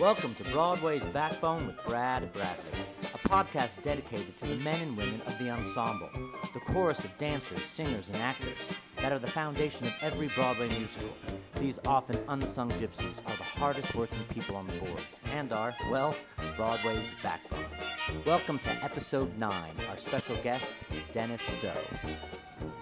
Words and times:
Welcome 0.00 0.34
to 0.36 0.44
Broadway's 0.44 1.04
Backbone 1.04 1.66
with 1.66 1.84
Brad 1.84 2.32
Bradley, 2.32 2.64
a 3.12 3.18
podcast 3.28 3.82
dedicated 3.82 4.34
to 4.38 4.46
the 4.46 4.54
men 4.56 4.80
and 4.80 4.96
women 4.96 5.20
of 5.26 5.38
the 5.38 5.50
ensemble, 5.50 6.08
the 6.54 6.60
chorus 6.60 7.04
of 7.04 7.18
dancers, 7.18 7.62
singers, 7.62 8.08
and 8.08 8.16
actors 8.16 8.70
that 8.96 9.12
are 9.12 9.18
the 9.18 9.26
foundation 9.26 9.86
of 9.86 9.94
every 10.00 10.28
Broadway 10.28 10.70
musical. 10.70 11.10
These 11.56 11.80
often 11.84 12.18
unsung 12.28 12.70
gypsies 12.70 13.20
are 13.26 13.36
the 13.36 13.42
hardest 13.42 13.94
working 13.94 14.24
people 14.30 14.56
on 14.56 14.66
the 14.68 14.72
boards 14.72 15.20
and 15.34 15.52
are, 15.52 15.74
well, 15.90 16.16
Broadway's 16.56 17.12
backbone. 17.22 17.66
Welcome 18.24 18.58
to 18.60 18.70
episode 18.82 19.36
9, 19.36 19.52
our 19.90 19.98
special 19.98 20.36
guest, 20.36 20.78
Dennis 21.12 21.42
Stowe. 21.42 21.74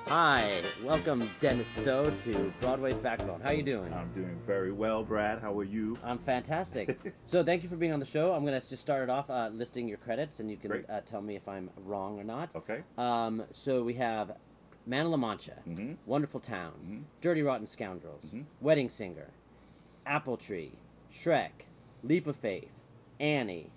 Hi, 0.09 0.63
welcome 0.83 1.31
Dennis 1.39 1.69
Stowe 1.69 2.11
to 2.11 2.53
Broadway's 2.61 2.97
Backbone. 2.97 3.41
How 3.43 3.51
are 3.51 3.55
you 3.55 3.63
doing? 3.63 3.93
I'm 3.93 4.11
doing 4.13 4.39
very 4.47 4.73
well, 4.73 5.03
Brad. 5.05 5.39
How 5.41 5.57
are 5.59 5.65
you? 5.65 5.99
I'm 6.03 6.19
fantastic. 6.19 6.99
so 7.27 7.45
thank 7.45 7.63
you 7.63 7.69
for 7.69 7.77
being 7.77 7.93
on 7.93 8.01
the 8.01 8.07
show. 8.07 8.33
I'm 8.33 8.45
going 8.47 8.59
to 8.59 8.67
just 8.69 8.81
start 8.81 9.03
it 9.03 9.11
off 9.11 9.29
uh, 9.29 9.51
listing 9.53 9.87
your 9.87 9.99
credits, 9.99 10.41
and 10.41 10.51
you 10.51 10.57
can 10.57 10.71
Great. 10.71 10.89
uh, 10.89 11.03
tell 11.03 11.21
me 11.21 11.37
if 11.37 11.47
I'm 11.47 11.69
wrong 11.85 12.19
or 12.19 12.25
not. 12.25 12.57
Okay. 12.57 12.81
Um, 12.97 13.45
so 13.53 13.83
we 13.83 13.95
have 13.95 14.33
Man 14.87 15.05
of 15.05 15.11
La 15.11 15.19
Mancha, 15.19 15.59
Mhm. 15.69 15.97
Wonderful 16.07 16.41
Town, 16.41 16.73
Mhm. 16.89 17.03
Dirty 17.21 17.43
Rotten 17.43 17.67
Scoundrels, 17.67 18.33
Mhm. 18.35 18.45
Wedding 18.63 18.89
Singer, 18.89 19.29
Apple 20.07 20.39
Tree, 20.39 20.73
Shrek, 21.13 21.67
Leap 22.03 22.27
of 22.27 22.37
Faith, 22.37 22.71
Annie, 23.21 23.71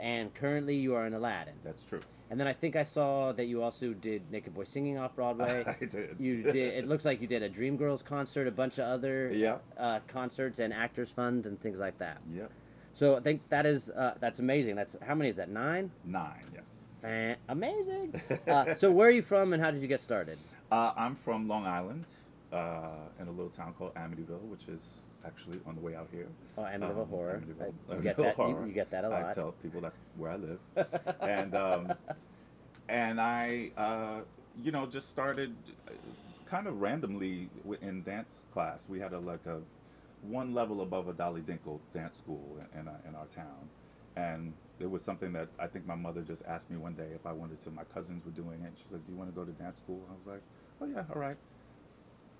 and 0.00 0.34
currently 0.34 0.74
you 0.74 0.94
are 0.96 1.06
in 1.06 1.14
Aladdin. 1.14 1.54
That's 1.62 1.84
true. 1.88 2.00
And 2.30 2.40
then 2.40 2.48
I 2.48 2.52
think 2.52 2.74
I 2.74 2.82
saw 2.82 3.32
that 3.32 3.44
you 3.46 3.62
also 3.62 3.92
did 3.92 4.22
Naked 4.32 4.52
Boy 4.54 4.64
Singing 4.64 4.98
off 4.98 5.14
Broadway. 5.14 5.64
I 5.80 5.84
did. 5.84 6.16
You 6.18 6.42
did. 6.42 6.74
It 6.74 6.86
looks 6.86 7.04
like 7.04 7.20
you 7.20 7.26
did 7.28 7.42
a 7.42 7.48
Dreamgirls 7.48 8.04
concert, 8.04 8.48
a 8.48 8.50
bunch 8.50 8.78
of 8.78 8.86
other 8.86 9.30
Yeah. 9.32 9.58
uh, 9.78 10.00
concerts 10.08 10.58
and 10.58 10.72
Actors 10.74 11.10
Fund 11.10 11.46
and 11.46 11.60
things 11.60 11.78
like 11.78 11.98
that. 11.98 12.18
Yep. 12.34 12.50
So 12.94 13.16
I 13.16 13.20
think 13.20 13.42
that 13.50 13.64
is 13.66 13.90
uh, 13.90 14.14
that's 14.20 14.38
amazing. 14.40 14.74
That's 14.74 14.96
how 15.06 15.14
many 15.14 15.28
is 15.28 15.36
that? 15.36 15.50
Nine. 15.50 15.90
Nine. 16.04 16.44
Yes. 16.54 17.04
Amazing. 17.48 18.20
uh, 18.48 18.74
so 18.74 18.90
where 18.90 19.06
are 19.06 19.12
you 19.12 19.22
from 19.22 19.52
and 19.52 19.62
how 19.62 19.70
did 19.70 19.80
you 19.82 19.88
get 19.88 20.00
started? 20.00 20.38
Uh, 20.72 20.92
I'm 20.96 21.14
from 21.14 21.46
Long 21.46 21.64
Island, 21.66 22.06
uh, 22.52 22.88
in 23.20 23.28
a 23.28 23.30
little 23.30 23.50
town 23.50 23.72
called 23.74 23.94
Amityville, 23.94 24.40
which 24.50 24.66
is 24.66 25.04
actually 25.26 25.58
on 25.66 25.74
the 25.74 25.80
way 25.80 25.94
out 25.94 26.08
here. 26.12 26.28
Oh, 26.56 26.62
Amityville 26.62 27.02
Um, 27.02 27.08
Horror. 27.08 27.42
Amityville- 27.44 27.62
I- 27.62 27.94
you 27.94 27.98
Amityville 27.98 28.02
get 28.02 28.16
that. 28.16 28.36
Horror. 28.36 28.66
you 28.66 28.72
get 28.72 28.90
that 28.90 29.04
a 29.04 29.08
lot. 29.08 29.24
I 29.24 29.32
tell 29.32 29.52
people 29.62 29.80
that's 29.80 29.98
where 30.16 30.30
I 30.30 30.36
live, 30.36 30.58
and 31.20 31.54
um, 31.54 31.92
and 32.88 33.20
I, 33.20 33.70
uh, 33.76 34.20
you 34.62 34.70
know, 34.72 34.86
just 34.86 35.10
started 35.10 35.54
uh, 35.88 35.92
kind 36.46 36.66
of 36.66 36.80
randomly 36.80 37.48
in 37.82 38.02
dance 38.02 38.44
class. 38.52 38.86
We 38.88 39.00
had 39.00 39.12
a 39.12 39.18
like 39.18 39.44
a 39.46 39.60
one 40.22 40.54
level 40.54 40.80
above 40.80 41.08
a 41.08 41.12
Dolly 41.12 41.42
Dinkle 41.42 41.80
dance 41.92 42.18
school 42.18 42.58
in, 42.74 42.80
in, 42.80 42.88
our- 42.88 43.00
in 43.08 43.14
our 43.14 43.26
town, 43.26 43.68
and 44.16 44.52
it 44.78 44.90
was 44.90 45.02
something 45.02 45.32
that 45.32 45.48
I 45.58 45.66
think 45.66 45.86
my 45.86 45.94
mother 45.94 46.22
just 46.22 46.42
asked 46.46 46.70
me 46.70 46.76
one 46.76 46.94
day 46.94 47.08
if 47.14 47.26
I 47.26 47.32
wanted 47.32 47.60
to. 47.60 47.70
My 47.70 47.84
cousins 47.84 48.24
were 48.24 48.30
doing 48.32 48.62
it. 48.62 48.72
She 48.76 48.84
was 48.84 48.92
like, 48.94 49.06
"Do 49.06 49.12
you 49.12 49.18
want 49.18 49.30
to 49.30 49.34
go 49.34 49.44
to 49.44 49.52
dance 49.52 49.78
school?" 49.78 50.00
I 50.10 50.16
was 50.16 50.26
like, 50.26 50.42
"Oh 50.80 50.86
yeah, 50.86 51.04
all 51.14 51.20
right." 51.20 51.36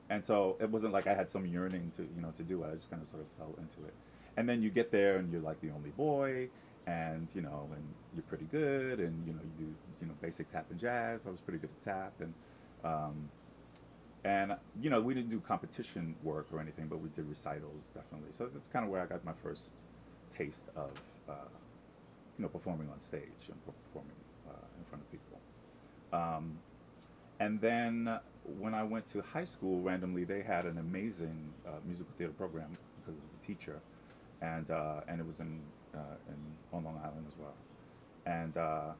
And 0.08 0.24
so 0.24 0.56
it 0.60 0.70
wasn't 0.70 0.92
like 0.92 1.06
I 1.06 1.14
had 1.14 1.28
some 1.28 1.46
yearning 1.46 1.90
to 1.96 2.02
you 2.02 2.22
know 2.22 2.32
to 2.36 2.42
do 2.42 2.62
it. 2.62 2.70
I 2.70 2.74
just 2.74 2.90
kind 2.90 3.02
of 3.02 3.08
sort 3.08 3.22
of 3.22 3.28
fell 3.28 3.54
into 3.58 3.84
it. 3.86 3.94
And 4.36 4.48
then 4.48 4.62
you 4.62 4.70
get 4.70 4.90
there 4.90 5.16
and 5.16 5.32
you're 5.32 5.40
like 5.40 5.60
the 5.60 5.70
only 5.70 5.90
boy, 5.90 6.48
and 6.86 7.28
you 7.34 7.42
know, 7.42 7.68
and 7.74 7.82
you're 8.14 8.22
pretty 8.22 8.44
good, 8.44 9.00
and 9.00 9.26
you 9.26 9.32
know 9.32 9.40
you 9.42 9.66
do 9.66 9.74
you 10.00 10.06
know 10.06 10.14
basic 10.20 10.50
tap 10.50 10.66
and 10.70 10.78
jazz. 10.78 11.26
I 11.26 11.30
was 11.30 11.40
pretty 11.40 11.58
good 11.58 11.70
at 11.70 11.82
tap, 11.82 12.12
and 12.20 12.34
um, 12.84 13.28
and 14.24 14.56
you 14.80 14.90
know 14.90 15.00
we 15.00 15.14
didn't 15.14 15.30
do 15.30 15.40
competition 15.40 16.14
work 16.22 16.46
or 16.52 16.60
anything, 16.60 16.86
but 16.86 17.00
we 17.00 17.08
did 17.08 17.28
recitals 17.28 17.90
definitely. 17.94 18.30
So 18.32 18.46
that's 18.46 18.68
kind 18.68 18.84
of 18.84 18.90
where 18.90 19.02
I 19.02 19.06
got 19.06 19.24
my 19.24 19.32
first 19.32 19.84
taste 20.30 20.68
of 20.76 20.90
uh, 21.28 21.48
you 22.38 22.42
know 22.42 22.48
performing 22.48 22.88
on 22.90 23.00
stage 23.00 23.48
and 23.48 23.58
performing 23.64 24.16
uh, 24.48 24.52
in 24.78 24.84
front 24.84 25.02
of 25.02 25.10
people. 25.10 25.40
Um, 26.12 26.58
and 27.40 27.60
then 27.60 28.18
when 28.58 28.74
I 28.74 28.82
went 28.82 29.06
to 29.08 29.22
high 29.22 29.44
school, 29.44 29.80
randomly 29.80 30.24
they 30.24 30.42
had 30.42 30.64
an 30.66 30.78
amazing 30.78 31.52
uh, 31.66 31.72
musical 31.86 32.12
theater 32.16 32.32
program 32.32 32.70
because 33.04 33.18
of 33.20 33.24
the 33.40 33.46
teacher, 33.46 33.80
and 34.40 34.70
uh, 34.70 35.00
and 35.08 35.20
it 35.20 35.26
was 35.26 35.40
in 35.40 35.60
uh, 35.94 35.98
in 36.28 36.36
on 36.72 36.84
Long 36.84 36.98
Island 37.04 37.26
as 37.28 37.34
well, 37.38 37.54
and 38.26 38.56
uh, 38.56 38.92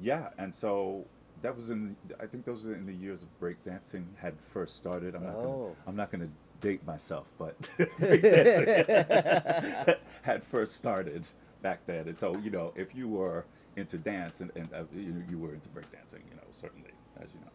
yeah, 0.00 0.30
and 0.38 0.54
so 0.54 1.04
that 1.42 1.54
was 1.56 1.70
in 1.70 1.96
I 2.20 2.26
think 2.26 2.44
those 2.44 2.64
were 2.64 2.74
in 2.74 2.86
the 2.86 2.92
years 2.94 3.22
of 3.22 3.28
breakdancing 3.40 4.04
had 4.18 4.34
first 4.40 4.76
started. 4.76 5.14
I'm 5.14 5.24
not 5.24 5.34
gonna, 5.34 5.48
Oh. 5.48 5.76
I'm 5.86 5.96
not 5.96 6.10
gonna 6.10 6.28
date 6.60 6.84
myself, 6.86 7.26
but 7.38 7.58
breakdancing 7.78 9.96
had 10.22 10.42
first 10.44 10.76
started 10.76 11.26
back 11.62 11.80
then, 11.86 12.08
and 12.08 12.16
so 12.16 12.36
you 12.38 12.50
know 12.50 12.72
if 12.76 12.94
you 12.94 13.08
were 13.08 13.44
into 13.76 13.98
dance 13.98 14.40
and, 14.40 14.50
and 14.56 14.68
uh, 14.72 14.84
you, 14.94 15.22
you 15.28 15.38
were 15.38 15.52
into 15.54 15.68
breakdancing, 15.68 16.20
you 16.30 16.36
know 16.36 16.42
certainly 16.50 16.90
as 17.20 17.28
you 17.34 17.40
know, 17.40 17.50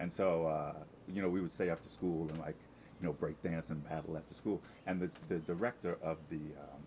and 0.00 0.12
so 0.12 0.46
uh, 0.46 0.74
you 1.12 1.22
know 1.22 1.28
we 1.28 1.40
would 1.40 1.50
stay 1.50 1.70
after 1.70 1.88
school 1.88 2.28
and 2.28 2.38
like 2.38 2.56
you 3.00 3.06
know 3.06 3.12
break 3.12 3.42
dance 3.42 3.70
and 3.70 3.86
battle 3.88 4.16
after 4.16 4.34
school, 4.34 4.60
and 4.86 5.00
the 5.00 5.10
the 5.28 5.38
director 5.38 5.98
of 6.02 6.18
the 6.30 6.36
um, 6.36 6.82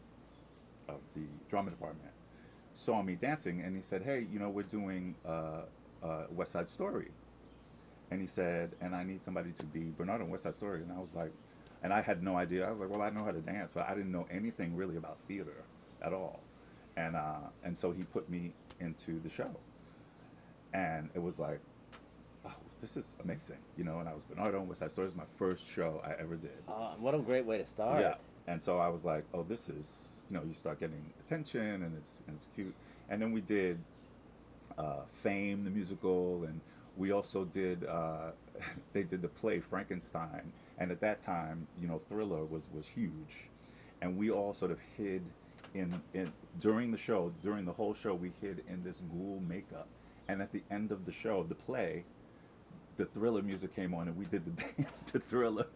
of 0.88 1.00
the 1.16 1.25
drama 1.50 1.69
department 1.69 2.12
saw 2.74 3.02
me 3.02 3.16
dancing 3.16 3.62
and 3.62 3.75
he 3.75 3.81
said, 3.81 4.03
"Hey, 4.03 4.28
you 4.31 4.40
know 4.40 4.50
we're 4.50 4.64
doing 4.64 5.16
uh, 5.25 5.64
uh, 6.03 6.25
West 6.31 6.52
Side 6.53 6.69
Story," 6.69 7.09
and 8.12 8.22
he 8.22 8.28
said, 8.28 8.72
"And 8.81 8.96
I 8.96 9.03
need 9.03 9.24
somebody 9.24 9.52
to 9.53 9.66
be 9.66 9.94
Bernardo 9.98 10.25
in 10.25 10.31
West 10.31 10.44
Side 10.44 10.56
Story," 10.56 10.81
and 10.81 10.92
I 10.92 11.00
was 11.00 11.16
like, 11.16 11.31
and 11.84 11.94
I 11.94 12.02
had 12.02 12.24
no 12.24 12.38
idea. 12.38 12.68
I 12.68 12.69
was 12.72 12.80
like, 12.80 12.90
"Well, 12.90 13.02
I 13.02 13.09
know 13.09 13.24
how 13.24 13.31
to 13.31 13.42
dance, 13.42 13.72
but 13.72 13.90
I 13.90 13.96
didn't 13.96 14.12
know 14.12 14.28
anything 14.31 14.75
really 14.75 14.98
about 14.98 15.19
theater 15.28 15.64
at 16.02 16.14
all," 16.14 16.42
and 16.96 17.16
uh, 17.16 17.50
and 17.64 17.78
so 17.78 17.92
he 17.92 18.03
put 18.03 18.30
me 18.30 18.53
into 18.80 19.19
the 19.19 19.30
show, 19.30 19.52
and 20.74 21.09
it 21.14 21.22
was 21.22 21.40
like, 21.40 21.59
"Oh, 21.68 21.69
this 22.81 22.97
is 22.97 23.16
amazing," 23.23 23.57
you 23.78 23.84
know. 23.84 24.00
And 24.00 24.09
I 24.09 24.13
was 24.13 24.23
Bernardo 24.23 24.62
in 24.62 24.67
West 24.67 24.81
Side 24.81 24.91
Story. 24.91 25.06
It 25.06 25.16
was 25.16 25.17
my 25.17 25.31
first 25.38 25.67
show 25.67 26.01
I 26.06 26.13
ever 26.22 26.35
did. 26.35 26.51
Uh, 26.67 26.91
what 27.00 27.13
a 27.13 27.19
great 27.19 27.45
way 27.45 27.57
to 27.57 27.66
start. 27.66 28.01
Yeah. 28.01 28.16
And 28.50 28.59
so 28.59 28.79
I 28.79 28.88
was 28.88 29.06
like, 29.06 29.25
oh, 29.35 29.44
this 29.44 29.69
is, 29.69 30.16
you 30.28 30.35
know, 30.35 30.44
you 30.44 30.53
start 30.53 30.79
getting 30.79 31.13
attention 31.19 31.84
and 31.84 31.95
it's, 31.95 32.23
and 32.25 32.35
it's 32.35 32.47
cute. 32.56 32.73
And 33.07 33.22
then 33.22 33.31
we 33.31 33.41
did 33.41 33.78
uh, 34.75 35.03
Fame, 35.06 35.63
the 35.63 35.69
musical, 35.69 36.45
and 36.45 36.59
we 36.97 37.12
also 37.12 37.45
did, 37.45 37.85
uh, 37.85 38.31
they 38.94 39.03
did 39.03 39.22
the 39.22 39.28
play 39.28 39.59
Frankenstein. 39.59 40.51
And 40.79 40.89
at 40.89 41.00
that 41.01 41.22
time, 41.22 41.68
you 41.79 41.88
know, 41.88 42.00
Thriller 42.00 42.44
was, 42.44 42.66
was 42.73 42.88
huge. 42.88 43.50
And 44.01 44.18
we 44.18 44.31
all 44.31 44.56
sort 44.56 44.72
of 44.72 44.79
hid 44.97 45.22
in, 45.75 46.01
in, 46.16 46.34
during 46.59 46.89
the 46.89 46.97
show, 46.97 47.31
during 47.44 47.66
the 47.66 47.73
whole 47.73 47.94
show, 47.94 48.16
we 48.16 48.31
hid 48.41 48.63
in 48.68 48.84
this 48.84 49.03
ghoul 49.12 49.44
makeup. 49.47 49.88
And 50.28 50.41
at 50.41 50.51
the 50.51 50.63
end 50.72 50.91
of 50.91 51.06
the 51.06 51.12
show, 51.12 51.39
of 51.41 51.50
the 51.50 51.56
play, 51.56 52.03
the 53.00 53.06
thriller 53.08 53.44
music 53.44 53.76
came 53.76 53.96
on 53.96 54.10
and 54.10 54.18
we 54.18 54.26
did 54.28 54.46
the 54.46 54.64
dance 54.78 55.04
to 55.04 55.20
thriller 55.20 55.68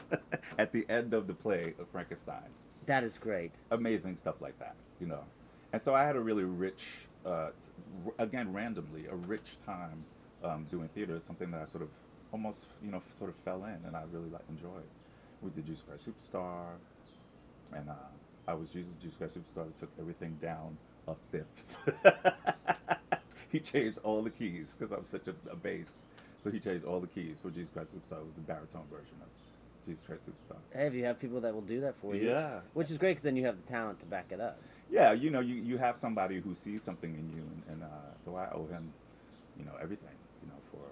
at 0.58 0.72
the 0.72 0.86
end 0.90 1.14
of 1.14 1.28
the 1.28 1.34
play 1.34 1.74
of 1.80 1.88
frankenstein. 1.88 2.50
That 2.86 3.04
is 3.04 3.18
great. 3.18 3.52
amazing 3.72 4.16
stuff 4.16 4.42
like 4.42 4.58
that 4.60 4.76
you 5.00 5.08
know. 5.08 5.24
And 5.72 5.82
so 5.82 5.94
i 5.94 6.04
had 6.04 6.16
a 6.16 6.20
really 6.20 6.44
rich 6.44 7.08
uh, 7.26 7.50
again 8.18 8.52
randomly 8.52 9.06
a 9.08 9.16
rich 9.16 9.58
time 9.66 10.04
um, 10.44 10.66
doing 10.70 10.88
theater. 10.90 11.20
Something 11.20 11.52
that 11.52 11.62
i 11.62 11.66
sort 11.66 11.84
of 11.84 11.90
almost 12.32 12.68
you 12.84 12.92
know 12.92 13.02
sort 13.16 13.30
of 13.30 13.36
fell 13.36 13.64
in 13.66 13.78
and 13.86 13.96
i 13.96 14.02
really 14.12 14.30
like 14.30 14.44
enjoyed. 14.50 14.84
We 15.42 15.50
did 15.50 15.66
jesus 15.66 15.84
christ 15.88 16.08
superstar 16.08 16.66
and 17.74 17.90
uh, 17.90 17.94
i 18.48 18.54
was 18.54 18.70
jesus 18.70 18.96
jesus 18.98 19.18
christ 19.18 19.38
superstar. 19.38 19.74
Took 19.76 19.90
everything 20.00 20.38
down 20.42 20.78
a 21.08 21.14
fifth. 21.32 21.76
He 23.50 23.60
changed 23.60 23.98
all 24.04 24.22
the 24.22 24.30
keys 24.30 24.76
because 24.78 24.92
i'm 24.92 25.04
such 25.04 25.28
a, 25.28 25.34
a 25.50 25.56
bass 25.56 26.06
so 26.42 26.50
he 26.50 26.58
changed 26.58 26.84
all 26.84 26.98
the 27.00 27.06
keys 27.06 27.38
for 27.40 27.50
jesus 27.50 27.70
christ 27.70 27.94
superstar 27.96 28.18
it 28.18 28.24
was 28.24 28.34
the 28.34 28.40
baritone 28.40 28.82
version 28.90 29.14
of 29.22 29.28
jesus 29.86 30.02
christ 30.04 30.28
superstar 30.28 30.56
Hey, 30.72 30.86
if 30.86 30.94
you 30.94 31.04
have 31.04 31.18
people 31.20 31.40
that 31.40 31.54
will 31.54 31.60
do 31.62 31.80
that 31.80 31.94
for 31.96 32.14
you, 32.14 32.28
Yeah. 32.30 32.60
which 32.74 32.90
is 32.90 32.98
great 32.98 33.10
because 33.12 33.22
then 33.22 33.36
you 33.36 33.44
have 33.46 33.56
the 33.64 33.68
talent 33.70 33.98
to 34.00 34.06
back 34.06 34.26
it 34.30 34.40
up. 34.40 34.58
yeah, 34.90 35.12
you 35.12 35.30
know, 35.30 35.40
you, 35.40 35.54
you 35.54 35.76
have 35.78 35.96
somebody 35.96 36.40
who 36.40 36.54
sees 36.54 36.82
something 36.82 37.14
in 37.14 37.28
you, 37.36 37.42
and, 37.42 37.62
and 37.70 37.82
uh, 37.84 37.86
so 38.16 38.34
I 38.36 38.48
owe 38.52 38.66
him, 38.66 38.92
you 39.58 39.64
know, 39.64 39.72
everything, 39.80 40.16
you 40.42 40.48
know, 40.48 40.58
for 40.70 40.84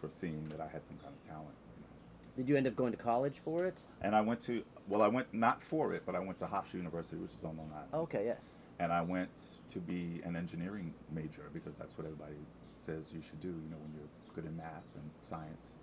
for 0.00 0.08
seeing 0.12 0.48
that 0.50 0.60
I 0.60 0.68
had 0.68 0.84
some 0.84 0.96
kind 0.96 1.14
of 1.18 1.22
talent. 1.28 1.54
You 1.76 1.82
know. 1.82 2.36
Did 2.36 2.48
you 2.50 2.56
end 2.56 2.66
up 2.66 2.76
going 2.76 2.92
to 2.92 2.98
college 2.98 3.38
for 3.38 3.64
it? 3.64 3.82
And 4.02 4.14
I 4.14 4.20
went 4.20 4.40
to, 4.42 4.62
well, 4.88 5.00
I 5.02 5.08
went 5.08 5.32
not 5.32 5.62
for 5.62 5.94
it, 5.94 6.02
but 6.04 6.14
I 6.14 6.18
went 6.18 6.36
to 6.38 6.44
Hofstra 6.46 6.74
University, 6.74 7.16
which 7.16 7.32
is 7.32 7.42
on 7.44 7.56
Long 7.56 7.70
Island. 7.74 7.94
Okay, 7.94 8.24
yes. 8.26 8.56
And 8.80 8.92
I 8.92 9.00
went 9.02 9.56
to 9.68 9.78
be 9.78 10.20
an 10.24 10.36
engineering 10.36 10.92
major 11.10 11.48
because 11.54 11.76
that's 11.76 11.96
what 11.96 12.04
everybody 12.06 12.34
says 12.82 13.12
you 13.14 13.22
should 13.22 13.40
do, 13.40 13.48
you 13.48 13.70
know, 13.70 13.78
when 13.82 13.92
you're 13.94 14.10
good 14.34 14.44
in 14.44 14.56
math 14.56 14.84
and 14.94 15.10
science, 15.20 15.78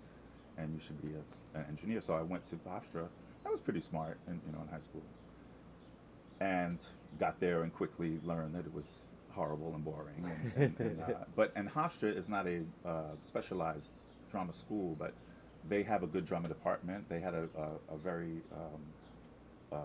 and 0.56 0.72
you 0.74 0.80
should 0.80 1.00
be 1.02 1.14
a, 1.14 1.58
an 1.58 1.66
engineer. 1.68 2.00
So 2.00 2.14
I 2.14 2.22
went 2.22 2.46
to 2.46 2.56
Hofstra. 2.56 3.06
I 3.44 3.50
was 3.50 3.60
pretty 3.60 3.80
smart, 3.80 4.18
in, 4.28 4.40
you 4.46 4.52
know, 4.52 4.60
in 4.62 4.68
high 4.68 4.78
school. 4.78 5.02
And 6.40 6.84
got 7.18 7.40
there 7.40 7.62
and 7.62 7.72
quickly 7.72 8.18
learned 8.24 8.54
that 8.54 8.66
it 8.66 8.74
was 8.74 9.04
horrible 9.30 9.72
and 9.74 9.84
boring. 9.84 10.24
And, 10.56 10.76
and, 10.78 10.80
and, 10.80 11.02
uh, 11.08 11.24
but 11.34 11.52
and 11.56 11.70
Hofstra 11.70 12.16
is 12.16 12.28
not 12.28 12.46
a 12.46 12.62
uh, 12.84 13.14
specialized 13.20 13.90
drama 14.30 14.52
school, 14.52 14.96
but 14.98 15.12
they 15.68 15.82
have 15.82 16.02
a 16.02 16.06
good 16.06 16.24
drama 16.24 16.48
department. 16.48 17.08
They 17.08 17.20
had 17.20 17.34
a, 17.34 17.48
a, 17.56 17.94
a 17.94 17.96
very 17.96 18.42
um, 18.52 18.82
uh, 19.72 19.76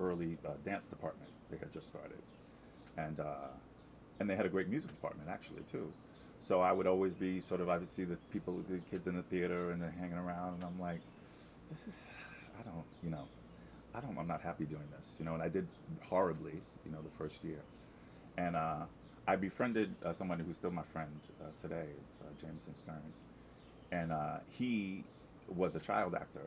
early 0.00 0.38
uh, 0.46 0.52
dance 0.64 0.86
department. 0.86 1.30
They 1.50 1.56
had 1.56 1.72
just 1.72 1.86
started, 1.86 2.18
and 2.96 3.20
uh, 3.20 3.48
and 4.18 4.28
they 4.28 4.36
had 4.36 4.46
a 4.46 4.48
great 4.48 4.68
music 4.68 4.90
department 4.90 5.28
actually 5.28 5.62
too. 5.70 5.92
So 6.44 6.60
I 6.60 6.72
would 6.72 6.86
always 6.86 7.14
be 7.14 7.40
sort 7.40 7.62
of 7.62 7.70
I 7.70 7.78
would 7.78 7.88
see 7.88 8.04
the 8.04 8.16
people, 8.30 8.62
the 8.68 8.76
kids 8.90 9.06
in 9.06 9.16
the 9.16 9.22
theater, 9.22 9.70
and 9.70 9.80
they're 9.80 9.94
hanging 9.98 10.18
around, 10.18 10.56
and 10.56 10.64
I'm 10.64 10.78
like, 10.78 11.00
this 11.70 11.88
is, 11.88 12.10
I 12.60 12.62
don't, 12.62 12.84
you 13.02 13.08
know, 13.08 13.24
I 13.94 14.00
don't, 14.00 14.18
I'm 14.18 14.26
not 14.26 14.42
happy 14.42 14.66
doing 14.66 14.86
this, 14.94 15.16
you 15.18 15.24
know. 15.24 15.32
And 15.32 15.42
I 15.42 15.48
did 15.48 15.66
horribly, 16.02 16.60
you 16.84 16.92
know, 16.92 16.98
the 17.00 17.08
first 17.16 17.42
year, 17.44 17.60
and 18.36 18.56
uh, 18.56 18.82
I 19.26 19.36
befriended 19.36 19.94
uh, 20.04 20.12
someone 20.12 20.38
who's 20.38 20.56
still 20.56 20.70
my 20.70 20.82
friend 20.82 21.16
uh, 21.40 21.46
today, 21.58 21.86
is 21.98 22.20
uh, 22.22 22.28
Jameson 22.38 22.74
Stern, 22.74 23.14
and 23.90 24.12
uh, 24.12 24.40
he 24.46 25.02
was 25.48 25.76
a 25.76 25.80
child 25.80 26.14
actor 26.14 26.46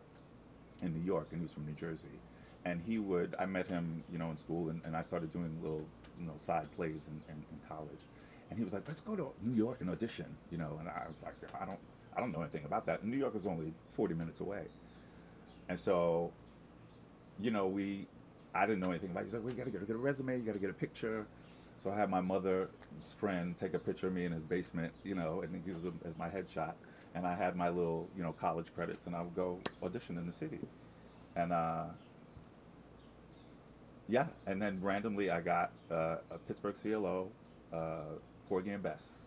in 0.84 0.94
New 0.94 1.04
York, 1.04 1.30
and 1.32 1.40
he 1.42 1.44
was 1.44 1.54
from 1.54 1.66
New 1.66 1.74
Jersey, 1.74 2.20
and 2.66 2.84
he 2.86 3.00
would, 3.00 3.34
I 3.40 3.48
met 3.48 3.66
him, 3.66 4.04
you 4.12 4.20
know, 4.20 4.30
in 4.30 4.38
school, 4.38 4.70
and, 4.70 4.80
and 4.86 4.96
I 4.96 5.02
started 5.02 5.34
doing 5.34 5.58
little, 5.64 5.88
you 6.20 6.28
know, 6.28 6.34
side 6.38 6.70
plays 6.76 7.08
in, 7.08 7.20
in, 7.34 7.44
in 7.52 7.68
college, 7.68 8.06
and 8.50 8.58
he 8.58 8.64
was 8.64 8.74
like, 8.74 8.88
let's 8.88 9.02
go 9.02 9.16
to 9.16 9.32
New 9.42 9.56
York 9.56 9.82
and 9.82 9.90
audition, 9.90 10.26
you 10.52 10.58
know, 10.58 10.78
and 10.80 10.88
I 10.88 11.06
was 11.08 11.22
like, 11.24 11.36
I 11.60 11.66
don't, 11.66 11.80
I 12.16 12.20
don't 12.20 12.32
know 12.32 12.42
anything 12.42 12.66
about 12.66 12.86
that. 12.88 13.04
New 13.04 13.18
York 13.18 13.36
is 13.36 13.46
only 13.46 13.74
40 13.90 14.14
minutes 14.16 14.40
away, 14.40 14.66
and 15.70 15.80
so, 15.80 16.32
you 17.40 17.52
know, 17.52 17.68
we, 17.68 18.08
I 18.54 18.66
didn't 18.66 18.80
know 18.80 18.90
anything 18.90 19.12
about. 19.12 19.22
It. 19.22 19.26
He's 19.26 19.34
like, 19.34 19.44
well, 19.44 19.54
got 19.54 19.66
to 19.66 19.72
get 19.72 19.90
a 19.90 19.98
resume, 19.98 20.38
you 20.38 20.44
got 20.44 20.54
to 20.54 20.60
get 20.60 20.70
a 20.70 20.74
picture. 20.74 21.28
So 21.78 21.92
I 21.92 21.96
had 21.96 22.10
my 22.10 22.22
mother's 22.22 22.70
friend 23.18 23.56
take 23.56 23.76
a 23.76 23.80
picture 23.80 24.08
of 24.08 24.14
me 24.14 24.26
in 24.26 24.32
his 24.32 24.44
basement, 24.44 24.92
you 25.04 25.14
know, 25.14 25.42
and 25.42 25.62
he 25.64 25.72
was 25.72 25.94
as 26.06 26.18
my 26.18 26.28
headshot. 26.28 26.74
And 27.14 27.26
I 27.26 27.36
had 27.36 27.56
my 27.56 27.70
little, 27.70 28.10
you 28.18 28.24
know, 28.24 28.32
college 28.32 28.74
credits, 28.74 29.06
and 29.06 29.16
I 29.16 29.22
would 29.22 29.36
go 29.36 29.60
audition 29.84 30.18
in 30.18 30.26
the 30.26 30.32
city. 30.32 30.60
And 31.36 31.54
uh, 31.54 31.86
yeah, 34.08 34.28
and 34.46 34.62
then 34.62 34.80
randomly 34.82 35.30
I 35.30 35.42
got 35.42 35.82
uh, 35.92 36.18
a 36.32 36.38
Pittsburgh 36.48 36.76
CLO, 36.76 37.30
uh, 37.72 38.18
Porgy 38.48 38.72
and 38.72 38.84
Bess 38.84 39.22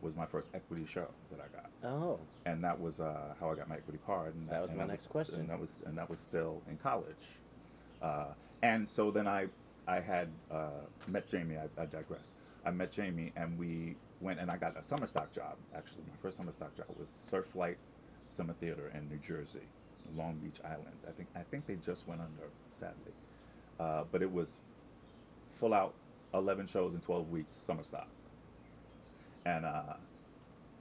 was 0.00 0.14
my 0.16 0.26
first 0.26 0.50
equity 0.54 0.84
show 0.84 1.08
that 1.30 1.40
I 1.40 1.48
got 1.56 1.70
Oh, 1.82 2.18
and 2.46 2.62
that 2.64 2.78
was 2.80 3.00
uh, 3.00 3.34
how 3.38 3.50
I 3.50 3.54
got 3.54 3.68
my 3.68 3.76
equity 3.76 3.98
card. 4.06 4.34
And 4.34 4.48
That 4.48 4.62
was 4.62 4.70
and 4.70 4.78
my 4.78 4.86
next 4.86 5.08
question. 5.08 5.40
And 5.40 5.50
that 5.50 5.60
was 5.60 5.80
and 5.86 5.96
that 5.98 6.08
was 6.08 6.18
still 6.18 6.62
in 6.68 6.76
college, 6.78 7.26
uh, 8.02 8.26
and 8.62 8.88
so 8.88 9.10
then 9.10 9.26
I 9.28 9.46
I 9.86 10.00
had 10.00 10.28
uh, 10.50 10.68
met 11.06 11.26
Jamie. 11.26 11.56
I, 11.56 11.68
I 11.82 11.86
digress. 11.86 12.34
I 12.64 12.70
met 12.70 12.90
Jamie, 12.90 13.32
and 13.36 13.58
we 13.58 13.96
went 14.20 14.40
and 14.40 14.50
I 14.50 14.56
got 14.56 14.76
a 14.78 14.82
summer 14.82 15.06
stock 15.06 15.30
job. 15.30 15.56
Actually, 15.76 16.04
my 16.08 16.16
first 16.22 16.36
summer 16.38 16.52
stock 16.52 16.74
job 16.74 16.86
was 16.98 17.08
Surflight 17.08 17.76
Summer 18.30 18.54
Theater 18.54 18.90
in 18.94 19.08
New 19.10 19.18
Jersey, 19.18 19.60
Long 20.16 20.36
Beach 20.42 20.60
Island. 20.64 20.96
I 21.06 21.12
think 21.12 21.28
I 21.36 21.42
think 21.42 21.66
they 21.66 21.76
just 21.76 22.08
went 22.08 22.22
under, 22.22 22.48
sadly, 22.70 23.12
uh, 23.78 24.04
but 24.10 24.22
it 24.22 24.32
was 24.32 24.58
full 25.50 25.74
out, 25.74 25.92
eleven 26.32 26.66
shows 26.66 26.94
in 26.94 27.00
twelve 27.00 27.30
weeks 27.30 27.56
summer 27.58 27.82
stock, 27.82 28.08
and. 29.44 29.64
Uh, 29.64 29.94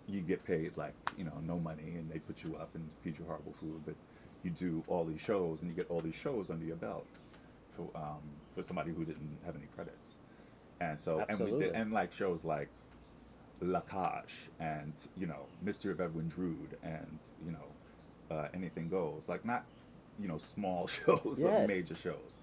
you 0.08 0.22
get 0.22 0.44
paid 0.44 0.76
like 0.76 0.94
you 1.18 1.24
know 1.24 1.40
no 1.46 1.58
money 1.58 1.94
and 1.96 2.12
they 2.12 2.20
put 2.20 2.44
you 2.44 2.56
up 2.58 2.70
and 2.76 2.92
feed 3.04 3.18
you 3.18 3.24
horrible 3.26 3.54
food 3.54 3.82
but 3.86 3.96
you 4.44 4.50
do 4.52 4.84
all 4.88 5.06
these 5.06 5.22
shows 5.22 5.62
and 5.62 5.72
you 5.72 5.76
get 5.78 5.90
all 5.90 6.02
these 6.02 6.14
shows 6.16 6.50
under 6.50 6.66
your 6.66 6.76
belt 6.76 7.06
for 7.76 7.90
um, 7.96 8.20
for 8.54 8.62
somebody 8.62 8.92
who 8.92 9.06
didn't 9.06 9.38
have 9.46 9.56
any 9.56 9.68
credits 9.76 10.20
and 10.82 11.00
so 11.00 11.24
and 11.30 11.40
we 11.40 11.52
did 11.58 11.74
and 11.74 11.94
like 11.94 12.12
shows 12.12 12.44
like 12.44 12.68
La 13.62 13.80
Cage 13.80 14.50
and 14.60 14.94
you 15.18 15.26
know 15.26 15.46
Mystery 15.62 15.94
of 15.94 16.02
Edwin 16.02 16.28
Drood 16.28 16.78
and 16.84 17.20
you 17.46 17.54
know 17.54 18.36
uh, 18.36 18.50
Anything 18.54 18.90
Goes 18.90 19.30
like 19.30 19.46
not 19.46 19.64
you 20.20 20.28
know 20.28 20.38
small 20.38 20.86
shows 20.88 21.42
Yes. 21.42 21.60
like 21.60 21.68
major 21.70 21.96
shows 21.96 22.40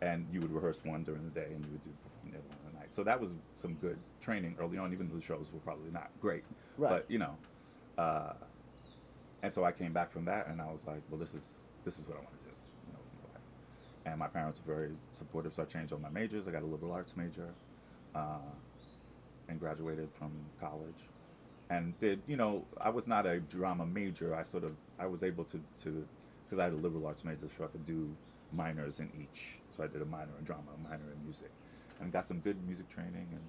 and 0.00 0.26
you 0.32 0.40
would 0.40 0.52
rehearse 0.52 0.80
one 0.84 1.02
during 1.02 1.22
the 1.24 1.38
day 1.38 1.48
and 1.54 1.62
you 1.66 1.70
would 1.72 1.82
do 1.84 1.90
so 2.94 3.02
that 3.02 3.20
was 3.20 3.34
some 3.54 3.74
good 3.74 3.98
training 4.20 4.54
early 4.60 4.78
on 4.78 4.92
even 4.92 5.08
though 5.08 5.16
the 5.16 5.20
shows 5.20 5.50
were 5.52 5.58
probably 5.60 5.90
not 5.90 6.10
great. 6.20 6.44
Right. 6.78 6.90
but 6.90 7.10
you 7.10 7.18
know 7.18 7.36
uh, 7.98 8.34
and 9.42 9.52
so 9.52 9.64
I 9.64 9.72
came 9.72 9.92
back 9.92 10.12
from 10.12 10.24
that 10.26 10.46
and 10.46 10.60
I 10.60 10.70
was 10.70 10.86
like 10.86 11.02
well 11.10 11.18
this 11.18 11.34
is 11.34 11.62
this 11.84 11.98
is 11.98 12.06
what 12.06 12.16
I 12.16 12.20
want 12.20 12.38
to 12.38 12.44
do 12.44 12.54
you 12.86 12.92
know 12.92 13.00
with 13.04 13.28
my 13.28 13.34
life. 13.34 13.42
And 14.06 14.18
my 14.18 14.28
parents 14.28 14.60
were 14.64 14.74
very 14.74 14.90
supportive 15.12 15.54
so 15.54 15.62
I 15.62 15.66
changed 15.66 15.92
all 15.92 15.98
my 15.98 16.08
majors. 16.08 16.46
I 16.46 16.52
got 16.52 16.62
a 16.62 16.66
liberal 16.66 16.92
arts 16.92 17.16
major 17.16 17.48
uh, 18.14 18.38
and 19.48 19.58
graduated 19.58 20.08
from 20.12 20.30
college 20.60 21.08
and 21.70 21.98
did 21.98 22.22
you 22.28 22.36
know 22.36 22.64
I 22.80 22.90
was 22.90 23.08
not 23.08 23.26
a 23.26 23.40
drama 23.40 23.86
major. 23.86 24.34
I 24.36 24.44
sort 24.44 24.64
of 24.64 24.76
I 24.98 25.06
was 25.06 25.22
able 25.24 25.44
to 25.44 25.60
to 25.78 26.06
because 26.44 26.58
I 26.60 26.64
had 26.64 26.72
a 26.74 26.76
liberal 26.76 27.06
arts 27.06 27.24
major 27.24 27.48
so 27.48 27.64
I 27.64 27.68
could 27.68 27.84
do 27.84 28.14
minors 28.52 29.00
in 29.00 29.10
each. 29.20 29.58
So 29.70 29.82
I 29.82 29.88
did 29.88 30.00
a 30.00 30.04
minor 30.04 30.32
in 30.38 30.44
drama 30.44 30.70
a 30.78 30.88
minor 30.88 31.10
in 31.12 31.24
music 31.24 31.50
and 32.04 32.12
got 32.12 32.28
some 32.28 32.38
good 32.40 32.62
music 32.64 32.88
training 32.88 33.28
and 33.32 33.42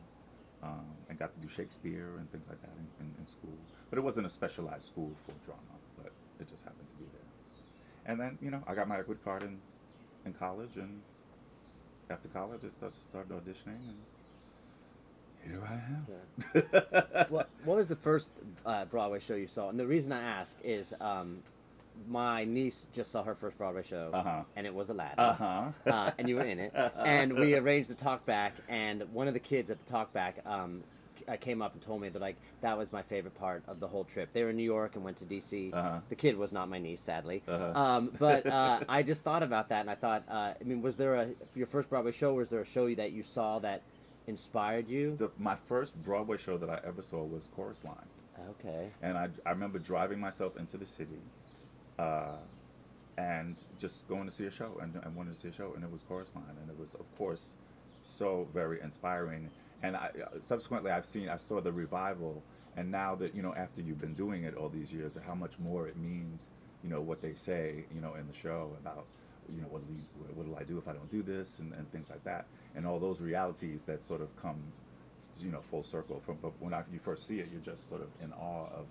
um, 0.63 0.85
and 1.09 1.19
got 1.19 1.31
to 1.33 1.39
do 1.39 1.47
Shakespeare 1.47 2.15
and 2.17 2.31
things 2.31 2.47
like 2.49 2.59
that 2.61 2.71
in, 2.79 3.05
in, 3.05 3.13
in 3.19 3.27
school. 3.27 3.57
But 3.89 3.99
it 3.99 4.01
wasn't 4.01 4.25
a 4.25 4.29
specialized 4.29 4.87
school 4.87 5.11
for 5.25 5.33
drama 5.45 5.61
but 5.97 6.11
it 6.39 6.47
just 6.49 6.63
happened 6.63 6.87
to 6.89 6.95
be 6.95 7.05
there. 7.11 8.11
And 8.11 8.19
then 8.19 8.37
you 8.41 8.51
know 8.51 8.63
I 8.67 8.73
got 8.73 8.87
my 8.87 8.97
equity 8.97 9.21
card 9.23 9.43
in 9.43 9.59
in 10.25 10.33
college 10.33 10.77
and 10.77 11.01
after 12.09 12.29
college 12.29 12.61
I 12.65 12.69
started, 12.69 12.95
started 12.95 13.31
auditioning 13.31 13.81
and 13.89 13.97
here 15.45 15.63
I 15.63 15.73
am. 15.75 17.27
What, 17.29 17.49
what 17.63 17.77
was 17.77 17.87
the 17.87 17.95
first 17.95 18.41
uh, 18.65 18.85
Broadway 18.85 19.19
show 19.19 19.35
you 19.35 19.47
saw? 19.47 19.69
And 19.69 19.79
the 19.79 19.87
reason 19.87 20.11
I 20.11 20.21
ask 20.21 20.57
is 20.63 20.93
um, 21.01 21.39
my 22.07 22.43
niece 22.45 22.87
just 22.93 23.11
saw 23.11 23.23
her 23.23 23.35
first 23.35 23.57
Broadway 23.57 23.83
show, 23.83 24.11
Uh-huh. 24.13 24.43
and 24.55 24.65
it 24.67 24.73
was 24.73 24.89
Aladdin. 24.89 25.19
uh-huh 25.19 25.71
uh, 25.85 26.11
and 26.17 26.29
you 26.29 26.35
were 26.35 26.43
in 26.43 26.59
it. 26.59 26.73
And 26.97 27.33
we 27.37 27.55
arranged 27.55 27.89
the 27.89 27.95
talk 27.95 28.25
back, 28.25 28.53
and 28.69 29.03
one 29.13 29.27
of 29.27 29.33
the 29.33 29.39
kids 29.39 29.69
at 29.71 29.79
the 29.79 29.85
talk 29.85 30.13
back 30.13 30.37
um, 30.45 30.83
uh, 31.27 31.35
came 31.37 31.61
up 31.61 31.73
and 31.73 31.81
told 31.81 32.01
me 32.01 32.09
that 32.09 32.21
like 32.21 32.35
that 32.61 32.77
was 32.77 32.91
my 32.91 33.01
favorite 33.01 33.33
part 33.35 33.63
of 33.67 33.79
the 33.79 33.87
whole 33.87 34.03
trip. 34.03 34.31
They 34.33 34.43
were 34.43 34.49
in 34.51 34.57
New 34.57 34.63
York 34.63 34.95
and 34.95 35.03
went 35.03 35.17
to 35.17 35.25
DC. 35.25 35.73
Uh-huh. 35.73 35.99
The 36.09 36.15
kid 36.15 36.37
was 36.37 36.51
not 36.53 36.69
my 36.69 36.77
niece, 36.77 37.01
sadly. 37.01 37.41
Uh-huh. 37.47 37.71
Um, 37.79 38.11
but 38.19 38.45
uh, 38.59 38.81
I 38.89 39.01
just 39.03 39.23
thought 39.23 39.41
about 39.43 39.69
that, 39.69 39.81
and 39.81 39.89
I 39.89 39.95
thought, 39.95 40.23
uh, 40.29 40.53
I 40.59 40.63
mean, 40.63 40.81
was 40.81 40.95
there 40.97 41.15
a 41.15 41.29
your 41.55 41.67
first 41.67 41.89
Broadway 41.89 42.11
show? 42.11 42.33
Was 42.33 42.49
there 42.49 42.61
a 42.61 42.65
show 42.65 42.93
that 42.95 43.11
you 43.13 43.23
saw 43.23 43.59
that 43.59 43.81
inspired 44.27 44.89
you? 44.89 45.15
the, 45.15 45.29
my 45.37 45.55
first 45.55 45.95
Broadway 46.03 46.37
show 46.37 46.57
that 46.57 46.69
I 46.69 46.79
ever 46.85 47.01
saw 47.01 47.23
was 47.23 47.47
Chorus 47.55 47.83
Line, 47.85 47.95
Okay. 48.51 48.89
and 49.01 49.17
I, 49.17 49.29
I 49.45 49.51
remember 49.51 49.79
driving 49.79 50.19
myself 50.19 50.57
into 50.57 50.77
the 50.77 50.85
city, 50.85 51.19
uh, 51.99 52.37
and 53.17 53.63
just 53.79 54.07
going 54.07 54.25
to 54.25 54.31
see 54.31 54.45
a 54.45 54.51
show 54.51 54.77
and, 54.81 54.95
and 55.03 55.15
wanted 55.15 55.33
to 55.33 55.39
see 55.39 55.47
a 55.47 55.53
show, 55.53 55.73
and 55.75 55.83
it 55.83 55.91
was 55.91 56.03
Chorus 56.03 56.33
Line, 56.35 56.57
and 56.61 56.69
it 56.69 56.77
was 56.79 56.95
of 56.95 57.13
course 57.17 57.55
so 58.01 58.47
very 58.53 58.81
inspiring. 58.81 59.49
And 59.83 59.95
I, 59.95 60.07
uh, 60.07 60.39
subsequently, 60.39 60.91
I've 60.91 61.05
seen 61.05 61.29
I 61.29 61.37
saw 61.37 61.61
the 61.61 61.71
revival, 61.71 62.43
and 62.75 62.91
now 62.91 63.15
that 63.15 63.35
you 63.35 63.41
know 63.41 63.53
after 63.55 63.81
you've 63.81 64.01
been 64.01 64.13
doing 64.13 64.43
it 64.43 64.55
all 64.55 64.69
these 64.69 64.93
years, 64.93 65.17
how 65.25 65.35
much 65.35 65.57
more 65.59 65.87
it 65.87 65.97
means, 65.97 66.49
you 66.83 66.89
know 66.89 67.01
what 67.01 67.21
they 67.21 67.33
say, 67.33 67.85
you 67.93 68.01
know 68.01 68.15
in 68.15 68.27
the 68.27 68.33
show 68.33 68.71
about 68.79 69.05
you 69.53 69.61
know 69.61 69.67
what 69.69 69.87
do 69.87 69.93
we 69.93 69.99
what 70.33 70.47
will 70.47 70.55
I 70.57 70.63
do 70.63 70.77
if 70.77 70.87
I 70.87 70.93
don't 70.93 71.09
do 71.09 71.23
this 71.23 71.59
and, 71.59 71.73
and 71.73 71.89
things 71.91 72.09
like 72.09 72.23
that. 72.23 72.47
And 72.75 72.85
all 72.85 72.99
those 72.99 73.21
realities 73.21 73.85
that 73.85 74.03
sort 74.03 74.21
of 74.21 74.35
come 74.35 74.61
you 75.41 75.51
know 75.51 75.61
full 75.61 75.83
circle 75.83 76.19
from 76.19 76.37
but 76.41 76.53
when 76.59 76.73
I, 76.73 76.83
you 76.93 76.99
first 76.99 77.27
see 77.27 77.39
it 77.39 77.49
you're 77.51 77.61
just 77.61 77.89
sort 77.89 78.01
of 78.01 78.07
in 78.23 78.31
awe 78.33 78.67
of, 78.67 78.85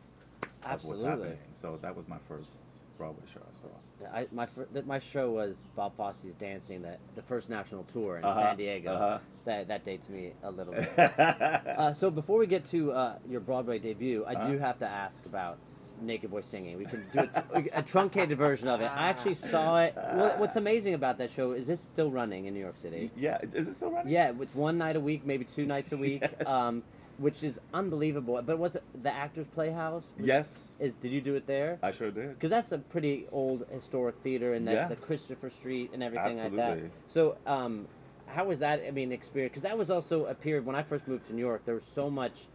of 0.66 0.84
what's 0.84 1.02
happening. 1.02 1.38
So 1.54 1.78
that 1.82 1.96
was 1.96 2.08
my 2.08 2.18
first 2.28 2.60
Broadway 2.98 3.22
show 3.32 3.40
I 3.40 3.54
saw 3.58 3.68
Yeah, 4.00 4.08
I, 4.12 4.26
my 4.32 4.46
fir- 4.46 4.68
my 4.86 4.98
show 4.98 5.30
was 5.32 5.66
Bob 5.76 5.96
Fosse's 5.96 6.34
dancing 6.34 6.82
the 6.82 6.96
the 7.14 7.22
first 7.22 7.50
national 7.50 7.84
tour 7.84 8.18
in 8.18 8.24
Uh-huh, 8.24 8.40
San 8.40 8.56
Diego. 8.56 8.92
uh-huh. 8.92 9.18
That 9.44 9.68
that 9.68 9.84
dates 9.84 10.08
me 10.08 10.32
a 10.42 10.50
little 10.50 10.72
bit. 10.74 10.88
uh, 10.98 11.92
so 11.92 12.10
before 12.10 12.38
we 12.38 12.46
get 12.46 12.64
to 12.66 12.92
uh, 12.92 13.18
your 13.28 13.40
Broadway 13.40 13.78
debut, 13.78 14.24
I 14.26 14.34
do 14.34 14.40
Uh-huh. 14.56 14.58
have 14.66 14.78
to 14.78 14.86
ask 14.88 15.24
about 15.26 15.58
Naked 16.00 16.30
Boy 16.30 16.40
Singing. 16.40 16.76
We 16.78 16.86
can 16.86 17.04
do 17.12 17.28
a, 17.54 17.64
a 17.74 17.82
truncated 17.82 18.36
version 18.36 18.68
of 18.68 18.80
it. 18.80 18.90
I 18.90 19.08
actually 19.08 19.34
saw 19.34 19.80
it. 19.82 19.94
What, 19.94 20.38
what's 20.40 20.56
amazing 20.56 20.94
about 20.94 21.18
that 21.18 21.30
show 21.30 21.52
is 21.52 21.68
it's 21.68 21.84
still 21.84 22.10
running 22.10 22.46
in 22.46 22.54
New 22.54 22.60
York 22.60 22.76
City. 22.76 23.10
yeah 23.16 23.38
is 23.42 23.68
it 23.68 23.74
still 23.74 23.90
running 23.90 24.12
Yeah, 24.12 24.32
it's 24.40 24.54
one 24.54 24.76
night 24.78 24.96
a 24.96 25.00
week, 25.00 25.24
maybe 25.24 25.44
two 25.44 25.66
nights 25.66 25.92
a 25.92 25.96
week, 25.96 26.22
Yes. 26.38 26.46
um, 26.48 26.82
which 27.18 27.42
is 27.44 27.60
unbelievable. 27.72 28.40
But 28.44 28.58
was 28.58 28.76
it 28.76 28.82
the 29.02 29.12
Actors 29.12 29.46
Playhouse? 29.46 30.12
Was- 30.18 30.26
yes 30.26 30.74
Is 30.80 30.94
did 30.94 31.12
you 31.12 31.20
do 31.20 31.34
it 31.36 31.46
there? 31.46 31.78
I 31.82 31.90
sure 31.90 32.10
did 32.10 32.30
because 32.30 32.50
that's 32.50 32.72
a 32.72 32.78
pretty 32.78 33.26
old 33.32 33.66
historic 33.70 34.16
theater 34.22 34.54
and 34.54 34.66
the, 34.66 34.72
Yeah. 34.72 34.88
the 34.88 34.96
Christopher 34.96 35.50
Street 35.50 35.90
and 35.92 36.02
everything 36.02 36.38
like 36.38 36.56
that. 36.56 36.78
So, 37.06 37.36
um, 37.46 37.86
how 38.26 38.44
was 38.46 38.58
that? 38.60 38.82
I 38.86 38.90
mean, 38.90 39.12
experience 39.12 39.50
because 39.52 39.62
that 39.62 39.76
was 39.78 39.90
also 39.90 40.26
a 40.26 40.34
period 40.34 40.64
when 40.66 40.74
I 40.76 40.82
first 40.82 41.06
moved 41.06 41.26
to 41.26 41.34
New 41.34 41.42
York. 41.42 41.64
There 41.64 41.74
was 41.74 41.84
so 41.84 42.08
much 42.10 42.46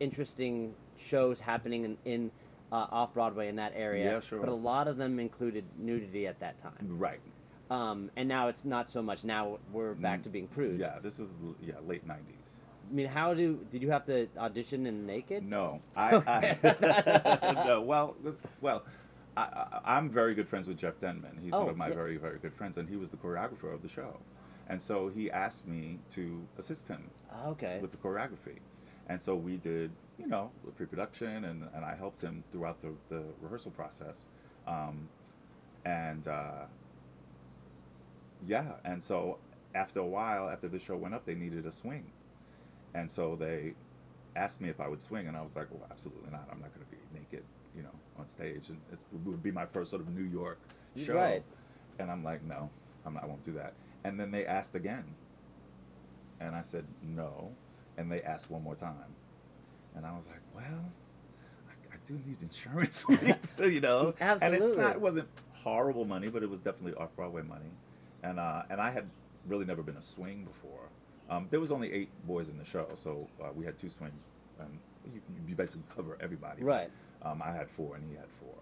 interesting 0.00 0.74
shows 0.96 1.40
happening 1.40 1.84
in, 1.84 1.96
in 2.04 2.30
uh, 2.72 2.86
off 2.90 3.14
Broadway 3.14 3.48
in 3.48 3.56
that 3.56 3.72
area. 3.76 4.12
Yeah, 4.14 4.20
sure. 4.20 4.40
But 4.40 4.48
a 4.48 4.54
lot 4.54 4.88
of 4.88 4.96
them 4.96 5.18
included 5.20 5.64
nudity 5.78 6.26
at 6.26 6.40
that 6.40 6.58
time. 6.58 6.74
right 6.98 7.20
Um, 7.70 8.10
and 8.16 8.28
now 8.28 8.48
it's 8.48 8.64
not 8.64 8.90
so 8.90 9.00
much. 9.02 9.24
Now 9.24 9.58
we're 9.72 9.94
back 9.94 10.20
Mm, 10.20 10.22
to 10.24 10.28
being 10.30 10.48
prudes. 10.48 10.80
yeah 10.80 10.98
this 11.02 11.18
was 11.18 11.36
yeah 11.62 11.74
late 11.86 12.06
90s 12.06 12.61
I 12.92 12.94
mean, 12.94 13.06
how 13.06 13.32
do 13.32 13.64
did 13.70 13.82
you 13.82 13.90
have 13.90 14.04
to 14.04 14.28
audition 14.36 14.86
in 14.86 15.06
naked? 15.06 15.42
No, 15.42 15.80
I, 15.96 16.16
I 16.26 17.64
no. 17.66 17.80
Well, 17.80 18.16
well, 18.60 18.84
I, 19.34 19.80
I'm 19.84 20.10
very 20.10 20.34
good 20.34 20.46
friends 20.46 20.68
with 20.68 20.76
Jeff 20.76 20.98
Denman. 20.98 21.38
He's 21.42 21.54
Oh, 21.54 21.60
one 21.60 21.70
of 21.70 21.76
my 21.78 21.88
yeah. 21.88 21.94
very, 21.94 22.18
very 22.18 22.38
good 22.38 22.52
friends, 22.52 22.76
and 22.76 22.88
he 22.88 22.96
was 22.96 23.08
the 23.08 23.16
choreographer 23.16 23.72
of 23.72 23.80
the 23.80 23.88
show. 23.88 24.18
And 24.68 24.80
so 24.80 25.08
he 25.08 25.30
asked 25.30 25.66
me 25.66 25.98
to 26.10 26.46
assist 26.58 26.86
him 26.88 27.10
Okay. 27.46 27.78
with 27.80 27.92
the 27.92 27.96
choreography. 27.96 28.58
And 29.08 29.20
so 29.20 29.34
we 29.34 29.56
did, 29.56 29.90
you 30.18 30.26
know, 30.28 30.50
the 30.64 30.70
pre-production, 30.70 31.44
and, 31.44 31.68
and 31.74 31.84
I 31.84 31.94
helped 31.96 32.20
him 32.20 32.44
throughout 32.52 32.80
the, 32.82 32.92
the 33.08 33.22
rehearsal 33.40 33.70
process. 33.72 34.28
Um, 34.66 35.08
and 35.84 36.28
uh, 36.28 36.66
yeah, 38.46 38.74
and 38.84 39.02
so 39.02 39.38
after 39.74 40.00
a 40.00 40.06
while, 40.06 40.48
after 40.48 40.68
the 40.68 40.78
show 40.78 40.96
went 40.96 41.14
up, 41.14 41.24
they 41.24 41.34
needed 41.34 41.64
a 41.66 41.72
swing. 41.72 42.04
And 42.94 43.10
so 43.10 43.36
they 43.36 43.74
asked 44.36 44.60
me 44.60 44.68
if 44.68 44.80
I 44.80 44.88
would 44.88 45.02
swing, 45.02 45.28
and 45.28 45.36
I 45.36 45.42
was 45.42 45.56
like, 45.56 45.68
well, 45.70 45.86
absolutely 45.90 46.30
not. 46.30 46.48
I'm 46.50 46.60
not 46.60 46.74
going 46.74 46.84
to 46.86 46.90
be 46.90 46.98
naked, 47.14 47.44
you 47.76 47.82
know, 47.82 47.94
on 48.18 48.28
stage. 48.28 48.68
And 48.68 48.80
it 48.92 48.98
would 49.24 49.42
be 49.42 49.50
my 49.50 49.66
first 49.66 49.90
sort 49.90 50.02
of 50.02 50.08
New 50.08 50.24
York 50.24 50.58
show. 50.96 51.14
Right. 51.14 51.42
And 51.98 52.10
I'm 52.10 52.24
like, 52.24 52.42
no, 52.44 52.70
I'm 53.04 53.14
not, 53.14 53.24
I 53.24 53.26
won't 53.26 53.44
do 53.44 53.52
that. 53.52 53.74
And 54.04 54.18
then 54.18 54.30
they 54.30 54.46
asked 54.46 54.74
again. 54.74 55.04
And 56.40 56.56
I 56.56 56.62
said, 56.62 56.84
no. 57.02 57.52
And 57.96 58.10
they 58.10 58.22
asked 58.22 58.50
one 58.50 58.62
more 58.62 58.74
time. 58.74 59.14
And 59.94 60.06
I 60.06 60.12
was 60.14 60.26
like, 60.28 60.40
well, 60.54 60.90
I, 61.68 61.94
I 61.94 61.98
do 62.04 62.14
need 62.26 62.42
insurance 62.42 63.06
weeks, 63.08 63.60
you 63.62 63.80
know? 63.80 64.14
And 64.20 64.32
it's 64.32 64.42
Absolutely. 64.42 64.76
not, 64.76 64.96
it 64.96 65.00
wasn't 65.00 65.28
horrible 65.52 66.04
money, 66.04 66.28
but 66.28 66.42
it 66.42 66.50
was 66.50 66.60
definitely 66.62 66.94
off 66.94 67.14
Broadway 67.14 67.42
money. 67.42 67.70
And, 68.22 68.40
uh, 68.40 68.62
and 68.70 68.80
I 68.80 68.90
had 68.90 69.08
really 69.46 69.64
never 69.64 69.82
been 69.82 69.96
a 69.96 70.02
swing 70.02 70.44
before. 70.44 70.88
Um, 71.32 71.46
there 71.50 71.60
was 71.60 71.72
only 71.72 71.90
eight 71.92 72.10
boys 72.26 72.48
in 72.48 72.58
the 72.58 72.64
show, 72.64 72.86
so 72.94 73.28
uh, 73.42 73.48
we 73.54 73.64
had 73.64 73.78
two 73.78 73.88
swings. 73.88 74.22
And 74.60 74.78
you, 75.12 75.20
you 75.48 75.54
basically 75.54 75.84
cover 75.94 76.18
everybody. 76.20 76.62
Right. 76.62 76.90
Um, 77.22 77.42
I 77.42 77.52
had 77.52 77.70
four, 77.70 77.96
and 77.96 78.04
he 78.08 78.14
had 78.16 78.28
four. 78.38 78.54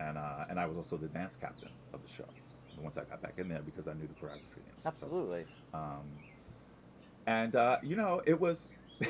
And, 0.00 0.16
uh, 0.18 0.44
and 0.48 0.60
I 0.60 0.66
was 0.66 0.76
also 0.76 0.96
the 0.96 1.08
dance 1.08 1.36
captain 1.40 1.70
of 1.92 2.02
the 2.02 2.08
show 2.12 2.24
once 2.80 2.98
I 2.98 3.04
got 3.04 3.22
back 3.22 3.38
in 3.38 3.48
there 3.48 3.62
because 3.62 3.88
I 3.88 3.92
knew 3.94 4.06
the 4.06 4.14
choreography. 4.14 4.62
So, 4.82 4.88
Absolutely. 4.88 5.46
um, 5.72 6.02
and 7.26 7.54
uh, 7.56 7.78
you 7.82 7.96
know, 7.96 8.20
it 8.26 8.38
was, 8.40 8.70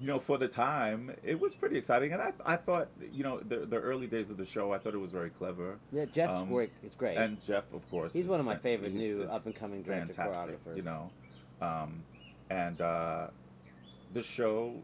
you 0.00 0.06
know, 0.06 0.18
for 0.18 0.38
the 0.38 0.48
time, 0.48 1.12
it 1.24 1.38
was 1.38 1.54
pretty 1.54 1.76
exciting. 1.76 2.12
And 2.12 2.22
I, 2.22 2.32
I 2.46 2.56
thought, 2.56 2.88
you 3.12 3.24
know, 3.24 3.40
the, 3.40 3.66
the 3.66 3.76
early 3.76 4.06
days 4.06 4.30
of 4.30 4.36
the 4.36 4.46
show, 4.46 4.72
I 4.72 4.78
thought 4.78 4.94
it 4.94 5.00
was 5.00 5.10
very 5.10 5.30
clever. 5.30 5.78
Yeah, 5.92 6.04
Jeff's 6.06 6.34
Um, 6.34 6.48
great. 6.48 6.70
Is 6.84 6.94
great. 6.94 7.16
And 7.16 7.42
Jeff, 7.44 7.72
of 7.72 7.88
course, 7.90 8.12
He's 8.12 8.26
one 8.26 8.40
of 8.40 8.46
my 8.46 8.56
favorite 8.56 8.94
new 8.94 9.22
up-and-coming 9.24 9.82
director 9.82 10.12
fantastic, 10.14 10.64
choreographers. 10.64 10.76
You 10.76 10.82
know, 10.82 11.10
um, 11.64 12.02
and 12.50 12.80
uh, 12.80 13.28
the 14.12 14.22
show 14.22 14.74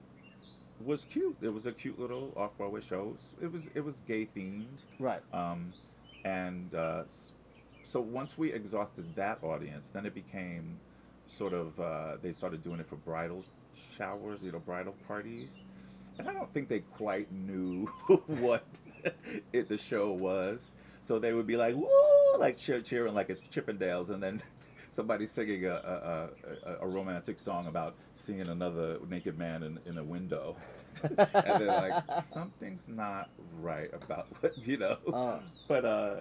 was 0.85 1.05
cute. 1.05 1.37
It 1.43 1.53
was 1.53 1.67
a 1.67 1.73
cute 1.73 1.99
little 1.99 2.33
off 2.37 2.57
Broadway 2.57 2.81
show. 2.81 3.17
It 3.41 3.53
was 3.53 3.71
it 3.75 3.85
was 3.85 4.01
gay 4.07 4.29
themed. 4.35 4.85
right. 4.99 5.21
Um, 5.33 5.73
and 6.25 6.75
uh, 6.75 7.05
so 7.83 8.01
once 8.01 8.37
we 8.37 8.53
exhausted 8.53 9.15
that 9.17 9.43
audience, 9.43 9.91
then 9.91 10.07
it 10.07 10.15
became 10.15 10.65
sort 11.27 11.53
of 11.53 11.79
uh, 11.79 12.17
they 12.23 12.33
started 12.33 12.63
doing 12.63 12.81
it 12.81 12.87
for 12.87 12.97
bridal 12.97 13.45
showers, 13.97 14.43
you 14.43 14.53
know, 14.53 14.59
bridal 14.59 14.95
parties, 15.07 15.61
and 16.19 16.29
I 16.29 16.33
don't 16.33 16.53
think 16.53 16.69
they 16.69 16.81
quite 16.81 17.31
knew 17.33 17.87
what 18.27 18.65
it, 19.53 19.69
the 19.69 19.79
show 19.79 20.13
was. 20.13 20.73
So 21.03 21.19
they 21.19 21.33
would 21.33 21.47
be 21.47 21.57
like, 21.57 21.75
"Woo!" 21.75 21.89
like 22.39 22.57
cheer, 22.57 22.81
cheering 22.81 23.15
like 23.15 23.31
it's 23.31 23.41
Chippendales, 23.43 24.11
and 24.11 24.23
then 24.23 24.41
somebody 24.91 25.25
singing 25.25 25.65
a, 25.65 25.71
a, 25.73 26.29
a, 26.69 26.77
a 26.83 26.87
romantic 26.87 27.39
song 27.39 27.67
about 27.69 27.95
seeing 28.13 28.41
another 28.41 28.99
naked 29.09 29.39
man 29.39 29.63
in, 29.63 29.79
in 29.87 29.97
a 29.97 30.05
window. 30.05 30.57
and 31.03 31.17
they're 31.17 31.67
like, 31.67 32.23
something's 32.23 32.89
not 32.89 33.31
right 33.61 33.91
about 33.95 34.27
what 34.41 34.67
you 34.67 34.77
know. 34.77 34.99
Uh. 35.13 35.39
but 35.69 35.85
uh, 35.85 36.21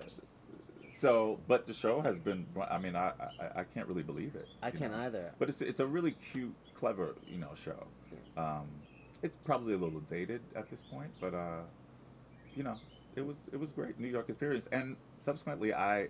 so 0.89 1.39
but 1.47 1.65
the 1.65 1.73
show 1.73 2.01
has 2.01 2.19
been. 2.19 2.45
I 2.69 2.77
mean, 2.77 2.95
I 2.95 3.11
I, 3.39 3.59
I 3.61 3.63
can't 3.63 3.87
really 3.87 4.03
believe 4.03 4.35
it. 4.35 4.47
I 4.61 4.69
can't 4.71 4.91
know? 4.91 4.99
either. 4.99 5.33
But 5.39 5.49
it's 5.49 5.61
it's 5.61 5.79
a 5.79 5.87
really 5.87 6.11
cute, 6.11 6.53
clever 6.75 7.15
you 7.27 7.39
know 7.39 7.51
show. 7.55 7.87
Um, 8.37 8.67
it's 9.23 9.35
probably 9.35 9.73
a 9.73 9.77
little 9.77 9.99
dated 10.01 10.41
at 10.55 10.69
this 10.69 10.81
point, 10.81 11.09
but 11.19 11.33
uh, 11.33 11.61
you 12.55 12.63
know, 12.63 12.77
it 13.15 13.25
was 13.25 13.41
it 13.51 13.59
was 13.59 13.71
great 13.71 13.99
New 13.99 14.07
York 14.07 14.29
experience. 14.29 14.67
And 14.67 14.95
subsequently, 15.17 15.73
I 15.73 16.07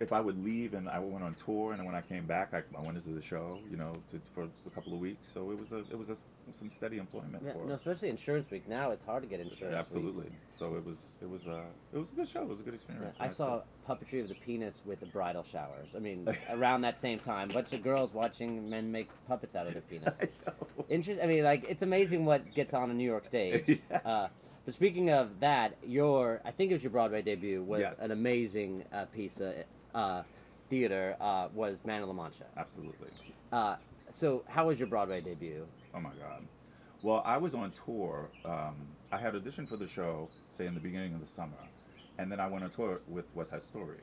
if 0.00 0.12
I 0.12 0.20
would 0.20 0.42
leave 0.44 0.74
and 0.74 0.88
I 0.88 0.98
went 0.98 1.24
on 1.24 1.34
tour, 1.34 1.70
and 1.72 1.78
then 1.80 1.86
when 1.86 1.94
I 1.94 2.00
came 2.02 2.24
back, 2.26 2.52
I, 2.52 2.62
I 2.76 2.82
went 2.82 2.96
into 2.96 3.10
the 3.10 3.22
show, 3.22 3.58
you 3.70 3.76
know, 3.76 3.94
to, 4.08 4.20
for 4.34 4.44
a 4.44 4.70
couple 4.70 4.92
of 4.92 5.00
weeks. 5.00 5.28
So 5.28 5.50
it 5.50 5.58
was 5.58 5.72
a 5.72 5.78
it 5.78 5.98
was 5.98 6.10
a, 6.10 6.16
some 6.52 6.70
steady 6.70 6.98
employment 6.98 7.42
Yeah, 7.44 7.52
for 7.54 7.64
no, 7.66 7.74
especially 7.74 8.08
Insurance 8.10 8.50
Week. 8.50 8.68
Now 8.68 8.90
it's 8.90 9.02
hard 9.02 9.22
to 9.22 9.28
get 9.28 9.40
insurance. 9.40 9.76
absolutely. 9.76 10.24
weeks. 10.24 10.34
So 10.50 10.76
it 10.76 10.84
was 10.84 11.16
it 11.22 11.28
was 11.30 11.46
uh 11.48 11.62
it 11.92 11.98
was 11.98 12.10
a 12.12 12.14
good 12.14 12.28
show. 12.28 12.42
It 12.42 12.48
was 12.48 12.60
a 12.60 12.62
good 12.62 12.72
Yeah, 12.74 12.76
experience. 12.76 13.16
I 13.20 13.24
And 13.24 13.32
saw 13.32 13.62
puppetry 13.88 14.20
of 14.20 14.28
the 14.28 14.34
penis 14.34 14.82
with 14.84 15.00
the 15.00 15.06
bridal 15.06 15.42
showers. 15.42 15.94
I 15.96 15.98
mean, 15.98 16.28
around 16.50 16.82
that 16.82 16.98
same 17.00 17.18
time, 17.18 17.48
a 17.50 17.54
bunch 17.54 17.72
of 17.72 17.82
girls 17.82 18.12
watching 18.12 18.68
men 18.68 18.90
make 18.92 19.08
puppets 19.28 19.54
out 19.54 19.66
of 19.66 19.72
their 19.72 19.82
penis. 19.90 20.14
I 20.20 20.28
know. 20.46 20.84
Interest. 20.88 21.20
I 21.22 21.26
mean, 21.26 21.44
like 21.44 21.64
it's 21.68 21.82
amazing 21.82 22.24
what 22.24 22.54
gets 22.54 22.74
on 22.74 22.90
a 22.90 22.94
New 22.94 23.04
York 23.08 23.24
stage. 23.24 23.80
Yes. 23.90 24.04
Uh, 24.04 24.28
but 24.64 24.74
speaking 24.74 25.10
of 25.10 25.40
that, 25.40 25.76
your 25.86 26.40
I 26.44 26.50
think 26.50 26.70
it 26.70 26.74
was 26.74 26.82
your 26.84 26.92
Broadway 26.92 27.22
debut 27.22 27.62
was 27.62 27.80
Yes. 27.80 28.00
an 28.00 28.10
amazing 28.10 28.84
uh, 28.92 29.04
piece 29.06 29.40
of 29.40 29.54
uh, 29.94 30.22
theater. 30.68 31.16
Uh, 31.20 31.48
was 31.54 31.80
Man 31.84 32.02
of 32.02 32.08
La 32.08 32.14
Mancha. 32.14 32.44
Absolutely. 32.56 33.08
Uh, 33.52 33.76
so 34.10 34.44
how 34.48 34.66
was 34.68 34.78
your 34.78 34.88
Broadway 34.88 35.20
debut? 35.20 35.66
Oh 35.94 36.00
my 36.00 36.10
God. 36.10 36.42
Well, 37.02 37.22
I 37.24 37.38
was 37.38 37.54
on 37.54 37.70
tour. 37.72 38.28
Um, 38.44 38.76
I 39.10 39.16
had 39.18 39.34
auditioned 39.34 39.68
for 39.68 39.76
the 39.76 39.86
show, 39.88 40.28
say 40.50 40.66
in 40.66 40.74
the 40.74 40.80
beginning 40.80 41.14
of 41.14 41.20
the 41.20 41.26
summer, 41.26 41.56
and 42.18 42.30
then 42.30 42.38
I 42.40 42.46
went 42.46 42.62
on 42.62 42.70
tour 42.70 43.00
with 43.08 43.34
West 43.34 43.50
Side 43.50 43.62
Story. 43.62 43.98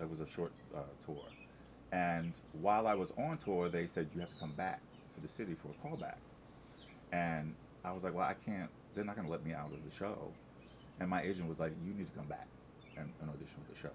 It 0.00 0.08
was 0.08 0.20
a 0.20 0.26
short 0.26 0.52
uh, 0.74 0.80
tour, 1.04 1.24
and 1.92 2.38
while 2.60 2.86
I 2.86 2.94
was 2.94 3.12
on 3.12 3.38
tour, 3.38 3.68
they 3.68 3.86
said 3.86 4.08
you 4.14 4.20
have 4.20 4.28
to 4.30 4.36
come 4.38 4.52
back 4.52 4.80
to 5.14 5.20
the 5.20 5.28
city 5.28 5.54
for 5.54 5.68
a 5.68 5.86
callback, 5.86 6.18
and 7.12 7.54
I 7.84 7.92
was 7.92 8.04
like, 8.04 8.14
well, 8.14 8.24
I 8.28 8.34
can't. 8.34 8.70
They're 8.94 9.04
not 9.04 9.16
going 9.16 9.26
to 9.26 9.32
let 9.32 9.44
me 9.44 9.52
out 9.52 9.72
of 9.72 9.84
the 9.84 9.90
show, 9.94 10.32
and 11.00 11.08
my 11.08 11.22
agent 11.22 11.48
was 11.48 11.58
like, 11.60 11.72
you 11.84 11.94
need 11.94 12.06
to 12.06 12.12
come 12.12 12.26
back 12.26 12.48
and, 12.96 13.08
and 13.20 13.30
audition 13.30 13.56
for 13.66 13.72
the 13.72 13.78
show, 13.78 13.94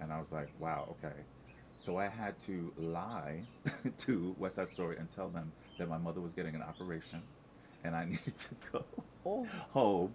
and 0.00 0.12
I 0.12 0.20
was 0.20 0.32
like, 0.32 0.48
wow, 0.60 0.96
okay. 1.04 1.14
So 1.76 1.96
I 1.98 2.06
had 2.06 2.38
to 2.40 2.72
lie 2.78 3.42
to 3.98 4.36
West 4.38 4.56
Side 4.56 4.68
Story 4.68 4.96
and 4.96 5.10
tell 5.10 5.28
them 5.28 5.52
that 5.78 5.88
my 5.88 5.98
mother 5.98 6.20
was 6.20 6.32
getting 6.34 6.54
an 6.54 6.62
operation, 6.62 7.22
and 7.82 7.96
I 7.96 8.04
needed 8.10 8.36
to 8.38 8.54
go 8.72 8.84
Oh. 9.26 9.46
home 9.72 10.14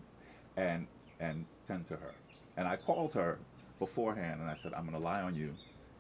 and 0.56 0.88
and 1.20 1.46
tend 1.65 1.86
to 1.88 1.96
her. 1.96 2.13
And 2.56 2.68
I 2.68 2.75
called 2.77 3.13
her 3.15 3.39
beforehand, 3.79 4.39
and 4.39 4.50
I 4.50 4.53
said, 4.53 4.74
I'm 4.74 4.86
gonna 4.86 5.00
lie 5.00 5.22
on 5.22 5.36
you 5.36 5.53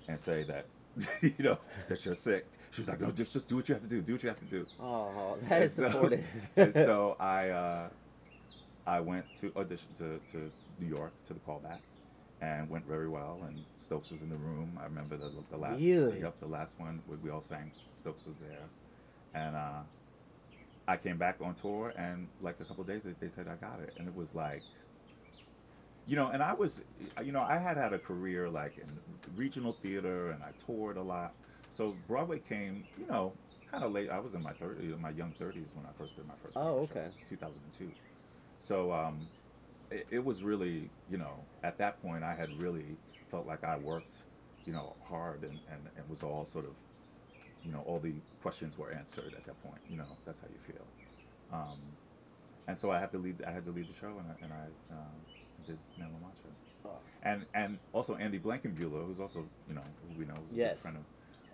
and 0.07 0.19
say 0.19 0.43
that 0.43 0.65
you 1.21 1.33
know 1.39 1.59
that 1.89 2.05
you're 2.05 2.15
sick. 2.15 2.45
She 2.71 2.81
was 2.81 2.89
like, 2.89 3.01
No, 3.01 3.11
just 3.11 3.33
just 3.33 3.47
do 3.47 3.55
what 3.57 3.67
you 3.67 3.75
have 3.75 3.83
to 3.83 3.89
do. 3.89 4.01
Do 4.01 4.13
what 4.13 4.23
you 4.23 4.29
have 4.29 4.39
to 4.39 4.45
do. 4.45 4.65
Oh, 4.79 5.37
that 5.43 5.63
is 5.63 5.73
so- 5.75 5.89
supportive. 5.89 6.25
and 6.55 6.73
so 6.73 7.15
I 7.19 7.49
uh, 7.49 7.89
I 8.85 8.99
went 8.99 9.25
to 9.37 9.51
audition 9.55 9.87
to, 9.97 10.19
to 10.31 10.51
New 10.79 10.87
York 10.87 11.11
to 11.25 11.33
the 11.33 11.39
callback 11.41 11.79
and 12.41 12.69
went 12.69 12.87
very 12.87 13.09
well 13.09 13.39
and 13.47 13.59
Stokes 13.75 14.11
was 14.11 14.21
in 14.21 14.29
the 14.29 14.37
room. 14.37 14.77
I 14.79 14.85
remember 14.85 15.17
the, 15.17 15.31
the 15.51 15.57
last 15.57 15.81
Really? 15.81 16.21
yep, 16.21 16.39
the 16.39 16.47
last 16.47 16.75
one 16.79 17.01
we, 17.07 17.17
we 17.17 17.29
all 17.29 17.41
sang 17.41 17.71
Stokes 17.89 18.25
was 18.25 18.35
there. 18.37 18.63
And 19.33 19.55
uh, 19.55 19.81
I 20.87 20.95
came 20.97 21.17
back 21.17 21.37
on 21.41 21.53
tour 21.53 21.93
and 21.97 22.27
like 22.41 22.59
a 22.61 22.63
couple 22.63 22.81
of 22.81 22.87
days 22.87 23.03
they, 23.03 23.13
they 23.19 23.27
said 23.27 23.47
I 23.47 23.55
got 23.55 23.79
it 23.81 23.93
and 23.97 24.07
it 24.07 24.15
was 24.15 24.33
like 24.33 24.61
you 26.07 26.15
know, 26.15 26.29
and 26.29 26.41
I 26.41 26.53
was, 26.53 26.83
you 27.23 27.31
know, 27.31 27.43
I 27.43 27.57
had 27.57 27.77
had 27.77 27.93
a 27.93 27.99
career 27.99 28.49
like 28.49 28.79
in 28.79 28.89
regional 29.35 29.73
theater, 29.73 30.31
and 30.31 30.41
I 30.41 30.49
toured 30.65 30.97
a 30.97 31.01
lot. 31.03 31.35
So 31.69 31.95
Broadway 32.07 32.39
came, 32.39 32.83
you 32.99 33.05
know, 33.07 33.33
kind 33.71 33.83
of 33.83 33.91
late. 33.91 34.09
I 34.09 34.19
was 34.19 34.33
in 34.33 34.43
my 34.43 34.51
30s, 34.53 34.99
my 34.99 35.11
young 35.11 35.31
30s 35.39 35.75
when 35.75 35.85
I 35.85 35.91
first 35.97 36.15
did 36.15 36.27
my 36.27 36.33
first. 36.41 36.53
Oh, 36.55 36.79
okay. 36.79 37.07
Show, 37.19 37.25
2002. 37.29 37.91
So 38.59 38.91
um, 38.91 39.27
it, 39.91 40.07
it 40.09 40.25
was 40.25 40.43
really, 40.43 40.89
you 41.09 41.17
know, 41.17 41.33
at 41.63 41.77
that 41.77 42.01
point 42.01 42.23
I 42.23 42.33
had 42.35 42.49
really 42.61 42.97
felt 43.29 43.45
like 43.45 43.63
I 43.63 43.77
worked, 43.77 44.23
you 44.65 44.73
know, 44.73 44.95
hard, 45.03 45.43
and 45.43 45.59
and 45.71 45.81
it 45.97 46.03
was 46.09 46.23
all 46.23 46.45
sort 46.45 46.65
of, 46.65 46.71
you 47.63 47.71
know, 47.71 47.83
all 47.85 47.99
the 47.99 48.13
questions 48.41 48.77
were 48.77 48.91
answered 48.91 49.33
at 49.37 49.45
that 49.45 49.61
point. 49.63 49.81
You 49.89 49.97
know, 49.97 50.17
that's 50.25 50.39
how 50.39 50.47
you 50.47 50.73
feel. 50.73 50.85
Um, 51.53 51.77
and 52.67 52.77
so 52.77 52.91
I 52.91 52.99
had 52.99 53.11
to 53.13 53.17
lead. 53.17 53.43
I 53.47 53.51
had 53.51 53.65
to 53.65 53.71
lead 53.71 53.87
the 53.87 53.93
show, 53.93 54.07
and 54.19 54.25
I, 54.29 54.43
and 54.43 54.53
I 54.53 54.93
um, 54.93 55.15
did 55.65 55.77
Man 55.97 56.09
La 56.13 56.27
Mancha. 56.27 56.49
Oh. 56.85 56.89
And 57.23 57.45
and 57.53 57.79
also 57.93 58.15
Andy 58.15 58.39
Blankenbuehler, 58.39 59.05
who's 59.05 59.19
also 59.19 59.45
you 59.67 59.75
know 59.75 59.81
who 60.07 60.19
we 60.19 60.25
know 60.25 60.35
a 60.35 60.55
Yes. 60.55 60.73
good 60.73 60.79
friend 60.81 60.97
of, 60.97 61.03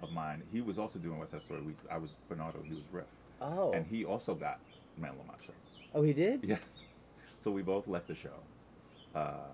of 0.06 0.14
mine. 0.14 0.44
He 0.52 0.62
was 0.62 0.80
also 0.80 1.00
doing 1.00 1.20
West 1.20 1.32
Side 1.32 1.42
Story. 1.42 1.62
We, 1.62 1.74
I 1.92 1.98
was 1.98 2.16
Bernardo. 2.30 2.60
He 2.64 2.74
was 2.74 2.86
Riff. 2.92 3.06
Oh. 3.42 3.72
And 3.74 3.86
he 3.86 4.06
also 4.06 4.34
got 4.34 4.60
Man 4.98 5.12
La 5.18 5.26
Mancha. 5.26 5.52
Oh, 5.94 6.02
he 6.02 6.14
did. 6.14 6.40
Yes. 6.44 6.84
So 7.40 7.52
we 7.52 7.62
both 7.62 7.88
left 7.88 8.08
the 8.08 8.16
show 8.16 8.38
uh, 9.14 9.48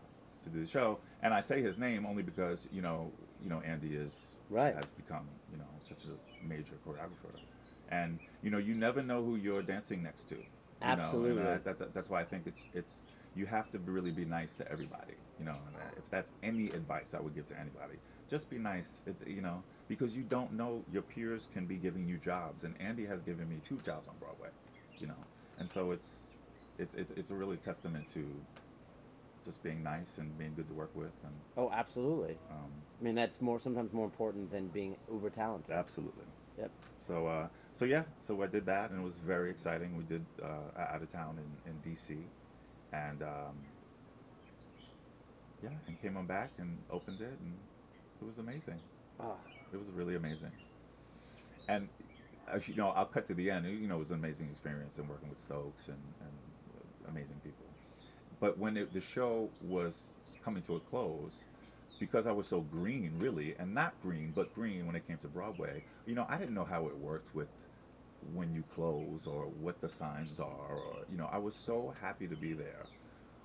to 0.44 0.50
do 0.50 0.60
the 0.64 0.68
show, 0.70 1.00
and 1.24 1.34
I 1.34 1.42
say 1.42 1.62
his 1.62 1.78
name 1.78 2.06
only 2.06 2.24
because 2.24 2.68
you 2.72 2.82
know 2.82 3.12
you 3.44 3.50
know 3.50 3.62
Andy 3.62 3.96
is 3.96 4.36
Right. 4.50 4.74
has 4.76 4.92
become 4.92 5.28
you 5.52 5.58
know 5.58 5.66
such 5.80 6.04
a 6.06 6.48
major 6.48 6.74
choreographer, 6.88 7.36
and 7.90 8.20
you 8.44 8.50
know 8.52 8.58
you 8.60 8.76
never 8.76 9.02
know 9.02 9.24
who 9.24 9.36
you're 9.36 9.62
dancing 9.62 10.04
next 10.04 10.26
to. 10.30 10.36
you 10.36 10.42
know, 10.42 10.48
and 10.94 11.02
Absolutely. 11.02 11.42
I- 11.44 11.58
that, 11.58 11.80
that- 11.80 11.94
that's 11.94 12.10
why 12.10 12.22
I 12.22 12.24
think 12.24 12.48
it's 12.48 12.68
it's 12.74 13.04
you 13.36 13.46
have 13.46 13.70
to 13.72 13.80
really 13.80 14.12
be 14.12 14.26
nice 14.26 14.56
to 14.58 14.72
everybody. 14.72 15.14
You 15.40 15.46
know, 15.46 15.58
and 15.68 15.76
uh, 15.76 15.80
if 15.98 16.10
that's 16.10 16.32
any 16.44 16.68
advice 16.70 17.14
I 17.14 17.20
would 17.20 17.36
give 17.36 17.48
to 17.48 17.60
anybody, 17.60 17.96
just 18.30 18.50
be 18.50 18.58
nice. 18.58 19.02
It, 19.06 19.16
you 19.28 19.42
know, 19.42 19.64
because 19.92 20.16
you 20.16 20.24
don't 20.24 20.54
know 20.54 20.86
your 20.90 21.02
peers 21.02 21.50
can 21.54 21.66
be 21.66 21.76
giving 21.76 22.08
you 22.08 22.16
jobs, 22.18 22.64
and 22.64 22.74
Andy 22.80 23.06
has 23.06 23.20
given 23.20 23.50
me 23.50 23.58
two 23.62 23.78
jobs 23.84 24.08
on 24.08 24.16
Broadway. 24.22 24.48
You 25.00 25.08
know, 25.08 25.22
and 25.60 25.70
so 25.70 25.92
it's 25.92 26.30
it's 26.80 26.96
it's, 26.96 27.12
it's 27.12 27.30
a 27.30 27.36
really 27.36 27.58
testament 27.58 28.08
to 28.10 28.26
just 29.44 29.62
being 29.62 29.84
nice 29.84 30.18
and 30.18 30.38
being 30.38 30.54
good 30.56 30.70
to 30.70 30.74
work 30.74 30.96
with, 30.96 31.12
and 31.26 31.34
Oh, 31.58 31.70
absolutely. 31.74 32.38
um, 32.50 32.72
I 33.02 33.04
mean, 33.04 33.16
that's 33.16 33.42
more 33.42 33.60
sometimes 33.60 33.92
more 33.92 34.06
important 34.06 34.50
than 34.50 34.70
being 34.70 34.96
uber 35.12 35.30
talented. 35.30 35.76
absolutely. 35.76 36.24
Yep. 36.58 36.72
So 36.98 37.28
uh, 37.28 37.48
so 37.74 37.84
yeah, 37.84 38.04
so 38.16 38.42
I 38.44 38.48
did 38.48 38.66
that, 38.68 38.92
and 38.92 39.02
it 39.02 39.04
was 39.04 39.18
very 39.18 39.50
exciting. 39.50 39.98
We 39.98 40.06
did 40.06 40.26
uh, 40.42 40.80
out 40.94 41.02
of 41.02 41.10
town 41.10 41.38
in, 41.38 41.72
in 41.72 41.92
DC, 41.94 42.16
and 42.94 43.22
um, 43.24 43.58
yeah, 45.62 45.70
and 45.86 46.02
came 46.02 46.16
on 46.16 46.28
back 46.28 46.52
and 46.60 46.78
opened 46.90 47.20
it, 47.20 47.38
and 47.42 47.54
it 48.22 48.26
was 48.26 48.38
amazing. 48.38 48.80
Oh, 49.20 49.36
It 49.74 49.80
was 49.80 49.90
really 49.90 50.16
amazing. 50.16 50.52
And 51.68 51.88
uh, 52.52 52.60
you 52.66 52.76
know, 52.76 52.90
I'll 52.90 53.06
cut 53.06 53.26
to 53.26 53.34
the 53.34 53.50
end. 53.50 53.66
You 53.66 53.88
know, 53.88 53.96
it 53.96 54.00
was 54.00 54.12
an 54.12 54.20
amazing 54.20 54.50
experience 54.52 54.98
and 54.98 55.08
working 55.08 55.30
with 55.30 55.40
Stokes 55.40 55.88
and, 55.88 55.98
and 56.20 56.32
uh, 56.76 57.10
amazing 57.10 57.40
people. 57.44 57.66
But 58.40 58.58
when 58.58 58.76
it, 58.76 58.94
the 58.94 59.02
show 59.02 59.50
was 59.62 60.10
coming 60.44 60.64
to 60.64 60.76
a 60.76 60.80
close, 60.80 61.46
because 62.00 62.26
I 62.26 62.32
was 62.32 62.48
so 62.48 62.62
green, 62.62 63.14
really, 63.20 63.56
and 63.60 63.74
not 63.74 63.94
green, 64.02 64.32
but 64.36 64.54
green 64.56 64.88
when 64.88 64.96
it 64.96 65.08
came 65.08 65.18
to 65.18 65.28
Broadway, 65.28 65.84
you 66.08 66.16
know, 66.16 66.26
I 66.28 66.38
didn't 66.38 66.56
know 66.56 66.66
how 66.66 66.88
it 66.88 66.98
worked 66.98 67.34
with 67.36 67.48
when 68.34 68.54
you 68.54 68.64
close 68.74 69.28
or 69.28 69.44
what 69.60 69.80
the 69.82 69.90
signs 69.90 70.40
are, 70.40 70.70
or 70.70 70.98
you 71.12 71.18
know, 71.18 71.30
I 71.32 71.38
was 71.38 71.56
so 71.56 71.94
happy 72.02 72.28
to 72.28 72.36
be 72.36 72.54
there 72.54 72.86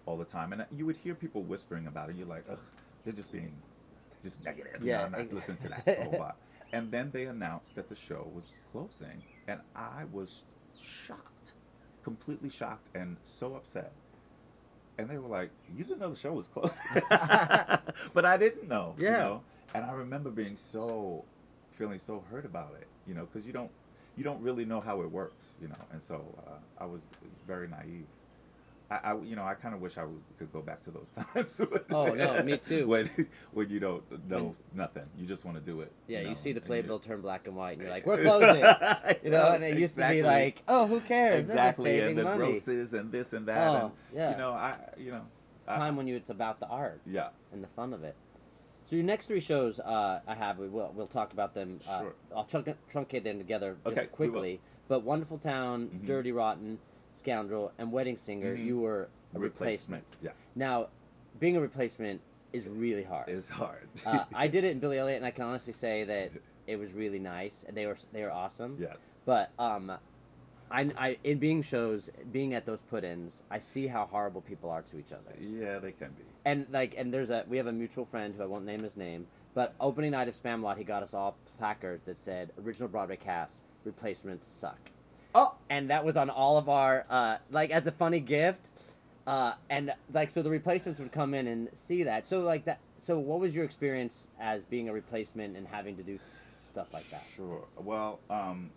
all 0.06 0.16
the 0.16 0.24
time, 0.24 0.52
and 0.52 0.64
you 0.74 0.86
would 0.86 0.96
hear 0.96 1.14
people 1.14 1.42
whispering 1.42 1.86
about 1.86 2.08
it. 2.08 2.16
You're 2.16 2.26
like, 2.26 2.44
ugh, 2.50 2.58
they're 3.04 3.12
just 3.12 3.32
being 3.32 3.52
just 4.26 4.44
negative. 4.44 4.82
you 4.82 4.88
Yeah, 4.90 5.04
I'm 5.04 5.12
not 5.12 5.32
listening 5.32 5.58
to 5.58 5.68
that 5.68 5.86
a 5.86 6.04
whole 6.04 6.18
lot. 6.18 6.36
And 6.72 6.90
then 6.90 7.10
they 7.12 7.24
announced 7.24 7.76
that 7.76 7.88
the 7.88 7.94
show 7.94 8.28
was 8.34 8.48
closing, 8.72 9.22
and 9.46 9.60
I 9.76 10.04
was 10.12 10.44
shocked, 10.82 11.52
completely 12.02 12.50
shocked, 12.50 12.88
and 12.94 13.16
so 13.22 13.54
upset. 13.54 13.92
And 14.98 15.08
they 15.08 15.18
were 15.18 15.28
like, 15.28 15.50
"You 15.76 15.84
didn't 15.84 16.00
know 16.00 16.10
the 16.10 16.16
show 16.16 16.32
was 16.32 16.48
closing," 16.48 17.02
but 17.10 18.24
I 18.24 18.36
didn't 18.36 18.68
know. 18.68 18.94
You 18.98 19.04
Yeah. 19.06 19.18
know? 19.18 19.42
And 19.74 19.84
I 19.84 19.92
remember 19.92 20.30
being 20.30 20.56
so, 20.56 21.24
feeling 21.72 21.98
so 21.98 22.24
hurt 22.30 22.44
about 22.46 22.74
it. 22.80 22.86
You 23.06 23.14
know, 23.14 23.26
because 23.26 23.46
you 23.46 23.52
don't, 23.52 23.70
you 24.16 24.24
don't 24.24 24.40
really 24.42 24.64
know 24.64 24.80
how 24.80 25.02
it 25.02 25.10
works. 25.10 25.54
You 25.60 25.68
know, 25.68 25.84
and 25.92 26.02
so 26.02 26.16
uh, 26.46 26.58
I 26.82 26.86
was 26.86 27.12
very 27.46 27.68
naive. 27.68 28.06
I, 28.90 28.94
I 29.12 29.16
you 29.22 29.34
know, 29.36 29.44
I 29.44 29.54
kind 29.54 29.74
of 29.74 29.80
wish 29.80 29.98
I 29.98 30.04
could 30.38 30.52
go 30.52 30.62
back 30.62 30.80
to 30.82 30.90
those 30.90 31.10
times. 31.34 31.60
Oh, 31.90 32.14
no, 32.14 32.42
me 32.44 32.56
too. 32.56 32.86
When, 32.92 33.10
when 33.52 33.68
you 33.70 33.80
don't 33.80 34.02
know 34.28 34.54
nothing, 34.74 35.04
you 35.18 35.26
just 35.26 35.44
want 35.44 35.56
to 35.56 35.62
do 35.62 35.80
it. 35.80 35.90
yeah. 36.06 36.20
You, 36.20 36.28
know, 36.28 36.34
see 36.34 36.52
the 36.52 36.60
playbill 36.60 36.96
you- 37.02 37.08
turn 37.08 37.20
black 37.20 37.46
and 37.48 37.56
white, 37.56 37.72
and 37.78 37.82
you're 37.82 37.90
like, 37.90 38.06
"We're 38.06 38.22
closing." 38.22 38.62
You 39.24 39.30
know, 39.30 39.52
and 39.52 39.64
it 39.64 39.78
used 39.78 39.96
to 39.96 40.08
be 40.08 40.22
like, 40.22 40.62
"Oh, 40.68 40.86
who 40.86 41.00
cares? 41.00 41.46
Exactly, 41.46 42.00
and 42.00 42.16
the 42.16 42.22
money." 42.24 42.52
grosses 42.52 42.92
and 42.94 43.10
this 43.10 43.32
and 43.32 43.46
that. 43.48 43.68
Oh, 43.68 43.84
and, 43.86 43.92
yeah. 44.14 44.30
You 44.30 44.36
know, 44.36 44.52
I, 44.52 44.76
you 44.96 45.10
know, 45.10 45.22
It's 45.56 45.66
time 45.66 45.96
when 45.96 46.06
you 46.06 46.16
it's 46.16 46.30
about 46.30 46.60
the 46.60 46.68
art 46.68 47.00
yeah, 47.06 47.28
and 47.52 47.62
the 47.64 47.68
fun 47.68 47.92
of 47.92 48.04
it. 48.04 48.14
So 48.84 48.94
your 48.94 49.04
next 49.04 49.26
three 49.26 49.40
shows 49.40 49.80
uh, 49.80 50.20
I 50.28 50.36
have, 50.36 50.58
we 50.58 50.68
will 50.68 50.92
we'll 50.94 51.08
talk 51.08 51.32
about 51.32 51.54
them. 51.54 51.80
Uh, 51.88 52.00
Sure. 52.02 52.14
I'll 52.36 52.44
trunk, 52.44 52.68
truncate 52.88 53.24
them 53.24 53.38
together 53.38 53.76
just 53.84 53.98
Okay, 53.98 54.06
quickly. 54.06 54.60
But 54.86 55.02
Wonderful 55.02 55.38
Town, 55.38 55.88
Mhm. 55.88 56.06
Dirty 56.06 56.30
Rotten, 56.30 56.78
Scoundrel, 57.16 57.72
and 57.78 57.90
Wedding 57.90 58.16
Singer, 58.16 58.54
Mhm. 58.56 58.64
you 58.64 58.78
were 58.78 59.08
a 59.34 59.38
replacement. 59.38 60.16
Yeah, 60.22 60.30
Now, 60.54 60.88
being 61.40 61.56
a 61.56 61.60
replacement 61.60 62.20
is 62.52 62.68
really 62.68 63.02
hard. 63.02 63.28
it's 63.28 63.48
hard. 63.48 63.88
uh, 64.06 64.24
I 64.34 64.46
did 64.48 64.64
it 64.64 64.70
in 64.72 64.78
Billy 64.78 64.98
Elliot, 64.98 65.16
and 65.16 65.26
I 65.26 65.30
can 65.30 65.44
honestly 65.44 65.72
say 65.72 66.04
that 66.04 66.30
it 66.66 66.76
was 66.78 66.92
really 66.94 67.18
nice, 67.18 67.64
and 67.66 67.76
they 67.76 67.86
were 67.86 67.96
they 68.12 68.22
were 68.22 68.30
awesome. 68.32 68.76
yes. 68.80 69.18
But 69.26 69.50
um, 69.58 69.90
I, 70.70 70.90
I 70.96 71.18
in 71.24 71.38
being 71.38 71.62
shows, 71.62 72.10
being 72.32 72.54
at 72.54 72.66
those 72.66 72.80
put-ins, 72.80 73.42
I 73.50 73.58
see 73.60 73.86
how 73.86 74.06
horrible 74.06 74.40
people 74.40 74.68
are 74.70 74.82
to 74.82 74.98
each 74.98 75.12
other. 75.12 75.34
yeah, 75.40 75.78
they 75.78 75.92
can 75.92 76.10
be. 76.12 76.24
And 76.44 76.66
like, 76.70 76.94
and 76.96 77.12
there's 77.12 77.30
a 77.30 77.44
we 77.48 77.56
have 77.56 77.66
a 77.66 77.72
mutual 77.72 78.04
friend 78.04 78.34
who 78.34 78.42
I 78.42 78.46
won't 78.46 78.64
name 78.64 78.82
his 78.82 78.96
name, 78.96 79.26
but 79.54 79.74
opening 79.80 80.10
night 80.12 80.28
of 80.28 80.34
Spamalot, 80.34 80.76
he 80.76 80.84
got 80.84 81.02
us 81.02 81.14
all 81.14 81.36
placards 81.58 82.06
that 82.06 82.16
said 82.18 82.52
original 82.64 82.88
Broadway 82.88 83.16
cast 83.16 83.62
replacements 83.84 84.46
suck, 84.48 84.90
Oh, 85.38 85.54
and 85.68 85.90
that 85.90 86.02
was 86.04 86.16
on 86.16 86.30
all 86.30 86.56
of 86.56 86.68
our 86.68 87.04
uh, 87.10 87.36
like 87.50 87.70
as 87.70 87.86
a 87.86 87.92
funny 87.92 88.20
gift. 88.20 88.70
Uh, 89.26 89.52
and 89.68 89.92
like 90.14 90.30
so 90.30 90.40
the 90.40 90.48
replacements 90.50 90.98
would 91.00 91.10
come 91.12 91.34
in 91.34 91.48
and 91.48 91.68
see 91.74 92.04
that 92.04 92.24
so 92.24 92.42
like 92.42 92.64
that 92.64 92.78
so 92.96 93.18
what 93.18 93.40
was 93.40 93.56
your 93.56 93.64
experience 93.64 94.28
as 94.38 94.62
being 94.62 94.88
a 94.88 94.92
replacement 94.92 95.56
and 95.56 95.66
having 95.66 95.96
to 95.96 96.04
do 96.04 96.16
stuff 96.60 96.86
like 96.94 97.10
that 97.10 97.24
Sure. 97.34 97.64
Well, 97.76 98.20
um, 98.30 98.70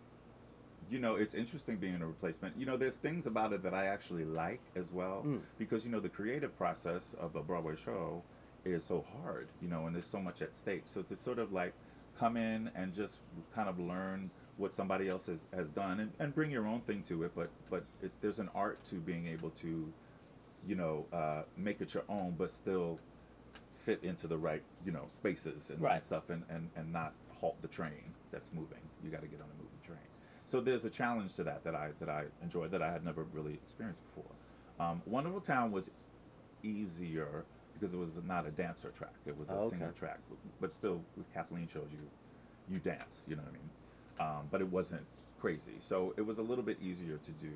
you 0.90 0.98
know, 0.98 1.18
it's 1.18 1.36
interesting 1.36 1.76
being 1.78 2.02
a 2.02 2.08
replacement. 2.08 2.58
You 2.58 2.66
know, 2.66 2.78
there's 2.78 2.96
things 2.98 3.28
about 3.28 3.54
it 3.54 3.62
that 3.62 3.76
I 3.76 3.86
actually 3.86 4.26
like 4.26 4.60
as 4.76 4.92
well 4.92 5.22
Mm. 5.24 5.42
because 5.60 5.86
you 5.86 5.92
know 5.92 6.00
the 6.00 6.10
creative 6.10 6.58
process 6.58 7.16
of 7.20 7.36
a 7.36 7.44
Broadway 7.44 7.76
show 7.76 8.24
is 8.66 8.84
so 8.84 9.06
hard. 9.22 9.50
You 9.62 9.68
know, 9.68 9.86
and 9.86 9.94
there's 9.96 10.08
so 10.08 10.20
much 10.20 10.42
at 10.42 10.52
stake. 10.52 10.82
So 10.86 11.04
to 11.04 11.16
sort 11.16 11.38
of 11.38 11.54
like 11.54 11.74
come 12.18 12.38
in 12.38 12.72
and 12.74 12.92
just 12.92 13.20
kind 13.54 13.70
of 13.70 13.78
learn 13.80 14.32
what 14.60 14.74
somebody 14.74 15.08
else 15.10 15.26
has, 15.28 15.48
has 15.56 15.70
done 15.72 16.00
and, 16.02 16.12
and 16.20 16.36
bring 16.36 16.52
your 16.52 16.68
own 16.68 16.82
thing 16.82 17.02
to 17.04 17.24
it, 17.24 17.32
but 17.36 17.50
but 17.70 17.84
it, 18.04 18.12
there's 18.22 18.40
an 18.40 18.50
art 18.54 18.84
to 18.86 18.96
being 18.96 19.26
able 19.28 19.50
to, 19.52 19.92
you 20.68 20.76
know, 20.76 21.06
uh, 21.14 21.44
make 21.58 21.82
it 21.82 21.94
your 21.94 22.04
own, 22.10 22.36
but 22.38 22.50
still 22.52 23.00
fit 23.72 24.04
into 24.04 24.28
the 24.28 24.38
right 24.38 24.62
you 24.86 24.92
know 24.92 25.06
spaces 25.08 25.70
and, 25.72 25.82
Right. 25.82 25.94
and 25.96 26.04
stuff 26.04 26.30
and, 26.30 26.44
and 26.50 26.70
and 26.76 26.92
not 26.92 27.14
halt 27.40 27.56
the 27.62 27.68
train 27.70 28.14
that's 28.32 28.52
moving. 28.54 28.82
You 29.04 29.10
got 29.10 29.22
to 29.22 29.28
get 29.28 29.40
on 29.42 29.48
a 29.50 29.58
moving 29.64 29.80
train. 29.82 29.98
So 30.46 30.60
there's 30.60 30.84
a 30.86 30.90
challenge 30.90 31.36
to 31.36 31.44
that 31.46 31.64
that 31.64 31.76
i 31.76 31.92
that 32.00 32.10
i 32.10 32.26
enjoyed 32.44 32.72
that 32.72 32.82
i 32.84 32.92
had 32.92 33.06
never 33.06 33.24
really 33.34 33.54
experienced 33.54 34.04
before. 34.06 34.32
Um, 34.86 35.02
wonderful 35.06 35.40
town 35.42 35.72
was 35.72 35.92
easier 36.64 37.46
because 37.74 37.94
it 37.94 37.98
was 37.98 38.22
not 38.28 38.46
a 38.46 38.52
dancer 38.52 38.90
track. 38.90 39.14
It 39.26 39.38
was 39.38 39.50
a 39.50 39.56
Oh, 39.56 39.70
singer 39.70 39.88
okay. 39.88 40.00
track 40.00 40.20
but 40.60 40.72
still 40.72 41.02
with 41.16 41.32
kathleen 41.34 41.68
shows 41.68 41.88
you 41.92 42.00
you 42.70 42.80
dance 42.80 43.24
you 43.28 43.36
know 43.38 43.42
what 43.44 43.50
i 43.50 43.54
mean 43.54 43.70
um, 44.20 44.48
but 44.52 44.62
it 44.62 44.68
wasn't 44.68 45.06
crazy 45.40 45.74
so 45.80 46.14
it 46.18 46.22
was 46.22 46.38
a 46.38 46.42
little 46.44 46.64
bit 46.64 46.78
easier 46.82 47.18
to 47.18 47.32
do 47.32 47.52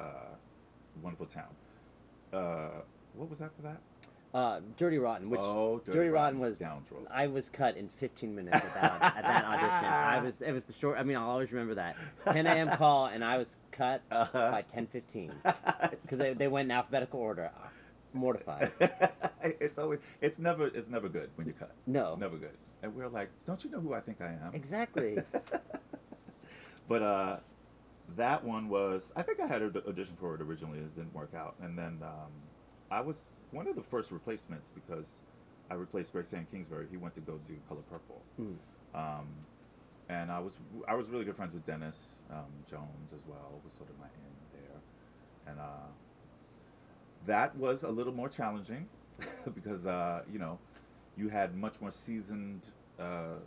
uh, 0.00 0.04
wonderful 1.02 1.26
town 1.26 1.54
uh, 2.32 2.68
what 3.14 3.28
was 3.28 3.40
after 3.40 3.62
that 3.62 3.80
uh, 4.34 4.60
dirty 4.78 4.96
rotten 4.96 5.28
which 5.28 5.40
oh, 5.42 5.78
Dirty 5.84 6.08
Rotten 6.08 6.38
was- 6.38 6.56
scoundrels. 6.56 7.10
I 7.14 7.26
was 7.26 7.50
cut 7.50 7.76
in 7.76 7.86
15 7.90 8.34
minutes 8.34 8.56
at 8.64 8.74
that, 8.80 9.16
at 9.18 9.22
that 9.24 9.44
audition. 9.44 9.88
I 9.92 10.22
was 10.24 10.40
it 10.40 10.52
was 10.52 10.64
the 10.64 10.72
short. 10.72 10.96
I 10.98 11.02
mean, 11.02 11.18
I'll 11.18 11.28
always 11.28 11.52
remember 11.52 11.74
that 11.74 11.96
10 12.30 12.46
a.m. 12.46 12.70
call, 12.70 13.08
and 13.08 13.22
I 13.22 13.36
was 13.36 13.58
cut 13.72 14.00
Uh-huh. 14.10 14.50
by 14.50 14.62
10:15 14.62 15.32
because 16.00 16.16
they, 16.16 16.32
they 16.32 16.48
went 16.48 16.64
in 16.68 16.70
alphabetical 16.70 17.20
order. 17.20 17.50
Ah, 17.54 17.68
Mortified. 18.14 18.70
it's 19.42 19.76
always 19.76 19.98
it's 20.22 20.38
never 20.38 20.66
it's 20.68 20.88
never 20.88 21.10
good 21.10 21.28
when 21.36 21.46
you 21.46 21.52
cut. 21.52 21.72
No, 21.86 22.16
Never 22.16 22.38
good. 22.38 22.56
And 22.82 22.94
we're 22.94 23.08
like, 23.08 23.30
don't 23.46 23.62
you 23.64 23.70
know 23.70 23.80
who 23.80 23.94
I 23.94 24.00
think 24.00 24.20
I 24.20 24.36
am? 24.44 24.54
exactly. 24.54 25.18
But 26.88 27.02
uh, 27.02 27.36
that 28.16 28.44
one 28.44 28.68
was 28.68 29.12
I 29.16 29.22
think 29.22 29.40
I 29.40 29.46
had 29.46 29.62
an 29.62 29.82
audition 29.88 30.14
for 30.20 30.34
it 30.34 30.42
originally. 30.42 30.78
It 30.78 30.94
didn't 30.94 31.14
work 31.14 31.32
out, 31.34 31.54
and 31.62 31.78
then 31.78 31.98
um, 32.02 32.30
I 32.90 33.00
was 33.00 33.22
one 33.50 33.66
of 33.66 33.76
the 33.76 33.82
first 33.82 34.10
replacements 34.12 34.68
because 34.74 35.22
I 35.70 35.74
replaced 35.74 36.12
Grasan 36.12 36.46
Kingsberry. 36.52 36.90
He 36.90 36.96
went 36.96 37.14
to 37.14 37.20
go 37.20 37.40
do 37.46 37.54
Color 37.68 37.82
Purple. 37.90 38.20
Mm. 38.40 38.56
Um, 38.94 39.28
and 40.08 40.30
I 40.30 40.38
was 40.38 40.58
I 40.86 40.94
was 40.94 41.08
really 41.08 41.24
good 41.24 41.36
friends 41.36 41.54
with 41.54 41.64
Dennis 41.64 42.20
um, 42.30 42.52
Jones 42.68 43.12
as 43.14 43.24
well. 43.26 43.60
Was 43.64 43.72
sort 43.72 43.88
of 43.88 43.98
my 43.98 44.06
end 44.06 44.36
there, 44.52 45.52
and 45.52 45.60
uh, 45.60 45.88
that 47.24 47.56
was 47.56 47.84
a 47.84 47.90
little 47.90 48.12
more 48.12 48.28
challenging 48.28 48.88
because 49.54 49.86
uh, 49.86 50.24
you 50.30 50.38
know 50.38 50.58
you 51.16 51.28
had 51.28 51.54
much 51.56 51.80
more 51.80 51.90
seasoned 51.90 52.70
uh, 52.98 53.38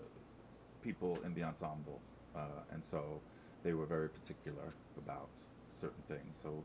people 0.84 1.18
in 1.26 1.34
the 1.34 1.44
ensemble, 1.44 2.00
uh, 2.36 2.62
and 2.72 2.84
so 2.84 3.22
they 3.64 3.74
were 3.74 3.86
very 3.86 4.10
particular 4.10 4.74
about 4.98 5.42
certain 5.70 6.04
things. 6.08 6.38
So 6.38 6.64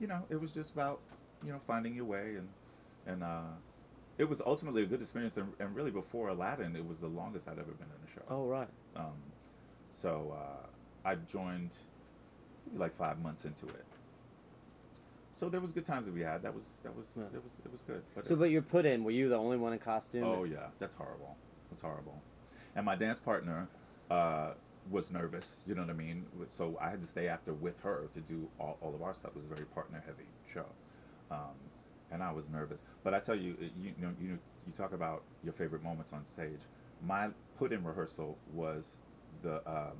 you 0.00 0.06
know 0.06 0.22
it 0.30 0.40
was 0.40 0.50
just 0.50 0.72
about 0.72 1.00
you 1.44 1.52
know 1.52 1.58
finding 1.66 1.94
your 1.94 2.06
way 2.06 2.36
and 2.36 2.48
and 3.06 3.22
uh, 3.22 3.52
it 4.18 4.28
was 4.28 4.42
ultimately 4.44 4.82
a 4.82 4.86
good 4.86 5.00
experience. 5.00 5.36
And, 5.38 5.52
and 5.58 5.74
really 5.74 5.90
before 5.90 6.28
Aladdin, 6.28 6.76
it 6.76 6.86
was 6.86 7.00
the 7.00 7.08
longest 7.08 7.48
I'd 7.48 7.58
ever 7.58 7.72
been 7.72 7.88
in 7.88 8.06
a 8.06 8.12
show. 8.12 8.22
Oh 8.28 8.46
right. 8.46 8.68
Um, 8.96 9.16
so 9.90 10.36
uh, 10.36 10.66
I 11.08 11.14
joined 11.14 11.76
maybe 12.66 12.78
like 12.78 12.94
five 12.94 13.20
months 13.22 13.44
into 13.44 13.66
it. 13.66 13.84
So 15.32 15.48
there 15.48 15.60
was 15.60 15.72
good 15.72 15.84
times 15.84 16.06
that 16.06 16.14
we 16.14 16.20
had. 16.22 16.42
That 16.42 16.54
was 16.54 16.80
that 16.82 16.94
was 16.94 17.06
Yeah. 17.16 17.24
it 17.34 17.42
was 17.42 17.60
it 17.64 17.70
was 17.72 17.80
good. 17.82 18.02
But 18.14 18.26
So, 18.26 18.34
it- 18.34 18.38
but 18.38 18.50
you're 18.50 18.62
put 18.62 18.84
in. 18.84 19.04
Were 19.04 19.10
you 19.10 19.28
the 19.28 19.36
only 19.36 19.56
one 19.56 19.72
in 19.72 19.78
costume? 19.78 20.24
oh 20.24 20.44
yeah, 20.44 20.68
that's 20.78 20.94
horrible. 20.94 21.36
That's 21.70 21.82
horrible. 21.82 22.20
And 22.74 22.84
my 22.86 22.94
dance 22.96 23.20
partner 23.20 23.68
uh, 24.10 24.54
was 24.90 25.10
nervous. 25.10 25.60
You 25.66 25.74
know 25.74 25.82
what 25.82 25.90
I 25.90 25.94
mean? 25.94 26.26
So 26.48 26.76
I 26.80 26.90
had 26.90 27.00
to 27.00 27.06
stay 27.06 27.28
after 27.28 27.52
with 27.52 27.80
her 27.82 28.08
to 28.12 28.20
do 28.20 28.48
all, 28.58 28.76
all 28.80 28.94
of 28.94 29.02
our 29.02 29.14
stuff. 29.14 29.30
It 29.32 29.36
was 29.36 29.46
a 29.46 29.48
very 29.48 29.66
partner 29.66 30.02
heavy 30.04 30.26
show. 30.52 30.66
Um, 31.30 31.54
and 32.10 32.22
I 32.22 32.32
was 32.32 32.48
nervous. 32.48 32.82
But 33.04 33.14
I 33.14 33.20
tell 33.20 33.36
you, 33.36 33.56
you, 33.60 33.70
you 33.80 33.94
know, 33.98 34.12
you 34.20 34.38
you 34.66 34.72
talk 34.72 34.92
about 34.92 35.22
your 35.44 35.52
favorite 35.52 35.82
moments 35.82 36.12
on 36.12 36.26
stage. 36.26 36.60
My 37.06 37.30
put-in 37.56 37.82
rehearsal 37.84 38.36
was 38.52 38.98
the 39.42 39.56
um, 39.68 39.96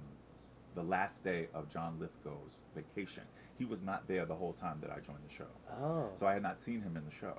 the 0.74 0.82
last 0.82 1.22
day 1.24 1.48
of 1.54 1.68
John 1.68 1.98
Lithgow's 2.00 2.62
vacation. 2.74 3.24
He 3.60 3.66
was 3.66 3.82
not 3.82 4.08
there 4.08 4.24
the 4.24 4.34
whole 4.34 4.54
time 4.54 4.78
that 4.80 4.90
I 4.90 5.00
joined 5.00 5.22
the 5.28 5.34
show. 5.34 5.52
Oh. 5.78 6.08
So 6.16 6.26
I 6.26 6.32
had 6.32 6.42
not 6.42 6.58
seen 6.58 6.80
him 6.80 6.96
in 6.96 7.04
the 7.04 7.10
show. 7.10 7.36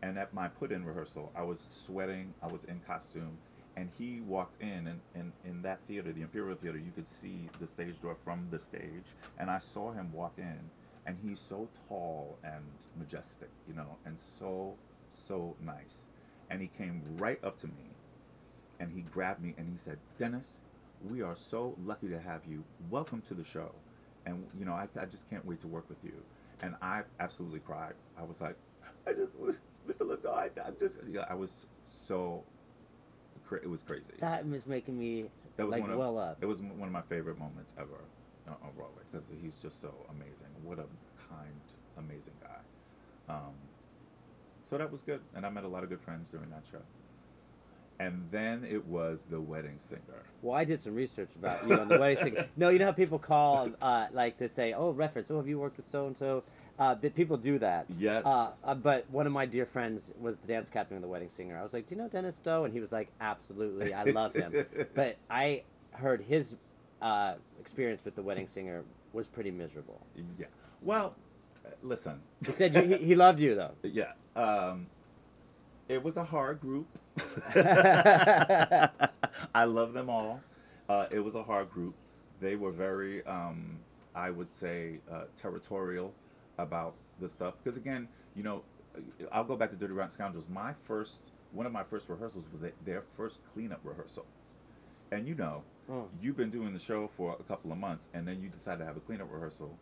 And 0.00 0.18
at 0.18 0.32
my 0.32 0.48
put-in 0.48 0.82
rehearsal, 0.82 1.30
I 1.36 1.42
was 1.42 1.60
sweating. 1.60 2.32
I 2.42 2.46
was 2.46 2.64
in 2.64 2.80
costume, 2.80 3.36
and 3.76 3.90
he 3.98 4.22
walked 4.22 4.62
in, 4.62 4.86
and, 4.86 5.00
and 5.14 5.32
in 5.44 5.60
that 5.62 5.82
theater, 5.82 6.10
the 6.10 6.22
Imperial 6.22 6.56
Theater, 6.56 6.78
you 6.78 6.90
could 6.94 7.06
see 7.06 7.50
the 7.60 7.66
stage 7.66 8.00
door 8.00 8.14
from 8.14 8.46
the 8.50 8.58
stage, 8.58 9.04
and 9.38 9.50
I 9.50 9.58
saw 9.58 9.92
him 9.92 10.10
walk 10.10 10.32
in, 10.38 10.58
and 11.06 11.18
he's 11.22 11.38
so 11.38 11.68
tall 11.86 12.38
and 12.42 12.64
majestic, 12.98 13.50
you 13.68 13.74
know, 13.74 13.98
and 14.06 14.18
so 14.18 14.74
so 15.10 15.54
nice, 15.60 16.06
and 16.48 16.62
he 16.62 16.68
came 16.68 17.02
right 17.18 17.42
up 17.44 17.58
to 17.58 17.66
me, 17.66 17.90
and 18.80 18.90
he 18.90 19.02
grabbed 19.02 19.42
me, 19.42 19.54
and 19.58 19.68
he 19.70 19.76
said, 19.76 19.98
"Dennis, 20.16 20.60
we 21.08 21.22
are 21.22 21.34
so 21.34 21.76
lucky 21.84 22.08
to 22.08 22.18
have 22.18 22.46
you. 22.46 22.64
Welcome 22.88 23.20
to 23.22 23.34
the 23.34 23.44
show." 23.44 23.74
And 24.28 24.46
you 24.58 24.64
know 24.64 24.72
I, 24.72 24.88
I 25.00 25.06
just 25.06 25.28
can't 25.28 25.44
wait 25.44 25.58
to 25.60 25.68
work 25.68 25.88
with 25.88 26.02
you. 26.04 26.12
And 26.60 26.74
i 26.82 27.02
absolutely 27.20 27.60
cried. 27.60 27.94
I 28.18 28.22
was 28.22 28.40
like 28.40 28.56
i 29.06 29.12
just 29.12 29.36
mr 29.88 30.06
lithgow 30.06 30.34
I, 30.34 30.50
i'm 30.64 30.76
just 30.78 30.98
yeah, 31.10 31.24
i 31.28 31.34
was 31.34 31.66
so 31.86 32.44
cra- 33.44 33.60
it 33.62 33.70
was 33.70 33.82
crazy. 33.82 34.12
That 34.18 34.46
was 34.46 34.66
making 34.66 34.98
me 34.98 35.30
that 35.56 35.66
was 35.66 35.72
like 35.72 35.82
one 35.82 35.90
of, 35.90 35.98
well 35.98 36.18
up. 36.18 36.38
it 36.40 36.46
was 36.46 36.60
one 36.62 36.88
of 36.88 36.92
my 36.92 37.02
favorite 37.02 37.38
moments 37.38 37.74
ever 37.78 38.04
on, 38.46 38.54
on 38.62 38.70
broadway 38.76 39.02
because 39.10 39.30
he's 39.42 39.60
just 39.60 39.80
so 39.80 39.92
amazing. 40.10 40.48
What 40.62 40.78
a 40.78 40.86
kind 41.28 41.60
amazing 41.96 42.34
guy. 42.40 43.34
Um, 43.34 43.54
so 44.62 44.78
that 44.78 44.90
was 44.90 45.02
good. 45.02 45.20
And 45.34 45.44
i 45.44 45.50
met 45.50 45.64
a 45.64 45.68
lot 45.68 45.82
of 45.82 45.88
good 45.88 46.00
friends 46.00 46.30
during 46.30 46.50
that 46.50 46.64
show 46.70 46.82
and 48.00 48.28
then 48.30 48.64
it 48.68 48.84
was 48.86 49.24
the 49.24 49.40
wedding 49.40 49.78
singer 49.78 50.22
Well, 50.42 50.56
I 50.56 50.64
did 50.64 50.78
some 50.78 50.94
research 50.94 51.30
about 51.34 51.66
you 51.66 51.74
on 51.74 51.88
the 51.88 51.98
wedding 51.98 52.16
singer. 52.16 52.46
No, 52.56 52.68
you 52.68 52.78
know 52.78 52.86
how 52.86 52.92
people 52.92 53.18
call 53.18 53.70
uh, 53.82 54.06
like 54.12 54.36
to 54.38 54.48
say, 54.48 54.72
"Oh, 54.72 54.90
reference. 54.92 55.30
Oh, 55.30 55.36
have 55.36 55.48
you 55.48 55.58
worked 55.58 55.76
with 55.78 55.86
so 55.86 56.06
and 56.06 56.16
so?" 56.16 56.44
Uh, 56.78 56.94
That 56.94 57.14
people 57.14 57.36
do 57.36 57.58
that. 57.58 57.86
Yes. 57.98 58.24
Uh, 58.24 58.50
uh, 58.66 58.74
but 58.74 59.10
one 59.10 59.26
of 59.26 59.32
my 59.32 59.46
dear 59.46 59.66
friends 59.66 60.12
was 60.20 60.38
the 60.38 60.46
dance 60.46 60.70
captain 60.70 60.96
of 60.96 61.02
the 61.02 61.08
wedding 61.08 61.28
singer. 61.28 61.58
I 61.58 61.62
was 61.62 61.72
like, 61.74 61.86
"Do 61.86 61.94
you 61.96 62.00
know 62.00 62.08
Dennis 62.08 62.36
Stowe?" 62.36 62.64
And 62.64 62.72
he 62.72 62.80
was 62.80 62.92
like, 62.92 63.08
"Absolutely, 63.20 63.92
I 63.92 64.04
love 64.04 64.32
him." 64.34 64.52
but 64.94 65.16
I 65.28 65.64
heard 65.90 66.20
his 66.20 66.54
uh, 67.02 67.34
experience 67.58 68.04
with 68.04 68.14
the 68.14 68.22
wedding 68.22 68.46
singer 68.46 68.84
was 69.12 69.26
pretty 69.28 69.50
miserable. 69.50 70.00
yeah 70.38 70.46
well 70.82 71.14
listen 71.82 72.20
He 72.46 72.52
said 72.52 72.74
you, 72.74 72.82
he, 72.82 72.96
he 73.08 73.14
loved 73.16 73.40
you 73.40 73.54
though. 73.56 73.72
Yeah. 73.82 74.12
Um, 74.36 74.86
it 75.88 76.02
was 76.04 76.16
a 76.16 76.24
hard 76.24 76.60
group. 76.60 76.86
I 79.54 79.64
love 79.64 79.92
them 79.92 80.10
all. 80.10 80.40
Uh, 80.88 81.06
it 81.10 81.20
was 81.20 81.34
a 81.34 81.42
hard 81.42 81.70
group. 81.70 81.94
They 82.40 82.56
were 82.56 82.70
very, 82.72 83.24
um, 83.26 83.78
I 84.14 84.30
would 84.30 84.52
say, 84.52 85.00
uh, 85.10 85.24
territorial 85.34 86.14
about 86.56 86.94
the 87.20 87.28
stuff. 87.28 87.54
Because 87.62 87.76
again, 87.76 88.08
you 88.34 88.42
know, 88.42 88.62
I'll 89.32 89.44
go 89.44 89.56
back 89.56 89.70
to 89.70 89.76
Dirty 89.76 89.92
Rotten 89.92 90.10
Scoundrels. 90.10 90.48
My 90.48 90.72
first, 90.72 91.30
one 91.52 91.66
of 91.66 91.72
my 91.72 91.82
first 91.84 92.08
rehearsals 92.08 92.48
was 92.50 92.64
their 92.84 93.02
first 93.02 93.44
cleanup 93.52 93.80
rehearsal. 93.84 94.26
And 95.10 95.26
you 95.26 95.34
know, 95.34 95.62
Oh. 95.90 96.06
you've 96.20 96.36
been 96.36 96.50
doing 96.50 96.74
the 96.74 96.78
show 96.78 97.08
for 97.08 97.34
a 97.40 97.42
couple 97.44 97.72
of 97.72 97.78
months, 97.78 98.08
and 98.12 98.28
then 98.28 98.42
you 98.42 98.50
decide 98.50 98.78
to 98.78 98.84
have 98.84 98.98
a 98.98 99.00
cleanup 99.00 99.32
rehearsal. 99.32 99.78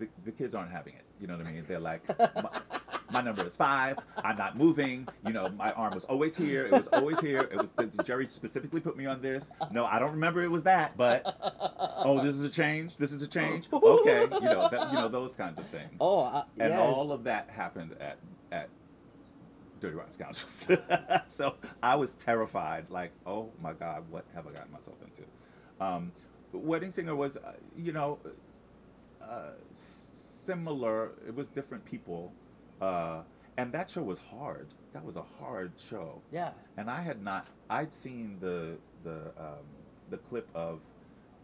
The, 0.00 0.08
the 0.24 0.32
kids 0.32 0.52
aren't 0.52 0.72
having 0.72 0.94
it. 0.94 1.04
You 1.20 1.28
know 1.28 1.36
what 1.36 1.46
I 1.46 1.52
mean? 1.52 1.64
They're 1.68 1.78
like, 1.78 2.02
my, 3.12 3.22
number 3.22 3.44
is 3.44 3.56
five. 3.56 3.98
I'm 4.24 4.36
not 4.36 4.56
moving. 4.56 5.08
You 5.26 5.32
know, 5.32 5.48
my 5.50 5.70
arm 5.72 5.94
was 5.94 6.04
always 6.04 6.36
here. 6.36 6.66
It 6.66 6.72
was 6.72 6.88
always 6.88 7.20
here. 7.20 7.40
It 7.40 7.56
was 7.60 7.70
The 7.70 8.02
Jerry 8.04 8.26
specifically 8.26 8.80
put 8.80 8.96
me 8.96 9.06
on 9.06 9.20
this. 9.20 9.50
No, 9.70 9.86
I 9.86 9.98
don't 9.98 10.12
remember 10.12 10.42
it 10.42 10.50
was 10.50 10.62
that, 10.64 10.96
but 10.96 11.36
oh, 12.04 12.20
this 12.22 12.34
is 12.34 12.44
a 12.44 12.50
change. 12.50 12.96
This 12.96 13.12
is 13.12 13.22
a 13.22 13.28
change. 13.28 13.68
Okay, 13.72 14.22
you 14.22 14.40
know, 14.40 14.68
that, 14.70 14.90
you 14.90 14.98
know 14.98 15.08
those 15.08 15.34
kinds 15.34 15.58
of 15.58 15.66
things. 15.66 15.96
Oh, 16.00 16.24
uh, 16.24 16.44
and 16.58 16.70
yes. 16.70 16.80
all 16.80 17.12
of 17.12 17.24
that 17.24 17.50
happened 17.50 17.96
at 18.00 18.18
at 18.50 18.68
Dirty 19.80 19.96
Rotten 19.96 20.12
Scoundrels. 20.12 20.68
so 21.26 21.56
I 21.82 21.96
was 21.96 22.14
terrified. 22.14 22.90
Like, 22.90 23.12
oh 23.26 23.50
my 23.60 23.72
God, 23.72 24.04
what 24.10 24.24
have 24.34 24.46
I 24.46 24.52
gotten 24.52 24.72
myself 24.72 24.96
into? 25.04 25.22
Um, 25.80 26.12
Wedding 26.52 26.90
Singer 26.90 27.16
was, 27.16 27.36
uh, 27.36 27.54
you 27.76 27.92
know, 27.92 28.18
uh, 29.20 29.50
similar. 29.72 31.12
It 31.26 31.34
was 31.34 31.48
different 31.48 31.84
people, 31.84 32.32
uh, 32.82 33.22
and 33.56 33.72
that 33.72 33.90
show 33.90 34.02
was 34.02 34.18
hard. 34.18 34.68
That 34.92 35.04
was 35.04 35.16
a 35.16 35.22
hard 35.40 35.72
show. 35.78 36.20
Yeah. 36.30 36.52
And 36.76 36.90
I 36.90 37.02
had 37.02 37.22
not. 37.22 37.46
I'd 37.70 37.92
seen 37.92 38.38
the 38.40 38.78
the 39.04 39.32
um, 39.38 39.64
the 40.10 40.18
clip 40.18 40.48
of 40.54 40.80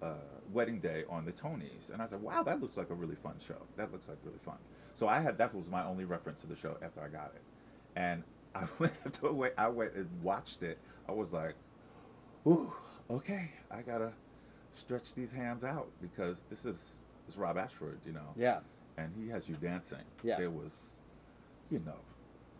uh, 0.02 0.14
Wedding 0.52 0.78
Day 0.78 1.04
on 1.08 1.24
the 1.24 1.32
Tonys, 1.32 1.90
and 1.92 2.02
I 2.02 2.06
said, 2.06 2.22
"Wow, 2.22 2.42
that 2.42 2.60
looks 2.60 2.76
like 2.76 2.90
a 2.90 2.94
really 2.94 3.14
fun 3.16 3.36
show. 3.38 3.56
That 3.76 3.92
looks 3.92 4.08
like 4.08 4.18
really 4.24 4.38
fun." 4.38 4.58
So 4.94 5.08
I 5.08 5.20
had 5.20 5.38
that 5.38 5.54
was 5.54 5.68
my 5.68 5.84
only 5.84 6.04
reference 6.04 6.40
to 6.42 6.46
the 6.46 6.56
show 6.56 6.76
after 6.82 7.00
I 7.00 7.08
got 7.08 7.32
it, 7.34 7.42
and 7.96 8.22
I 8.54 8.66
went 8.78 8.92
after 9.06 9.28
I 9.28 9.30
went, 9.30 9.54
I 9.58 9.68
went 9.68 9.94
and 9.94 10.08
watched 10.22 10.62
it. 10.62 10.78
I 11.08 11.12
was 11.12 11.32
like, 11.32 11.54
"Ooh, 12.46 12.72
okay, 13.10 13.50
I 13.70 13.82
gotta 13.82 14.12
stretch 14.72 15.14
these 15.14 15.32
hams 15.32 15.64
out 15.64 15.88
because 16.02 16.44
this 16.50 16.64
is 16.66 17.06
this 17.26 17.34
is 17.34 17.38
Rob 17.38 17.56
Ashford, 17.58 18.00
you 18.06 18.12
know." 18.12 18.34
Yeah. 18.36 18.60
and 18.98 19.12
he 19.16 19.28
has 19.30 19.48
you 19.48 19.56
dancing. 19.56 20.04
Yeah. 20.22 20.36
There 20.36 20.50
was, 20.50 20.97
you 21.70 21.80
know, 21.84 21.98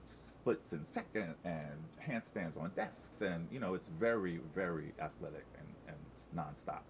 splits 0.05 0.73
in 0.73 0.85
second 0.85 1.35
and 1.45 1.85
handstands 2.07 2.61
on 2.61 2.71
desks, 2.75 3.21
and 3.23 3.49
you 3.51 3.61
know, 3.61 3.75
it's 3.75 3.89
very, 3.89 4.41
very 4.55 4.93
athletic 5.01 5.45
and, 5.59 5.67
and 5.89 5.97
nonstop. 6.37 6.81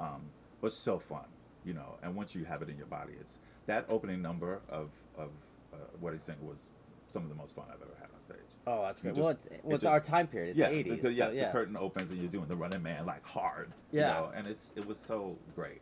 Um, 0.00 0.22
but 0.60 0.72
so 0.72 0.98
fun, 0.98 1.26
you 1.64 1.74
know. 1.74 1.98
And 2.02 2.14
once 2.14 2.34
you 2.34 2.44
have 2.44 2.62
it 2.62 2.68
in 2.68 2.76
your 2.76 2.86
body, 2.86 3.14
it's 3.18 3.40
that 3.66 3.86
opening 3.88 4.22
number 4.22 4.60
of 4.68 4.90
of 5.16 5.30
uh, 5.72 5.76
Wedding 6.00 6.20
Singer 6.20 6.38
was 6.42 6.70
some 7.06 7.22
of 7.22 7.28
the 7.28 7.34
most 7.34 7.54
fun 7.54 7.64
I've 7.68 7.80
ever 7.82 7.94
had 7.98 8.08
on 8.14 8.20
stage. 8.20 8.36
Oh, 8.66 8.82
that's 8.82 9.00
great. 9.00 9.16
well, 9.16 9.32
just- 9.32 9.46
it's, 9.46 9.54
it 9.54 9.60
well, 9.64 9.74
it's 9.76 9.84
just- 9.84 9.90
our 9.90 10.00
time 10.00 10.26
period. 10.26 10.50
It's 10.50 10.58
yeah, 10.58 10.70
80s. 10.70 10.96
because 10.96 11.16
yes, 11.16 11.32
so, 11.32 11.38
yeah. 11.38 11.46
the 11.46 11.52
curtain 11.52 11.76
opens 11.76 12.10
and 12.10 12.20
you're 12.20 12.30
doing 12.30 12.48
the 12.48 12.56
Running 12.56 12.82
Man 12.82 13.06
like 13.06 13.24
hard. 13.24 13.72
Yeah. 13.90 14.00
You 14.00 14.14
know, 14.14 14.32
and 14.34 14.46
it's 14.46 14.72
it 14.76 14.86
was 14.86 14.98
so 14.98 15.38
great. 15.54 15.80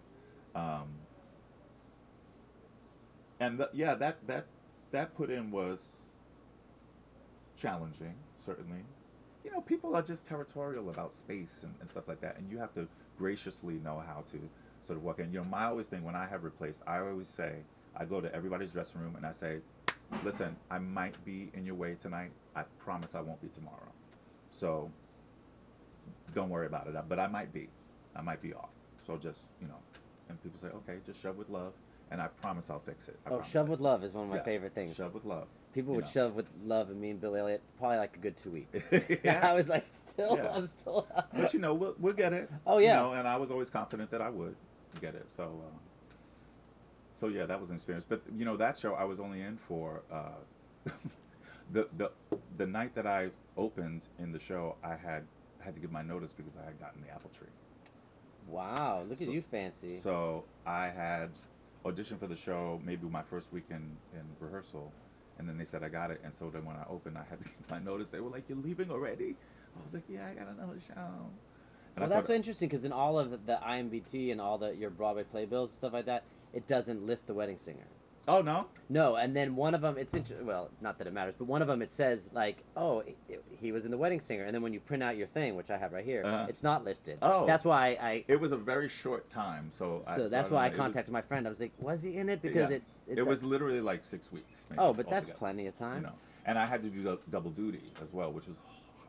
Um, 0.55 0.85
and 3.41 3.59
the, 3.59 3.71
yeah, 3.73 3.95
that 3.95 4.27
that 4.29 4.47
that 4.91 5.15
put 5.15 5.31
in 5.31 5.51
was 5.51 5.97
challenging, 7.57 8.15
certainly. 8.45 8.81
You 9.45 9.53
know, 9.53 9.61
people 9.61 9.95
are 9.95 10.03
just 10.03 10.27
territorial 10.27 10.91
about 10.91 11.13
space 11.13 11.63
and, 11.63 11.75
and 11.81 11.89
stuff 11.89 12.09
like 12.09 12.21
that, 12.21 12.39
and 12.39 12.51
you 12.51 12.59
have 12.59 12.75
to 12.75 12.89
graciously 13.17 13.75
know 13.75 14.03
how 14.05 14.23
to 14.27 14.39
sort 14.81 14.99
of 14.99 15.05
walk 15.05 15.21
in. 15.21 15.33
You 15.33 15.39
know, 15.39 15.45
my 15.45 15.65
always 15.67 15.87
thing 15.87 16.03
when 16.05 16.15
I 16.15 16.27
have 16.27 16.45
replaced, 16.45 16.83
I 16.87 16.99
always 16.99 17.29
say, 17.29 17.57
I 17.97 18.05
go 18.05 18.21
to 18.21 18.33
everybody's 18.35 18.73
dressing 18.73 19.01
room 19.01 19.17
and 19.17 19.25
I 19.25 19.33
say, 19.33 19.61
listen, 20.23 20.57
I 20.71 20.79
might 20.79 21.23
be 21.25 21.51
in 21.55 21.65
your 21.65 21.75
way 21.75 21.95
tonight. 21.95 22.31
I 22.55 22.65
promise 22.79 23.15
I 23.15 23.21
won't 23.21 23.41
be 23.41 23.49
tomorrow. 23.49 23.93
So 24.51 24.91
don't 26.35 26.51
worry 26.51 26.67
about 26.67 26.87
it. 26.87 26.95
But 27.09 27.19
I 27.19 27.27
might 27.27 27.53
be. 27.53 27.69
I 28.15 28.23
might 28.23 28.43
be 28.43 28.55
off. 28.55 28.71
So 29.07 29.17
just, 29.17 29.43
you 29.61 29.69
know, 29.69 29.79
and 30.29 30.43
people 30.43 30.59
say, 30.59 30.69
okay, 30.69 30.99
just 31.07 31.21
shove 31.21 31.37
with 31.37 31.49
love. 31.49 31.73
And 32.11 32.21
I 32.23 32.29
promise 32.29 32.71
I'll 32.71 32.79
fix 32.79 33.09
it. 33.09 33.19
I 33.27 33.31
Oh, 33.31 33.43
shove 33.43 33.67
it. 33.67 33.71
with 33.71 33.81
love 33.81 34.05
is 34.05 34.13
one 34.13 34.25
of 34.25 34.31
my 34.31 34.37
Yeah, 34.37 34.43
favorite 34.45 34.75
things. 34.75 34.95
Shove 34.97 35.13
with 35.13 35.25
love. 35.25 35.49
People 35.75 35.95
would 35.95 36.05
know. 36.05 36.11
shove 36.11 36.35
with 36.37 36.47
love 36.65 36.89
and 36.91 37.01
me 37.01 37.11
and 37.11 37.21
Billy 37.21 37.41
Elliot 37.41 37.63
probably 37.79 37.99
like 37.99 38.17
a 38.17 38.21
good 38.21 38.37
two 38.37 38.51
weeks. 38.51 38.93
Yeah. 39.25 39.41
I 39.51 39.53
was 39.55 39.69
like, 39.69 39.85
still, 39.87 40.37
Yeah. 40.37 40.53
I'm 40.55 40.67
still. 40.67 41.07
But 41.35 41.53
you 41.53 41.59
know, 41.61 41.75
we'll, 41.75 41.97
we'll 41.99 42.15
get 42.15 42.33
it. 42.33 42.49
Oh, 42.67 42.79
yeah. 42.79 42.97
You 43.03 43.09
know, 43.09 43.13
and 43.15 43.27
I 43.27 43.37
was 43.37 43.51
always 43.51 43.71
confident 43.71 44.11
that 44.13 44.23
I 44.23 44.31
would 44.31 44.55
get 45.01 45.15
it. 45.17 45.29
So, 45.29 45.45
uh, 45.67 45.79
so 47.13 47.27
yeah, 47.29 47.45
that 47.47 47.59
was 47.59 47.71
an 47.71 47.77
experience. 47.77 48.05
But 48.09 48.23
you 48.37 48.45
know, 48.45 48.57
that 48.57 48.79
show 48.79 48.95
I 48.95 49.05
was 49.05 49.19
only 49.21 49.41
in 49.43 49.57
for 49.57 50.03
uh, 50.11 50.91
the 51.73 51.89
the 51.97 52.11
the 52.57 52.67
night 52.67 52.95
that 52.95 53.07
I 53.07 53.31
opened 53.57 54.07
in 54.19 54.31
the 54.33 54.39
show. 54.39 54.77
I 54.85 54.95
had 54.95 55.25
had 55.61 55.75
to 55.75 55.81
give 55.81 55.91
my 55.91 56.03
notice 56.03 56.33
because 56.33 56.57
I 56.57 56.65
had 56.65 56.79
gotten 56.79 57.03
the 57.03 57.11
apple 57.11 57.31
tree. 57.31 57.49
wow, 58.49 59.03
look 59.09 59.21
at 59.21 59.29
you, 59.29 59.43
fancy. 59.43 59.89
So 59.89 60.45
I 60.67 60.89
had 60.89 61.31
auditioned 61.91 62.19
for 62.19 62.27
the 62.27 62.37
show 62.37 62.81
maybe 62.85 63.07
my 63.09 63.23
first 63.23 63.53
week 63.53 63.65
in, 63.71 63.97
in 64.13 64.23
rehearsal, 64.41 64.93
and 65.39 65.49
then 65.49 65.57
they 65.59 65.65
said 65.65 65.83
I 65.83 65.89
got 65.89 66.11
it. 66.11 66.21
And 66.25 66.35
so 66.35 66.51
then 66.51 66.65
when 66.65 66.77
I 66.77 66.85
opened, 66.89 67.17
I 67.19 67.25
had 67.29 67.41
to 67.41 67.49
give 67.57 67.71
my 67.71 67.79
notice. 67.79 68.11
They 68.11 68.21
were 68.21 68.31
like, 68.31 68.49
"You're 68.49 68.59
leaving 68.59 68.91
already?" 68.91 69.37
I 69.79 69.83
was 69.83 69.95
like, 69.95 70.05
"Yeah, 70.09 70.27
I 70.27 70.35
got 70.35 70.49
another 70.49 70.79
show." 70.87 70.95
And 70.97 72.03
well, 72.03 72.05
I 72.05 72.09
that's 72.09 72.27
thought- 72.27 72.37
interesting 72.37 72.69
because 72.69 72.85
in 72.85 72.93
all 72.93 73.19
of 73.19 73.47
the 73.47 73.59
IMBT 73.67 74.33
and 74.33 74.41
all 74.41 74.59
the 74.59 74.75
your 74.77 74.91
Broadway 74.91 75.25
playbills 75.25 75.71
and 75.71 75.79
stuff 75.79 75.93
like 75.93 76.07
that, 76.07 76.25
it 76.53 76.67
doesn't 76.67 77.07
list 77.07 77.27
the 77.27 77.35
wedding 77.35 77.57
singer. 77.59 77.87
Oh 78.29 78.41
no. 78.43 78.67
No, 78.89 79.17
and 79.17 79.35
then 79.37 79.55
one 79.57 79.75
of 79.75 79.81
them, 79.83 79.97
it's 79.99 80.15
inter- 80.15 80.43
well, 80.43 80.71
not 80.81 80.99
that 80.99 81.07
it 81.07 81.13
matters, 81.13 81.35
but 81.39 81.47
one 81.47 81.63
of 81.63 81.69
them 81.69 81.81
it 81.83 81.91
says 81.91 82.31
like, 82.33 82.63
oh, 82.77 83.03
he- 83.29 83.37
he 83.61 83.73
was 83.73 83.85
in 83.85 83.91
the 83.91 83.97
Wedding 83.97 84.21
Singer, 84.21 84.45
and 84.45 84.55
then 84.55 84.63
when 84.63 84.73
you 84.73 84.81
print 84.81 85.03
out 85.03 85.17
your 85.17 85.27
thing, 85.27 85.55
which 85.57 85.71
I 85.71 85.77
have 85.77 85.93
right 85.93 86.05
here, 86.05 86.23
Uh-huh. 86.25 86.47
it's 86.49 86.63
not 86.63 86.85
listed. 86.85 87.19
Oh. 87.23 87.47
that's 87.47 87.65
why 87.65 87.97
I. 88.01 88.25
It 88.29 88.41
was 88.41 88.53
a 88.53 88.57
very 88.57 88.89
short 88.89 89.29
time, 89.31 89.71
so 89.71 90.03
I- 90.07 90.17
so 90.17 90.29
that's 90.29 90.49
don't 90.49 90.57
why 90.57 90.63
I 90.63 90.63
know, 90.63 90.67
it 90.67 90.71
was- 90.73 90.79
contacted 90.79 91.13
my 91.13 91.23
friend. 91.23 91.47
I 91.47 91.51
was 91.51 91.61
like, 91.61 91.73
was 91.81 92.03
he 92.03 92.17
in 92.17 92.29
it? 92.29 92.43
Because 92.43 92.71
yeah. 92.71 92.77
it's 92.79 93.03
it 93.09 93.27
was 93.27 93.43
literally 93.45 93.81
like 93.81 94.03
six 94.05 94.31
weeks. 94.33 94.67
maybe, 94.71 94.81
Oh, 94.81 94.93
but 94.93 95.09
that's 95.09 95.31
plenty 95.31 95.67
of 95.69 95.77
time. 95.77 95.99
You 96.03 96.07
know, 96.09 96.13
and 96.47 96.59
I 96.59 96.67
had 96.67 96.83
to 96.83 96.89
do 96.89 97.03
dou- 97.03 97.21
double 97.31 97.51
duty 97.51 97.93
as 98.03 98.13
well, 98.13 98.33
which 98.33 98.47
was 98.49 98.57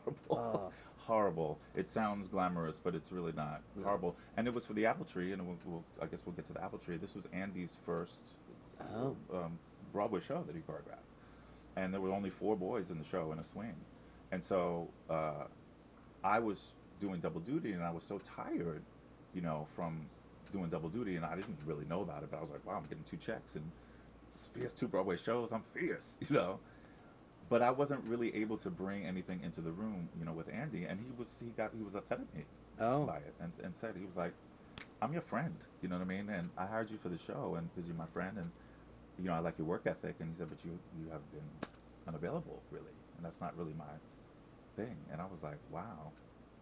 horrible. 0.03 0.21
Oh. 0.31 0.71
horrible. 1.07 1.57
It 1.75 1.87
sounds 1.87 2.27
glamorous, 2.27 2.79
but 2.79 2.93
it's 2.93 3.11
really 3.11 3.31
not. 3.31 3.61
No. 3.75 3.83
Horrible. 3.83 4.15
And 4.35 4.45
it 4.47 4.53
was 4.53 4.65
for 4.65 4.73
the 4.73 4.85
apple 4.85 5.05
tree, 5.05 5.31
and 5.33 5.45
we'll, 5.47 5.57
we'll, 5.65 5.83
I 6.01 6.05
guess 6.05 6.21
we'll 6.25 6.35
get 6.35 6.45
to 6.45 6.53
the 6.53 6.61
apple 6.63 6.79
tree. 6.79 6.97
This 6.97 7.15
was 7.15 7.27
Andy's 7.31 7.77
first 7.85 8.39
Oh. 8.95 9.15
um, 9.33 9.59
Broadway 9.93 10.19
show 10.19 10.43
that 10.45 10.55
he 10.55 10.61
choreographed, 10.61 11.05
and 11.75 11.93
there 11.93 12.01
were 12.01 12.11
only 12.11 12.29
four 12.29 12.55
boys 12.55 12.91
in 12.91 12.97
the 12.99 13.05
show 13.05 13.31
in 13.31 13.39
a 13.39 13.43
swing, 13.43 13.75
and 14.31 14.43
so 14.43 14.89
uh, 15.09 15.45
I 16.23 16.39
was 16.39 16.73
doing 16.99 17.19
double 17.19 17.39
duty, 17.41 17.71
and 17.71 17.83
I 17.83 17.91
was 17.91 18.03
so 18.03 18.19
tired, 18.19 18.81
you 19.33 19.41
know, 19.41 19.67
from 19.75 20.05
doing 20.51 20.69
double 20.69 20.89
duty, 20.89 21.15
and 21.15 21.25
I 21.25 21.35
didn't 21.35 21.57
really 21.65 21.85
know 21.85 22.01
about 22.01 22.23
it, 22.23 22.29
but 22.31 22.37
I 22.37 22.41
was 22.41 22.51
like, 22.51 22.65
wow, 22.65 22.75
I'm 22.77 22.83
getting 22.83 23.03
two 23.05 23.17
checks 23.17 23.55
and 23.55 23.69
it's 24.27 24.47
fierce 24.47 24.73
two 24.73 24.87
Broadway 24.87 25.15
shows. 25.17 25.51
I'm 25.51 25.61
fierce, 25.61 26.19
you 26.29 26.35
know. 26.35 26.59
But 27.49 27.61
I 27.61 27.71
wasn't 27.71 28.03
really 28.05 28.35
able 28.35 28.57
to 28.57 28.69
bring 28.69 29.05
anything 29.05 29.39
into 29.43 29.61
the 29.61 29.71
room, 29.71 30.09
you 30.19 30.25
know, 30.25 30.33
with 30.33 30.49
Andy, 30.53 30.83
and 30.83 30.99
he 30.99 31.05
was 31.17 31.41
he 31.43 31.51
got 31.51 31.71
he 31.77 31.83
was 31.83 31.95
upset 31.95 32.19
at 32.19 32.35
me 32.35 32.43
Oh. 32.79 33.05
by 33.05 33.17
it, 33.17 33.33
and, 33.39 33.51
and 33.63 33.73
said 33.75 33.95
he 33.97 34.05
was 34.05 34.17
like, 34.17 34.33
I'm 35.01 35.13
your 35.13 35.21
friend, 35.21 35.55
you 35.81 35.87
know 35.89 35.95
what 35.97 36.01
I 36.03 36.07
mean, 36.07 36.29
and 36.29 36.49
I 36.57 36.65
hired 36.65 36.89
you 36.91 36.97
for 36.97 37.09
the 37.09 37.17
show, 37.17 37.55
and 37.57 37.69
because 37.73 37.87
you're 37.87 37.95
my 37.95 38.05
friend, 38.07 38.37
and 38.37 38.51
you 39.19 39.25
know 39.25 39.33
I 39.33 39.39
like 39.39 39.57
your 39.57 39.67
work 39.67 39.83
ethic, 39.85 40.15
and 40.19 40.29
he 40.29 40.35
said, 40.35 40.47
but 40.49 40.63
you 40.65 40.77
you 40.99 41.09
have 41.11 41.21
been 41.31 41.41
unavailable 42.07 42.61
really, 42.71 42.91
and 43.17 43.25
that's 43.25 43.41
not 43.41 43.57
really 43.57 43.73
my 43.77 43.85
thing, 44.75 44.95
and 45.11 45.21
I 45.21 45.25
was 45.25 45.43
like, 45.43 45.57
wow, 45.71 46.11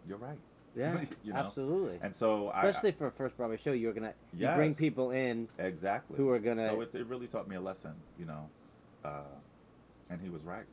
you're 0.07 0.17
right, 0.17 0.39
Yeah, 0.75 0.99
you 1.23 1.33
know? 1.33 1.39
absolutely. 1.39 1.99
and 2.01 2.13
so 2.13 2.49
Especially 2.55 2.89
I, 2.89 2.93
for 2.93 3.07
a 3.07 3.11
first 3.11 3.37
Broadway 3.37 3.57
show, 3.57 3.71
you're 3.73 3.93
gonna 3.93 4.13
you 4.37 4.47
bring 4.55 4.73
people 4.75 5.11
in. 5.11 5.47
Exactly 5.59 6.17
who 6.17 6.29
are 6.29 6.39
gonna- 6.39 6.67
so 6.69 6.81
it, 6.81 6.95
it 6.95 7.05
really 7.07 7.27
taught 7.27 7.47
me 7.47 7.55
a 7.55 7.61
lesson, 7.61 7.93
you 8.19 8.25
know, 8.25 8.49
uh, 9.03 9.21
and 10.09 10.21
he 10.21 10.29
was 10.29 10.43
right, 10.43 10.65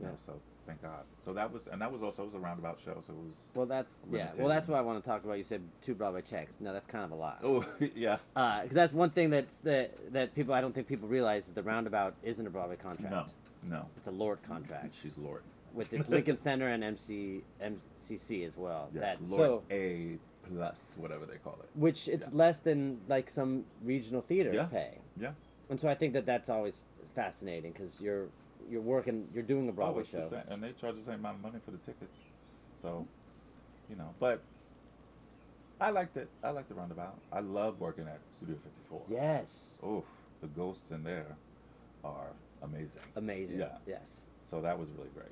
Yeah. 0.00 0.08
know, 0.08 0.12
so 0.16 0.40
thank 0.66 0.82
God. 0.82 1.04
So 1.20 1.32
that 1.32 1.52
was, 1.52 1.66
and 1.68 1.80
that 1.80 1.90
was 1.90 2.02
also 2.02 2.22
it 2.22 2.26
was 2.26 2.34
a 2.34 2.38
roundabout 2.38 2.78
show, 2.80 2.98
so 3.06 3.12
it 3.12 3.18
was. 3.24 3.48
Well, 3.54 3.66
that's 3.66 4.02
yeah. 4.10 4.30
Well, 4.38 4.48
that's 4.48 4.68
what 4.68 4.78
I 4.78 4.80
want 4.82 5.02
to 5.02 5.08
talk 5.08 5.24
about. 5.24 5.38
You 5.38 5.44
said 5.44 5.62
two 5.80 5.94
Broadway 5.94 6.22
checks. 6.22 6.58
No, 6.60 6.72
that's 6.72 6.86
kind 6.86 7.04
of 7.04 7.12
a 7.12 7.14
lot. 7.14 7.38
Oh 7.42 7.64
yeah. 7.94 8.16
Uh, 8.34 8.62
because 8.62 8.74
that's 8.74 8.92
one 8.92 9.10
thing 9.10 9.30
that's 9.30 9.58
that 9.60 10.12
that 10.12 10.34
people 10.34 10.54
I 10.54 10.60
don't 10.60 10.74
think 10.74 10.86
people 10.88 11.08
realize 11.08 11.46
is 11.46 11.52
the 11.54 11.62
roundabout 11.62 12.14
isn't 12.22 12.46
a 12.46 12.50
Broadway 12.50 12.76
contract. 12.76 13.32
No, 13.68 13.76
no. 13.78 13.86
It's 13.96 14.06
a 14.08 14.12
LORT 14.12 14.42
contract 14.42 14.94
She's 15.00 15.16
LORT. 15.18 15.42
with 15.74 15.90
the 15.90 15.98
Lincoln 16.08 16.36
Center 16.36 16.68
and 16.68 16.82
MC 16.84 17.42
MCC 17.62 18.46
as 18.46 18.56
well. 18.56 18.88
Yes, 18.94 19.18
That- 19.18 19.28
LORT 19.30 19.38
so 19.40 19.62
A 19.70 20.18
plus, 20.54 20.96
whatever 21.00 21.26
they 21.26 21.36
call 21.38 21.58
it. 21.62 21.68
which 21.74 22.08
it's 22.08 22.30
Yeah. 22.30 22.38
less 22.38 22.60
than 22.60 23.00
like 23.08 23.28
some 23.28 23.64
regional 23.84 24.20
theaters 24.22 24.52
Yeah. 24.54 24.66
pay, 24.66 24.98
Yeah. 25.20 25.32
and 25.70 25.78
so 25.80 25.88
I 25.88 25.94
think 25.94 26.12
that 26.12 26.24
that's 26.24 26.48
always 26.48 26.80
fascinating 27.14 27.72
because 27.72 28.00
you're 28.00 28.26
you're 28.70 28.80
working 28.80 29.28
you're 29.34 29.42
doing 29.42 29.68
a 29.68 29.72
Broadway 29.72 30.02
oh, 30.02 30.04
show. 30.04 30.20
the 30.20 30.26
same, 30.26 30.42
and 30.48 30.62
they 30.62 30.72
charge 30.72 30.96
the 30.96 31.02
same 31.02 31.14
amount 31.16 31.36
of 31.36 31.42
money 31.42 31.58
for 31.64 31.70
the 31.70 31.78
tickets. 31.78 32.18
So, 32.74 33.06
you 33.88 33.96
know, 33.96 34.14
but 34.18 34.40
I 35.80 35.90
liked 35.90 36.16
it. 36.16 36.28
I 36.42 36.50
liked 36.50 36.68
the 36.68 36.74
roundabout. 36.74 37.18
I 37.32 37.40
love 37.40 37.80
working 37.80 38.06
at 38.06 38.20
Studio 38.30 38.56
54. 38.56 39.02
Yes, 39.08 39.80
Oof, 39.86 40.04
the 40.40 40.48
ghosts 40.48 40.90
in 40.90 41.04
there 41.04 41.36
are 42.04 42.28
amazing. 42.62 43.02
amazing. 43.16 43.58
Yeah. 43.58 43.76
Yes. 43.86 44.26
So 44.40 44.60
that 44.60 44.78
was 44.78 44.90
really 44.90 45.10
great. 45.14 45.26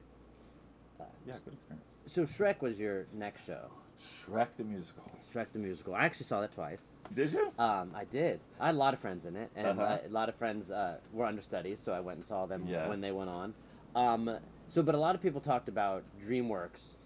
Uh, 1.00 1.04
Yeah, 1.26 1.34
good 1.44 1.54
experience. 1.54 1.90
So 2.06 2.22
Shrek 2.22 2.60
was 2.60 2.78
your 2.80 3.06
next 3.14 3.46
show. 3.46 3.70
Shrek 3.98 4.48
the 4.56 4.64
musical. 4.64 5.04
Shrek 5.20 5.52
the 5.52 5.58
musical. 5.58 5.94
I 5.94 6.04
actually 6.04 6.26
saw 6.26 6.40
that 6.40 6.52
twice. 6.52 6.88
Did 7.14 7.32
you? 7.32 7.52
Um, 7.58 7.92
I 7.94 8.04
did. 8.04 8.40
I 8.60 8.66
had 8.66 8.74
a 8.74 8.78
lot 8.78 8.92
of 8.94 9.00
friends 9.00 9.24
in 9.26 9.36
it, 9.36 9.50
and 9.54 9.66
Uh-huh. 9.66 9.82
uh, 9.82 9.98
a 10.06 10.08
lot 10.10 10.28
of 10.28 10.34
friends 10.34 10.70
uh, 10.70 10.98
were 11.12 11.24
understudies, 11.26 11.80
so 11.80 11.92
I 11.92 12.00
went 12.00 12.16
and 12.16 12.24
saw 12.24 12.46
them 12.46 12.66
when 12.88 13.00
they 13.00 13.12
went 13.12 13.30
on. 13.30 13.54
Um, 13.94 14.38
so, 14.68 14.82
but 14.82 14.94
a 14.94 14.98
lot 14.98 15.14
of 15.14 15.22
people 15.22 15.40
talked 15.40 15.68
about 15.68 16.02
DreamWorks 16.20 16.96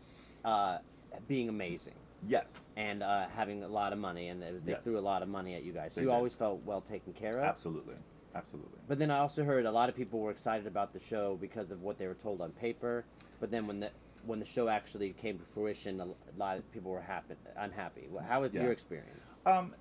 uh, 0.44 0.78
being 1.26 1.48
amazing 1.48 1.94
Yes. 2.26 2.68
and 2.76 3.02
uh, 3.02 3.26
having 3.28 3.62
a 3.62 3.68
lot 3.68 3.92
of 3.92 3.98
money, 3.98 4.28
and 4.28 4.40
they, 4.42 4.52
they 4.64 4.72
Yes. 4.72 4.84
threw 4.84 4.98
a 4.98 5.00
lot 5.00 5.22
of 5.22 5.28
money 5.28 5.54
at 5.54 5.62
you 5.64 5.72
guys. 5.72 5.92
So 5.92 6.00
They 6.00 6.04
you 6.06 6.10
did. 6.10 6.16
always 6.16 6.34
felt 6.34 6.62
well 6.64 6.80
taken 6.80 7.12
care 7.12 7.36
of. 7.36 7.44
Absolutely. 7.44 7.94
Absolutely. 8.34 8.78
But 8.86 8.98
then 8.98 9.10
I 9.10 9.18
also 9.18 9.42
heard 9.44 9.66
a 9.66 9.70
lot 9.70 9.88
of 9.88 9.96
people 9.96 10.20
were 10.20 10.30
excited 10.30 10.66
about 10.66 10.92
the 10.92 10.98
show 10.98 11.36
because 11.40 11.70
of 11.70 11.82
what 11.82 11.98
they 11.98 12.06
were 12.06 12.14
told 12.14 12.40
on 12.40 12.52
paper. 12.52 13.04
But 13.40 13.50
then 13.50 13.66
when 13.66 13.80
the 13.80 13.90
when 14.28 14.38
the 14.38 14.44
show 14.44 14.68
actually 14.68 15.14
came 15.14 15.38
to 15.38 15.44
fruition, 15.44 16.00
a 16.00 16.06
lot 16.36 16.58
of 16.58 16.70
people 16.70 16.90
were 16.90 17.00
happy, 17.00 17.34
unhappy. 17.56 18.08
How 18.28 18.42
was 18.42 18.54
Yeah. 18.54 18.64
your 18.64 18.72
experience? 18.72 19.26
Um, 19.46 19.74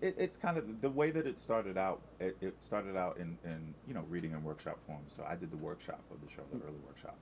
it, 0.00 0.16
it's 0.18 0.36
kind 0.36 0.58
of 0.58 0.80
the 0.80 0.90
way 0.90 1.12
that 1.12 1.24
it 1.24 1.38
started 1.38 1.78
out. 1.78 2.02
It, 2.18 2.36
it 2.40 2.60
started 2.60 2.96
out 2.96 3.16
in, 3.18 3.38
in 3.44 3.72
you 3.86 3.94
know 3.94 4.04
reading 4.10 4.34
and 4.34 4.44
workshop 4.44 4.78
form. 4.86 5.02
So 5.06 5.24
I 5.26 5.36
did 5.36 5.52
the 5.52 5.56
workshop 5.56 6.00
of 6.10 6.20
the 6.20 6.28
show, 6.28 6.42
the 6.52 6.58
early 6.66 6.80
workshop, 6.84 7.16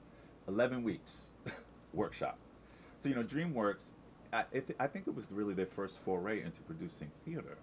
eleven 0.48 0.82
weeks 0.82 1.32
workshop. 1.92 2.38
So 3.00 3.10
you 3.10 3.14
know 3.14 3.24
DreamWorks, 3.24 3.92
I, 4.32 4.44
it, 4.50 4.74
I 4.80 4.86
think 4.86 5.06
it 5.06 5.14
was 5.14 5.30
really 5.30 5.52
their 5.52 5.66
first 5.66 5.98
foray 6.02 6.42
into 6.42 6.62
producing 6.62 7.10
theater, 7.26 7.58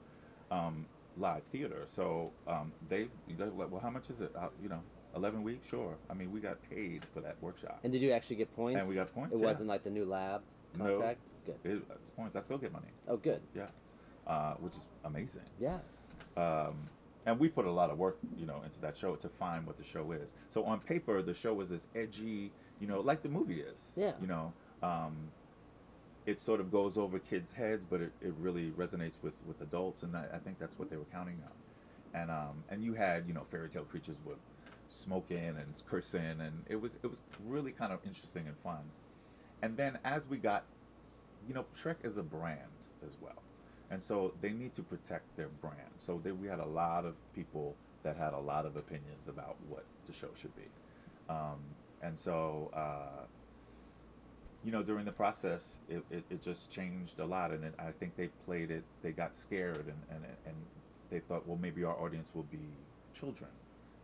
um, 0.51 0.85
live 1.17 1.41
theater. 1.45 1.81
So 1.85 2.31
um, 2.47 2.71
they, 2.87 3.07
like, 3.39 3.51
well, 3.71 3.81
how 3.81 3.89
much 3.89 4.11
is 4.11 4.21
it? 4.21 4.31
You 4.61 4.69
know, 4.69 4.81
eleven 5.15 5.43
weeks, 5.43 5.67
sure. 5.67 5.95
I 6.09 6.13
mean, 6.13 6.31
we 6.31 6.39
got 6.39 6.57
paid 6.69 7.03
for 7.05 7.21
that 7.21 7.35
workshop. 7.41 7.79
And 7.83 7.91
did 7.93 8.01
you 8.01 8.11
actually 8.11 8.35
get 8.37 8.55
points? 8.55 8.79
And 8.79 8.89
we 8.89 8.95
got 8.95 9.13
points, 9.13 9.39
It 9.39 9.41
yeah. 9.43 9.47
wasn't 9.49 9.67
like 9.69 9.83
the 9.83 9.89
new 9.89 10.05
lab 10.05 10.41
No. 10.77 10.85
contract. 10.85 11.19
Good. 11.45 11.55
It, 11.63 11.81
it's 12.01 12.09
points. 12.09 12.35
I 12.35 12.41
still 12.41 12.57
get 12.57 12.71
money. 12.73 12.87
Oh, 13.07 13.17
good. 13.17 13.41
Yeah, 13.55 13.67
uh, 14.27 14.53
which 14.55 14.73
is 14.75 14.85
amazing. 15.05 15.41
Yeah. 15.59 15.79
um, 16.35 16.75
and 17.25 17.37
we 17.39 17.49
put 17.49 17.65
a 17.65 17.71
lot 17.71 17.89
of 17.89 17.97
work, 17.97 18.17
you 18.37 18.45
know, 18.45 18.61
into 18.63 18.79
that 18.79 18.95
show 18.95 19.15
to 19.15 19.27
find 19.27 19.65
what 19.67 19.77
the 19.77 19.83
show 19.83 20.11
is. 20.13 20.33
So 20.47 20.63
on 20.63 20.79
paper, 20.79 21.21
the 21.21 21.33
show 21.33 21.59
is 21.59 21.69
this 21.69 21.87
edgy, 21.93 22.51
you 22.79 22.87
know, 22.87 23.01
like 23.01 23.21
the 23.21 23.27
movie 23.27 23.59
is. 23.59 23.91
Yeah. 23.97 24.13
You 24.21 24.27
know, 24.27 24.53
um, 24.81 25.13
it 26.25 26.39
sort 26.39 26.61
of 26.61 26.71
goes 26.71 26.97
over 26.97 27.19
kids' 27.19 27.51
heads, 27.51 27.85
but 27.85 27.99
it, 27.99 28.11
it 28.21 28.33
really 28.39 28.71
resonates 28.71 29.15
with, 29.21 29.33
with 29.45 29.59
adults, 29.61 30.03
and 30.03 30.15
I, 30.15 30.25
I 30.35 30.37
think 30.37 30.57
that's 30.57 30.79
what 30.79 30.89
they 30.89 30.95
were 30.95 31.05
counting 31.11 31.41
on. 31.43 32.21
And 32.21 32.31
um, 32.31 32.63
and 32.69 32.81
you 32.81 32.93
had, 32.93 33.27
you 33.27 33.33
know, 33.33 33.43
fairy 33.43 33.67
tale 33.67 33.83
creatures 33.83 34.17
with 34.25 34.37
smoking 34.89 35.37
and 35.37 35.73
cursing, 35.87 36.39
and 36.39 36.63
it 36.67 36.79
was 36.81 36.97
it 37.03 37.07
was 37.07 37.21
really 37.45 37.71
kind 37.71 37.93
of 37.93 37.99
interesting 38.05 38.47
and 38.47 38.57
fun. 38.57 38.83
And 39.61 39.77
then 39.77 39.97
as 40.03 40.25
we 40.27 40.37
got, 40.37 40.63
you 41.47 41.53
know, 41.53 41.65
Shrek 41.75 41.97
is 42.03 42.17
a 42.17 42.23
brand 42.23 42.59
as 43.05 43.17
well, 43.21 43.41
and 43.89 44.03
so 44.03 44.33
they 44.41 44.51
need 44.51 44.73
to 44.73 44.83
protect 44.83 45.35
their 45.35 45.49
brand. 45.49 45.93
So 45.97 46.19
they, 46.23 46.31
we 46.31 46.47
had 46.47 46.59
a 46.59 46.65
lot 46.65 47.05
of 47.05 47.15
people 47.33 47.75
that 48.03 48.15
had 48.15 48.33
a 48.33 48.39
lot 48.39 48.65
of 48.65 48.75
opinions 48.75 49.27
about 49.27 49.55
what 49.67 49.83
the 50.05 50.13
show 50.13 50.29
should 50.35 50.55
be, 50.55 50.67
um, 51.29 51.59
and 52.01 52.17
so. 52.17 52.71
Uh, 52.73 53.25
you 54.63 54.71
know, 54.71 54.81
during 54.83 55.05
the 55.05 55.11
process, 55.11 55.77
it, 55.87 56.03
it, 56.09 56.23
it 56.29 56.41
just 56.41 56.69
changed 56.69 57.19
a 57.19 57.25
lot, 57.25 57.51
and 57.51 57.63
it, 57.63 57.75
I 57.79 57.91
think 57.91 58.17
they 58.17 58.27
played 58.43 58.69
it. 58.69 58.83
They 59.01 59.11
got 59.11 59.33
scared, 59.35 59.85
and, 59.85 60.01
and 60.09 60.25
and 60.45 60.55
they 61.09 61.19
thought, 61.19 61.47
well, 61.47 61.59
maybe 61.61 61.83
our 61.83 61.95
audience 61.95 62.31
will 62.33 62.47
be 62.51 62.67
children 63.13 63.51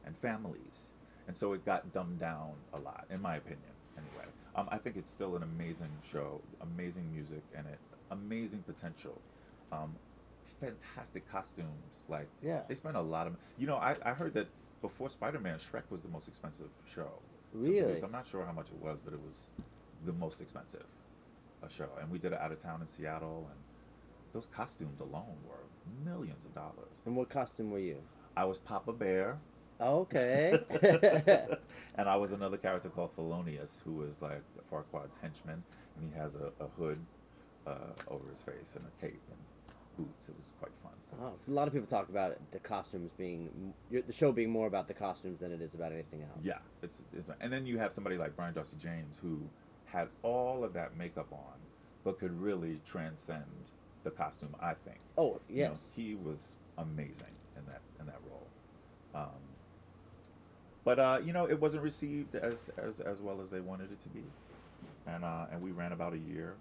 and 0.05 0.17
families, 0.17 0.93
and 1.27 1.35
so 1.35 1.53
it 1.53 1.65
got 1.65 1.91
dumbed 1.93 2.19
down 2.19 2.51
a 2.73 2.79
lot, 2.79 3.05
in 3.09 3.21
my 3.21 3.35
opinion. 3.37 3.71
Anyway, 3.97 4.25
um, 4.55 4.67
I 4.71 4.77
think 4.77 4.97
it's 4.97 5.11
still 5.11 5.35
an 5.35 5.43
amazing 5.43 5.91
show, 6.03 6.41
amazing 6.61 7.11
music, 7.11 7.43
and 7.55 7.67
it 7.67 7.79
amazing 8.11 8.61
potential. 8.63 9.19
Um, 9.71 9.95
fantastic 10.59 11.27
costumes, 11.27 12.05
like 12.09 12.27
Yeah. 12.41 12.61
they 12.67 12.75
spent 12.75 12.95
a 12.95 13.01
lot 13.01 13.27
of. 13.27 13.35
You 13.57 13.67
know, 13.67 13.77
I, 13.77 13.95
I 14.05 14.13
heard 14.13 14.33
that 14.35 14.47
before 14.81 15.09
Spider 15.09 15.39
Man, 15.39 15.57
Shrek 15.57 15.83
was 15.89 16.01
the 16.01 16.09
most 16.09 16.27
expensive 16.27 16.69
show. 16.85 17.19
Really? 17.53 18.01
I'm 18.01 18.11
not 18.11 18.25
sure 18.27 18.45
how 18.45 18.51
much 18.51 18.69
it 18.69 18.81
was, 18.81 19.01
but 19.01 19.13
it 19.13 19.21
was 19.21 19.49
the 20.05 20.13
most 20.13 20.41
expensive 20.41 20.85
a 21.61 21.69
show, 21.69 21.87
and 22.01 22.09
we 22.11 22.17
did 22.19 22.33
it 22.33 22.39
out 22.39 22.51
of 22.51 22.59
town 22.59 22.81
in 22.81 22.87
Seattle, 22.87 23.47
and 23.49 23.59
those 24.33 24.47
costumes 24.47 24.99
alone 24.99 25.37
were 25.47 25.63
millions 26.11 26.43
of 26.45 26.53
dollars. 26.53 26.89
And 27.05 27.15
what 27.15 27.29
costume 27.29 27.71
were 27.71 27.79
you? 27.79 28.01
I 28.35 28.43
was 28.45 28.57
Papa 28.57 28.91
Bear, 28.91 29.37
Okay. 29.81 30.59
and 31.95 32.09
I 32.09 32.15
was 32.15 32.31
another 32.31 32.57
character 32.57 32.89
called 32.89 33.15
Thelonious, 33.15 33.83
who 33.83 33.93
was 33.93 34.21
like 34.21 34.41
Farquaad's 34.71 35.17
henchman, 35.17 35.63
and 35.97 36.12
he 36.12 36.17
has 36.17 36.36
a, 36.36 36.51
a 36.63 36.67
hood 36.77 36.99
uh, 37.67 37.93
over 38.07 38.29
his 38.29 38.41
face 38.41 38.75
and 38.75 38.86
a 38.86 39.01
cape 39.05 39.21
and 39.29 39.38
boots. 39.97 40.29
It 40.29 40.36
was 40.38 40.53
quite 40.59 40.71
fun. 40.81 40.91
oh, 41.21 41.33
a 41.47 41.51
lot 41.51 41.67
of 41.67 41.73
people 41.73 41.88
talk 41.88 42.09
about 42.09 42.31
it, 42.31 42.41
the 42.51 42.59
costumes 42.59 43.12
being 43.13 43.73
the 43.91 44.13
show 44.13 44.31
being 44.31 44.49
more 44.49 44.67
about 44.67 44.88
the 44.88 44.93
costumes 44.93 45.39
than 45.39 45.51
it 45.51 45.62
is 45.62 45.73
about 45.73 45.91
anything 45.91 46.21
else. 46.21 46.39
Yeah, 46.41 46.59
it's, 46.81 47.03
it's 47.13 47.29
and 47.41 47.51
then 47.51 47.65
you 47.65 47.77
have 47.77 47.91
somebody 47.93 48.17
like 48.17 48.36
Brian 48.36 48.53
Darcy 48.53 48.77
James 48.77 49.17
who 49.17 49.41
had 49.86 50.07
all 50.23 50.63
of 50.63 50.73
that 50.73 50.97
makeup 50.97 51.27
on, 51.31 51.59
but 52.03 52.19
could 52.19 52.39
really 52.39 52.79
transcend 52.86 53.71
the 54.03 54.12
costume. 54.12 54.55
I 54.59 54.73
think. 54.73 54.99
Oh 55.17 55.39
You 55.49 55.63
know, 55.63 55.69
yes. 55.69 55.93
he 55.95 56.15
was 56.15 56.55
amazing 56.77 57.36
in 57.57 57.65
that 57.67 57.81
in 57.99 58.05
that 58.07 58.19
role. 58.29 58.47
Um, 59.15 59.29
but 60.83 60.99
uh, 60.99 61.19
you 61.23 61.33
know, 61.33 61.45
it 61.45 61.59
wasn't 61.59 61.83
received 61.83 62.35
as, 62.35 62.69
as 62.77 62.99
as 62.99 63.21
well 63.21 63.41
as 63.41 63.49
they 63.49 63.59
wanted 63.61 63.91
it 63.91 63.99
to 64.01 64.09
be, 64.09 64.23
and 65.07 65.23
uh, 65.23 65.45
and 65.51 65.61
we 65.61 65.71
ran 65.71 65.91
about 65.91 66.13
a 66.13 66.17
year, 66.17 66.55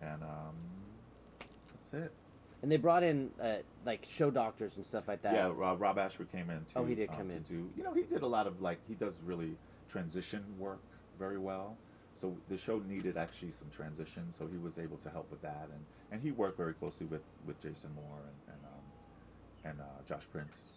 and 0.00 0.22
um, 0.22 0.54
that's 1.74 1.94
it. 1.94 2.12
And 2.62 2.72
they 2.72 2.78
brought 2.78 3.02
in 3.02 3.30
uh, 3.40 3.56
like 3.84 4.04
show 4.08 4.30
doctors 4.30 4.76
and 4.76 4.84
stuff 4.84 5.08
like 5.08 5.22
that. 5.22 5.34
Yeah, 5.34 5.52
Rob, 5.54 5.80
Rob 5.80 5.98
Ashford 5.98 6.32
came 6.32 6.48
in. 6.50 6.64
To, 6.64 6.78
Oh, 6.78 6.84
he 6.84 6.94
did 6.94 7.10
um, 7.10 7.16
come 7.16 7.28
to 7.28 7.36
in. 7.36 7.42
Do 7.42 7.70
you 7.76 7.82
know 7.84 7.92
he 7.92 8.02
did 8.02 8.22
a 8.22 8.26
lot 8.26 8.46
of 8.46 8.60
like 8.62 8.78
he 8.88 8.94
does 8.94 9.22
really 9.24 9.56
transition 9.88 10.42
work 10.58 10.80
very 11.18 11.38
well. 11.38 11.76
So 12.14 12.34
the 12.48 12.56
show 12.56 12.78
needed 12.88 13.18
actually 13.18 13.52
some 13.52 13.68
transition, 13.70 14.32
so 14.32 14.46
he 14.46 14.56
was 14.56 14.78
able 14.78 14.96
to 14.98 15.10
help 15.10 15.30
with 15.30 15.42
that, 15.42 15.68
and, 15.70 15.84
and 16.10 16.22
he 16.22 16.30
worked 16.30 16.56
very 16.56 16.72
closely 16.72 17.04
with, 17.04 17.20
with 17.46 17.60
Jason 17.60 17.90
Moore 17.94 18.20
and 18.24 18.54
and, 18.54 18.64
um, 18.64 19.70
and 19.70 19.80
uh, 19.82 20.02
Josh 20.06 20.26
Prince. 20.32 20.70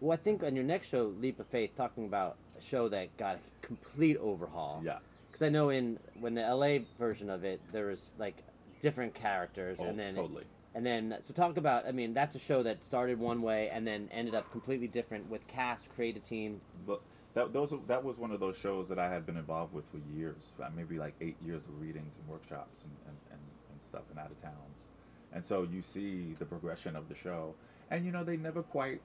Well, 0.00 0.12
I 0.12 0.16
think 0.16 0.42
on 0.42 0.54
your 0.54 0.64
next 0.64 0.88
show, 0.90 1.14
Leap 1.20 1.40
of 1.40 1.46
Faith, 1.46 1.74
talking 1.76 2.04
about 2.04 2.36
a 2.58 2.62
show 2.62 2.88
that 2.88 3.16
got 3.16 3.36
a 3.36 3.66
complete 3.66 4.16
overhaul. 4.18 4.82
Yeah, 4.84 4.98
Because 5.26 5.42
I 5.42 5.48
know 5.48 5.70
in 5.70 5.98
when 6.20 6.34
the 6.34 6.42
LA 6.42 6.78
version 6.98 7.30
of 7.30 7.44
it, 7.44 7.60
there 7.72 7.86
was 7.86 8.12
like 8.18 8.36
different 8.80 9.14
characters, 9.14 9.80
oh, 9.80 9.86
and 9.86 9.98
then 9.98 10.14
totally. 10.14 10.44
and 10.74 10.84
then 10.84 11.16
so 11.20 11.32
talk 11.32 11.56
about. 11.56 11.86
I 11.86 11.92
mean, 11.92 12.12
that's 12.12 12.34
a 12.34 12.38
show 12.38 12.62
that 12.64 12.84
started 12.84 13.18
one 13.18 13.42
way 13.42 13.70
and 13.70 13.86
then 13.86 14.08
ended 14.12 14.34
up 14.34 14.50
completely 14.50 14.88
different 14.88 15.30
with 15.30 15.46
cast, 15.46 15.90
creative 15.94 16.24
team. 16.24 16.60
But 16.86 17.00
that 17.34 17.52
those 17.52 17.72
that 17.86 18.02
was 18.02 18.18
one 18.18 18.30
of 18.30 18.40
those 18.40 18.58
shows 18.58 18.88
that 18.88 18.98
I 18.98 19.08
had 19.08 19.26
been 19.26 19.36
involved 19.36 19.74
with 19.74 19.86
for 19.88 19.98
years, 20.14 20.52
uh, 20.62 20.68
maybe 20.74 20.98
like 20.98 21.14
eight 21.20 21.36
years 21.44 21.64
of 21.64 21.80
readings 21.80 22.16
and 22.16 22.28
workshops 22.28 22.84
and, 22.84 22.94
and, 23.06 23.16
and, 23.32 23.40
and 23.72 23.82
stuff 23.82 24.02
in 24.12 24.18
out 24.18 24.30
of 24.30 24.38
towns. 24.38 24.84
And 25.32 25.44
so 25.44 25.66
you 25.70 25.82
see 25.82 26.36
the 26.38 26.44
progression 26.44 26.94
of 26.94 27.08
the 27.08 27.14
show. 27.14 27.54
And 27.90 28.04
you 28.04 28.12
know, 28.12 28.24
they 28.24 28.36
never 28.36 28.62
quite 28.62 29.00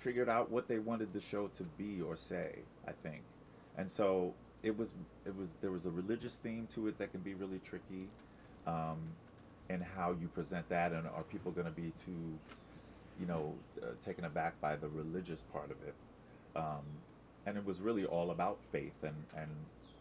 figured 0.00 0.28
out 0.28 0.50
what 0.50 0.66
they 0.66 0.78
wanted 0.78 1.12
the 1.12 1.20
show 1.20 1.46
to 1.48 1.62
be 1.62 2.00
or 2.00 2.16
say, 2.16 2.58
I 2.88 2.92
think. 2.92 3.22
And 3.78 3.90
so 3.90 4.34
it 4.62 4.76
was 4.76 4.94
it 5.24 5.36
was 5.36 5.56
there 5.60 5.70
was 5.70 5.86
a 5.86 5.90
religious 5.90 6.36
theme 6.36 6.66
to 6.72 6.88
it 6.88 6.98
that 6.98 7.12
can 7.12 7.20
be 7.20 7.34
really 7.34 7.60
tricky. 7.60 8.08
Um, 8.66 8.98
and 9.70 9.84
how 9.96 10.16
you 10.20 10.26
present 10.28 10.68
that 10.68 10.92
and 10.92 11.06
are 11.06 11.22
people 11.22 11.52
going 11.52 11.66
to 11.66 11.72
be 11.72 11.92
too 12.04 12.38
you 13.20 13.26
know 13.26 13.54
uh, 13.82 13.86
taken 14.00 14.24
aback 14.24 14.60
by 14.60 14.74
the 14.74 14.88
religious 14.88 15.44
part 15.52 15.70
of 15.70 15.76
it 15.86 15.94
um, 16.56 16.82
and 17.46 17.56
it 17.56 17.64
was 17.64 17.80
really 17.80 18.04
all 18.04 18.32
about 18.32 18.58
faith 18.72 19.02
and 19.02 19.14
and 19.36 19.48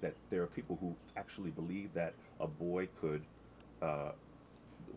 that 0.02 0.16
there 0.30 0.42
are 0.42 0.48
people 0.48 0.78
who 0.82 0.96
actually 1.18 1.52
believe 1.52 1.94
that 1.94 2.14
a 2.40 2.48
boy 2.48 2.88
could 3.00 3.22
uh, 3.82 4.12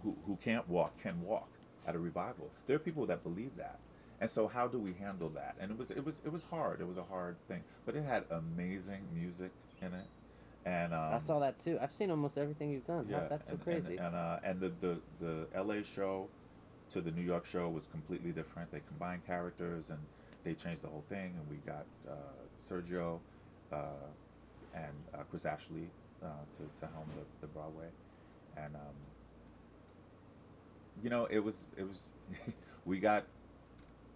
who, 0.03 0.17
who 0.27 0.39
can't 0.43 0.67
walk 0.69 0.99
can 1.03 1.21
walk 1.23 1.49
at 1.87 1.95
a 1.95 1.99
revival 1.99 2.49
there 2.67 2.77
are 2.77 2.81
people 2.91 3.05
that 3.05 3.23
believe 3.23 3.55
that 3.57 3.79
and 4.23 4.31
so 4.31 4.47
how 4.47 4.69
do 4.69 4.79
we 4.79 4.95
handle 4.95 5.29
that 5.29 5.57
and 5.61 5.71
it 5.71 5.77
was 5.77 5.91
it 5.91 6.05
was 6.05 6.21
it 6.25 6.33
was 6.33 6.45
hard 6.45 6.81
it 6.81 6.87
was 6.87 6.97
a 6.97 7.03
hard 7.03 7.37
thing 7.49 7.63
but 7.85 7.95
it 7.95 8.05
had 8.05 8.25
amazing 8.31 9.03
music 9.13 9.51
in 9.83 9.89
it 9.89 10.07
and 10.65 10.95
um, 10.95 11.15
I 11.15 11.19
saw 11.19 11.41
that 11.41 11.59
too. 11.59 11.77
I've 11.83 11.91
seen 11.91 12.11
almost 12.11 12.39
everything 12.39 12.71
you've 12.71 12.85
done. 12.85 13.09
How- 13.11 13.27
that's 13.29 13.49
so 13.49 13.55
and, 13.55 13.65
crazy. 13.65 13.97
And 13.97 14.07
and, 14.07 14.15
uh, 14.15 14.39
and 14.45 14.61
the, 14.61 14.73
the 14.81 14.99
the 15.21 15.47
LA 15.61 15.83
show 15.83 16.29
to 16.91 17.01
the 17.01 17.11
New 17.11 17.23
York 17.23 17.45
show 17.45 17.69
was 17.69 17.87
completely 17.87 18.31
different. 18.31 18.71
They 18.71 18.81
combined 18.87 19.27
characters 19.27 19.91
and 19.91 19.99
they 20.45 20.55
changed 20.55 20.83
the 20.83 20.89
whole 20.89 21.05
thing. 21.09 21.35
And 21.37 21.51
we 21.51 21.57
got 21.67 21.85
uh, 22.09 22.15
Sergio 22.61 23.19
uh, 23.73 23.77
and 24.75 24.93
uh, 25.15 25.19
Chris 25.31 25.45
Ashley 25.45 25.89
uh, 26.23 26.29
to 26.55 26.81
to 26.81 26.87
helm 26.93 27.07
the, 27.09 27.25
the 27.41 27.47
Broadway, 27.49 27.89
and 28.57 28.77
um, 28.77 28.95
you 31.03 31.11
know 31.11 31.27
it 31.27 31.41
was 31.41 31.67
it 31.77 31.89
was 31.89 32.13
we 32.85 32.99
got 33.01 33.25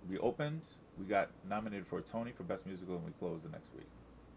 we 0.09 0.19
opened 0.19 0.69
we 0.99 1.05
got 1.05 1.31
nominated 1.49 1.87
for 1.87 1.99
a 1.99 2.03
Tony 2.03 2.33
for 2.33 2.43
Best 2.45 2.67
Musical 2.67 2.97
and 2.97 3.05
we 3.05 3.13
closed 3.19 3.45
the 3.45 3.51
next 3.51 3.71
week, 3.75 3.89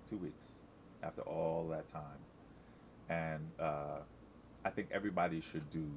two 0.08 0.17
weeks 0.17 0.55
after 1.03 1.21
all 1.21 1.67
that 1.69 1.88
time 1.88 2.19
and 3.10 3.49
uh, 3.60 3.99
I 4.65 4.69
think 4.69 4.89
everybody 4.91 5.41
should 5.41 5.69
do 5.69 5.89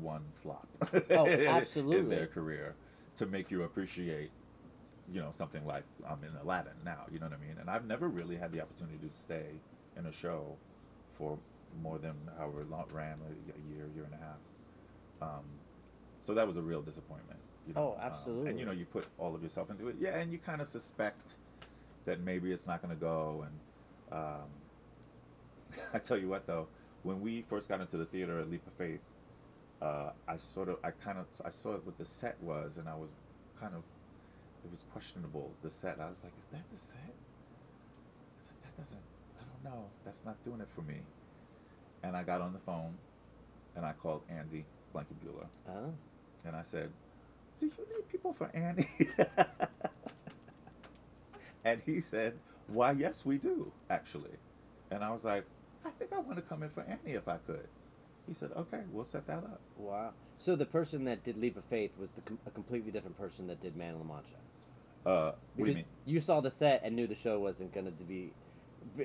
one 0.00 0.24
flop. 0.42 0.66
Oh, 1.10 1.26
in 1.26 2.08
their 2.08 2.26
career 2.26 2.74
to 3.16 3.26
make 3.26 3.50
you 3.50 3.62
appreciate, 3.62 4.30
you 5.12 5.20
know, 5.20 5.30
something 5.30 5.64
like 5.66 5.84
I'm 6.08 6.22
in 6.24 6.30
Aladdin 6.42 6.72
now. 6.84 7.04
You 7.12 7.18
know 7.18 7.26
what 7.26 7.34
I 7.34 7.46
mean? 7.46 7.56
And 7.60 7.70
I've 7.70 7.86
never 7.86 8.08
really 8.08 8.36
had 8.36 8.52
the 8.52 8.60
opportunity 8.60 8.98
to 9.06 9.10
stay 9.12 9.46
in 9.96 10.06
a 10.06 10.12
show 10.12 10.56
for 11.08 11.38
more 11.82 11.98
than 11.98 12.14
however 12.38 12.64
long 12.70 12.82
it 12.88 12.92
ran 12.92 13.18
a 13.20 13.52
a 13.52 13.74
year, 13.74 13.88
year 13.94 14.04
and 14.04 14.14
a 14.14 14.18
half. 14.18 14.40
Um, 15.20 15.44
so 16.20 16.34
that 16.34 16.46
was 16.46 16.56
a 16.56 16.62
real 16.62 16.82
disappointment. 16.82 17.40
You 17.68 17.74
know? 17.74 17.94
Oh, 17.98 18.00
Um, 18.02 18.12
absolutely. 18.12 18.50
and 18.50 18.58
you 18.58 18.64
know, 18.66 18.72
you 18.72 18.86
put 18.86 19.06
all 19.18 19.34
of 19.34 19.42
yourself 19.42 19.70
into 19.70 19.88
it. 19.88 19.96
Yeah, 19.98 20.18
and 20.18 20.32
you 20.32 20.38
kind 20.38 20.60
of 20.60 20.66
suspect 20.66 21.36
that 22.06 22.20
maybe 22.20 22.52
it's 22.52 22.66
not 22.66 22.80
going 22.82 22.94
to 22.94 23.00
go. 23.00 23.44
And 23.46 24.18
um, 24.18 24.48
I 25.94 25.98
tell 25.98 26.16
you 26.16 26.28
what, 26.28 26.46
though, 26.46 26.66
when 27.02 27.20
we 27.20 27.42
first 27.42 27.68
got 27.68 27.80
into 27.80 27.96
the 27.98 28.06
theater 28.06 28.38
at 28.40 28.50
Leap 28.50 28.66
of 28.66 28.72
Faith, 28.72 29.00
uh, 29.82 30.10
I 30.26 30.36
sort 30.38 30.70
of, 30.70 30.78
I 30.82 30.90
kind 30.92 31.18
of, 31.18 31.26
I 31.44 31.50
saw 31.50 31.72
what 31.76 31.98
the 31.98 32.04
set 32.04 32.40
was, 32.42 32.78
and 32.78 32.88
I 32.88 32.94
was 32.96 33.10
kind 33.60 33.74
of, 33.74 33.82
it 34.64 34.70
was 34.70 34.84
questionable. 34.92 35.52
The 35.62 35.70
set, 35.70 36.00
I 36.00 36.08
was 36.08 36.24
like, 36.24 36.32
is 36.38 36.46
that 36.46 36.68
the 36.70 36.76
set? 36.76 36.96
I 36.98 38.38
said, 38.38 38.54
that 38.62 38.76
doesn't, 38.76 39.00
I 39.40 39.44
don't 39.44 39.72
know, 39.72 39.84
that's 40.04 40.24
not 40.24 40.42
doing 40.42 40.60
it 40.60 40.68
for 40.68 40.80
me. 40.82 40.96
And 42.02 42.16
I 42.16 42.22
got 42.24 42.40
on 42.40 42.52
the 42.52 42.58
phone, 42.58 42.94
and 43.76 43.84
I 43.84 43.92
called 43.92 44.22
Andy 44.28 44.64
Blankenbuehler, 44.94 45.46
oh. 45.68 45.92
and 46.44 46.56
I 46.56 46.62
said, 46.62 46.90
"Do 47.58 47.66
you 47.66 47.72
need 47.96 48.08
people 48.08 48.32
for 48.32 48.50
Annie?" 48.54 48.88
and 51.64 51.80
he 51.84 52.00
said, 52.00 52.34
"Why, 52.68 52.92
yes, 52.92 53.24
we 53.24 53.38
do, 53.38 53.72
actually." 53.90 54.36
And 54.90 55.04
I 55.04 55.10
was 55.10 55.24
like, 55.24 55.44
"I 55.84 55.90
think 55.90 56.12
I 56.12 56.18
want 56.18 56.36
to 56.36 56.42
come 56.42 56.62
in 56.62 56.70
for 56.70 56.82
Annie 56.82 57.14
if 57.14 57.28
I 57.28 57.36
could." 57.38 57.68
He 58.26 58.32
said, 58.34 58.50
"Okay, 58.56 58.82
we'll 58.92 59.04
set 59.04 59.26
that 59.26 59.44
up." 59.44 59.60
Wow. 59.76 60.12
So 60.36 60.54
the 60.54 60.66
person 60.66 61.04
that 61.04 61.24
did 61.24 61.36
Leap 61.36 61.56
of 61.56 61.64
Faith 61.64 61.92
was 61.98 62.12
the 62.12 62.22
a 62.46 62.50
completely 62.50 62.90
different 62.92 63.18
person 63.18 63.46
that 63.48 63.60
did 63.60 63.76
Man 63.76 63.94
of 63.94 64.06
La 64.06 64.14
Mancha. 64.14 64.36
Uh, 65.06 65.32
what 65.56 65.64
do 65.64 65.70
you 65.70 65.76
mean? 65.76 65.84
you 66.04 66.20
saw 66.20 66.40
the 66.40 66.50
set 66.50 66.82
and 66.84 66.94
knew 66.94 67.06
the 67.06 67.14
show 67.14 67.38
wasn't 67.38 67.72
going 67.72 67.86
to 67.86 68.04
be 68.04 68.32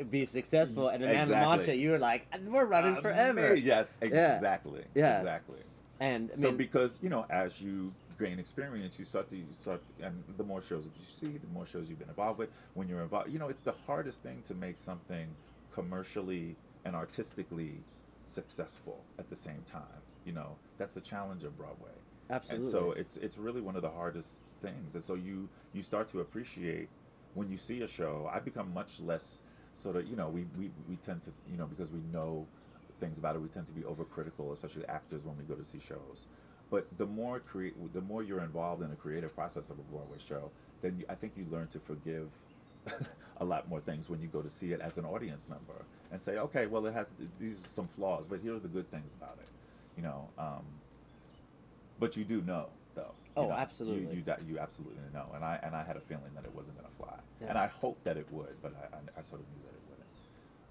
be 0.09 0.25
successful, 0.25 0.89
and 0.89 1.03
in 1.03 1.09
Man 1.09 1.23
of 1.23 1.29
La 1.29 1.37
Exactly. 1.37 1.57
Mancha, 1.57 1.75
you 1.75 1.91
were 1.91 1.99
like, 1.99 2.27
"We're 2.45 2.65
running 2.65 3.01
forever." 3.01 3.39
Amazing. 3.39 3.65
Yes, 3.65 3.97
Yeah. 4.01 4.35
exactly. 4.35 4.83
Yes. 4.93 5.21
Exactly. 5.21 5.59
And 5.99 6.31
I 6.31 6.35
so 6.35 6.47
mean, 6.49 6.57
because 6.57 6.99
you 7.01 7.09
know, 7.09 7.25
as 7.29 7.61
you 7.61 7.93
gain 8.23 8.39
experience, 8.39 8.99
you 8.99 9.05
start 9.05 9.29
to 9.29 9.37
you 9.37 9.45
start, 9.51 9.81
and 10.01 10.23
the 10.37 10.43
more 10.43 10.61
shows 10.61 10.85
that 10.85 10.95
you 10.97 11.05
see, 11.05 11.37
the 11.37 11.47
more 11.47 11.65
shows 11.65 11.89
you've 11.89 11.99
been 11.99 12.09
involved 12.09 12.39
with. 12.39 12.49
When 12.73 12.87
you're 12.87 13.01
involved, 13.01 13.31
you 13.31 13.39
know, 13.39 13.49
it's 13.49 13.61
the 13.61 13.75
hardest 13.87 14.23
thing 14.23 14.41
to 14.45 14.53
make 14.55 14.77
something 14.77 15.27
commercially 15.71 16.55
and 16.85 16.95
artistically 16.95 17.83
successful 18.25 19.03
at 19.19 19.29
the 19.29 19.35
same 19.35 19.63
time. 19.65 20.01
You 20.25 20.33
know, 20.33 20.57
that's 20.77 20.93
the 20.93 21.01
challenge 21.01 21.43
of 21.43 21.57
Broadway. 21.57 21.91
absolutely. 22.29 22.65
And 22.65 22.71
so 22.71 22.91
it's 22.91 23.17
it's 23.17 23.37
really 23.37 23.61
one 23.61 23.75
of 23.75 23.81
the 23.81 23.89
hardest 23.89 24.41
things. 24.61 24.95
And 24.95 25.03
so 25.03 25.15
you 25.15 25.49
you 25.73 25.81
start 25.81 26.07
to 26.09 26.21
appreciate 26.21 26.89
when 27.33 27.49
you 27.49 27.57
see 27.57 27.81
a 27.81 27.87
show. 27.87 28.29
I 28.33 28.39
become 28.39 28.73
much 28.73 28.99
less 28.99 29.41
sort 29.73 29.95
of 29.97 30.07
you 30.07 30.15
know 30.15 30.29
we 30.29 30.45
we, 30.57 30.71
we 30.87 30.95
tend 30.97 31.21
to 31.23 31.31
you 31.51 31.57
know 31.57 31.67
because 31.67 31.91
we 31.91 32.01
know 32.11 32.47
things 32.97 33.17
about 33.17 33.35
it. 33.35 33.41
We 33.41 33.49
tend 33.49 33.67
to 33.67 33.73
be 33.73 33.81
overcritical, 33.81 34.53
especially 34.53 34.85
actors 34.87 35.25
when 35.25 35.37
we 35.37 35.43
go 35.43 35.55
to 35.55 35.63
see 35.63 35.79
shows. 35.79 36.27
But 36.73 36.87
the 36.97 37.05
more 37.05 37.39
create, 37.39 37.75
the 37.93 38.01
more 38.01 38.23
you're 38.23 38.39
involved 38.41 38.81
in 38.81 38.89
the 38.89 38.95
creative 38.95 39.35
process 39.35 39.69
of 39.69 39.77
a 39.77 39.83
Broadway 39.83 40.17
show, 40.17 40.49
then 40.81 40.97
you, 40.97 41.05
I 41.07 41.13
think 41.13 41.33
you 41.37 41.45
learn 41.51 41.67
to 41.67 41.79
forgive 41.79 42.31
a 43.37 43.45
lot 43.45 43.69
more 43.69 43.79
things 43.79 44.09
when 44.09 44.19
you 44.23 44.27
go 44.27 44.41
to 44.41 44.49
see 44.49 44.71
it 44.73 44.81
as 44.81 44.97
an 44.97 45.05
audience 45.05 45.45
member 45.47 45.85
and 46.11 46.19
say, 46.19 46.39
okay, 46.39 46.65
well, 46.65 46.83
it 46.87 46.93
has 46.95 47.11
th- 47.11 47.29
these 47.39 47.63
are 47.63 47.67
some 47.67 47.85
flaws, 47.87 48.25
but 48.25 48.39
here 48.39 48.55
are 48.55 48.59
the 48.59 48.67
good 48.67 48.89
things 48.89 49.13
about 49.13 49.37
it. 49.39 49.47
You 49.95 50.01
know, 50.01 50.27
um, 50.39 50.63
but 51.99 52.17
you 52.17 52.23
do 52.23 52.41
know 52.41 52.69
though. 52.95 53.13
you 53.37 53.43
Oh, 53.43 53.49
know, 53.49 53.53
absolutely. 53.53 54.15
You, 54.15 54.23
you 54.25 54.53
you 54.55 54.57
absolutely 54.57 54.97
know, 55.13 55.27
and 55.35 55.45
I 55.45 55.59
and 55.61 55.75
I 55.75 55.83
had 55.83 55.95
a 55.95 56.01
feeling 56.01 56.31
that 56.33 56.43
it 56.43 56.55
wasn't 56.55 56.79
going 56.79 56.89
to 56.89 56.97
fly, 56.97 57.19
Yeah. 57.39 57.49
and 57.49 57.57
I 57.59 57.67
hoped 57.67 58.03
that 58.05 58.17
it 58.17 58.25
would, 58.31 58.55
but 58.63 58.73
I, 58.81 58.95
I, 58.97 59.19
I 59.19 59.21
sort 59.21 59.41
of 59.41 59.47
knew 59.53 59.61
that 59.61 59.75
it. 59.75 59.82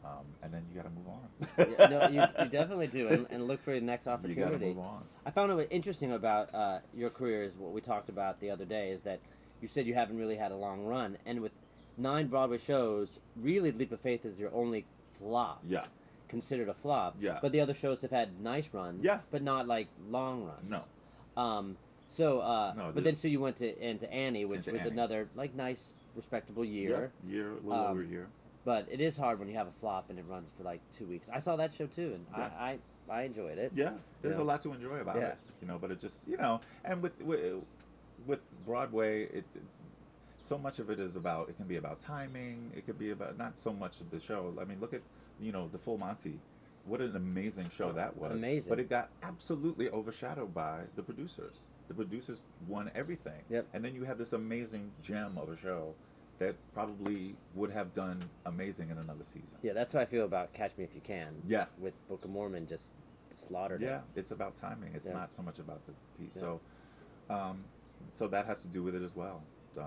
Um, 0.04 0.24
and 0.42 0.52
then 0.52 0.64
you 0.70 0.76
got 0.80 0.88
to 0.88 0.90
move 0.90 1.06
on. 1.08 1.76
yeah, 1.78 1.86
no, 1.88 2.08
you, 2.08 2.44
you 2.44 2.50
definitely 2.50 2.88
do, 2.88 3.08
and, 3.08 3.26
and 3.30 3.46
look 3.46 3.62
for 3.62 3.72
the 3.74 3.80
next 3.80 4.06
opportunity. 4.08 4.40
you 4.40 4.46
got 4.46 4.58
to 4.58 4.66
move 4.66 4.78
on. 4.78 5.04
I 5.24 5.30
found 5.30 5.52
it 5.52 5.68
interesting 5.70 6.12
about 6.12 6.52
uh, 6.54 6.78
your 6.94 7.10
career 7.10 7.44
is 7.44 7.54
what 7.56 7.72
we 7.72 7.80
talked 7.80 8.08
about 8.08 8.40
the 8.40 8.50
other 8.50 8.64
day 8.64 8.90
is 8.90 9.02
that 9.02 9.20
you 9.60 9.68
said 9.68 9.86
you 9.86 9.94
haven't 9.94 10.18
really 10.18 10.34
had 10.36 10.50
a 10.50 10.56
long 10.56 10.84
run, 10.84 11.18
and 11.24 11.40
with 11.40 11.52
nine 11.96 12.26
Broadway 12.26 12.58
shows, 12.58 13.20
really 13.40 13.70
Leap 13.70 13.92
of 13.92 14.00
Faith 14.00 14.24
is 14.24 14.40
your 14.40 14.52
only 14.52 14.84
flop. 15.12 15.62
Yeah. 15.68 15.84
Considered 16.28 16.68
a 16.68 16.74
flop. 16.74 17.14
Yeah. 17.20 17.38
But 17.40 17.52
the 17.52 17.60
other 17.60 17.74
shows 17.74 18.00
have 18.02 18.10
had 18.10 18.40
nice 18.40 18.72
runs. 18.74 19.04
Yeah. 19.04 19.20
But 19.30 19.42
not 19.42 19.68
like 19.68 19.86
long 20.10 20.44
runs. 20.46 20.84
No. 21.36 21.40
Um. 21.42 21.76
So. 22.08 22.40
Uh, 22.40 22.72
No, 22.76 22.84
but 22.86 22.94
the- 22.96 23.00
then 23.02 23.16
so 23.16 23.28
you 23.28 23.38
went 23.38 23.56
to 23.56 23.86
into 23.86 24.10
Annie, 24.12 24.44
which 24.46 24.58
Into 24.66 24.72
was 24.72 24.80
Annie. 24.80 24.90
another 24.92 25.28
like 25.36 25.54
nice, 25.54 25.92
respectable 26.16 26.64
year. 26.64 27.10
Yeah, 27.24 27.30
year, 27.34 27.50
a 27.50 27.54
little 27.56 27.72
Um, 27.74 27.90
over 27.92 28.00
a 28.02 28.06
year. 28.06 28.26
But 28.64 28.86
it 28.90 29.00
is 29.00 29.16
hard 29.16 29.38
when 29.38 29.48
you 29.48 29.54
have 29.54 29.66
a 29.66 29.72
flop 29.72 30.08
and 30.10 30.18
it 30.18 30.24
runs 30.28 30.50
for 30.56 30.62
like 30.62 30.80
two 30.92 31.04
weeks. 31.06 31.28
I 31.32 31.38
saw 31.40 31.56
that 31.56 31.72
show 31.72 31.86
too, 31.86 32.12
and 32.14 32.26
Yeah. 32.36 32.50
I, 32.58 32.70
I 32.70 32.78
I 33.10 33.22
enjoyed 33.22 33.58
it. 33.58 33.72
Yeah, 33.74 33.94
there's 34.22 34.36
Yeah. 34.36 34.42
a 34.42 34.44
lot 34.44 34.62
to 34.62 34.72
enjoy 34.72 34.98
about 35.00 35.16
Yeah. 35.16 35.28
it, 35.30 35.38
you 35.60 35.66
know. 35.66 35.78
But 35.78 35.90
it 35.90 35.98
just, 35.98 36.28
you 36.28 36.36
know, 36.36 36.60
and 36.84 37.02
with 37.02 37.20
with, 37.22 37.62
with 38.26 38.40
Broadway, 38.64 39.24
it 39.24 39.44
so 40.38 40.58
much 40.58 40.78
of 40.80 40.90
it 40.90 40.98
is 41.00 41.14
about 41.16 41.48
it 41.48 41.56
can 41.56 41.66
be 41.66 41.76
about 41.76 42.00
timing 42.00 42.72
it 42.74 42.84
could 42.84 42.98
be 42.98 43.10
about 43.12 43.38
not 43.38 43.60
so 43.60 43.72
much 43.72 44.00
of 44.00 44.10
the 44.10 44.18
show 44.18 44.52
i 44.60 44.64
mean 44.64 44.80
look 44.80 44.92
at 44.92 45.00
you 45.40 45.52
know 45.52 45.68
the 45.70 45.78
full 45.78 45.96
monty 45.96 46.40
what 46.84 47.00
an 47.00 47.14
amazing 47.14 47.68
show 47.68 47.92
that 47.92 48.16
was 48.16 48.42
Amazing. 48.42 48.68
but 48.68 48.80
it 48.80 48.90
got 48.90 49.08
absolutely 49.22 49.88
overshadowed 49.90 50.52
by 50.52 50.80
the 50.96 51.02
producers 51.04 51.54
the 51.86 51.94
producers 51.94 52.42
won 52.66 52.90
everything 52.96 53.40
Yep. 53.50 53.68
and 53.72 53.84
then 53.84 53.94
you 53.94 54.02
have 54.02 54.18
this 54.18 54.32
amazing 54.32 54.90
gem 55.00 55.38
of 55.38 55.48
a 55.48 55.56
show 55.56 55.94
that 56.42 56.54
probably 56.74 57.34
would 57.54 57.70
have 57.70 57.92
done 57.92 58.22
amazing 58.46 58.90
in 58.90 58.98
another 58.98 59.24
season 59.24 59.56
Yeah, 59.62 59.72
that's 59.72 59.92
how 59.92 60.00
I 60.00 60.04
feel 60.04 60.24
about 60.24 60.52
Catch 60.52 60.76
Me 60.76 60.84
If 60.84 60.94
You 60.94 61.00
Can. 61.00 61.34
Yeah. 61.46 61.66
With 61.78 61.94
Book 62.08 62.24
of 62.24 62.30
Mormon 62.30 62.66
just 62.66 62.92
slaughtered 63.30 63.80
yeah 63.80 63.96
it. 64.14 64.20
it's 64.20 64.30
about 64.32 64.54
timing 64.56 64.90
it's 64.94 65.08
Yeah. 65.08 65.14
not 65.14 65.32
so 65.32 65.42
much 65.42 65.58
about 65.58 65.80
the 65.86 65.92
piece 66.18 66.36
Yeah. 66.36 66.40
so 66.42 66.60
um, 67.30 67.64
so 68.14 68.28
that 68.28 68.44
has 68.46 68.60
to 68.62 68.68
do 68.68 68.82
with 68.82 68.94
it 68.94 69.02
as 69.02 69.14
well 69.16 69.42
um, 69.78 69.84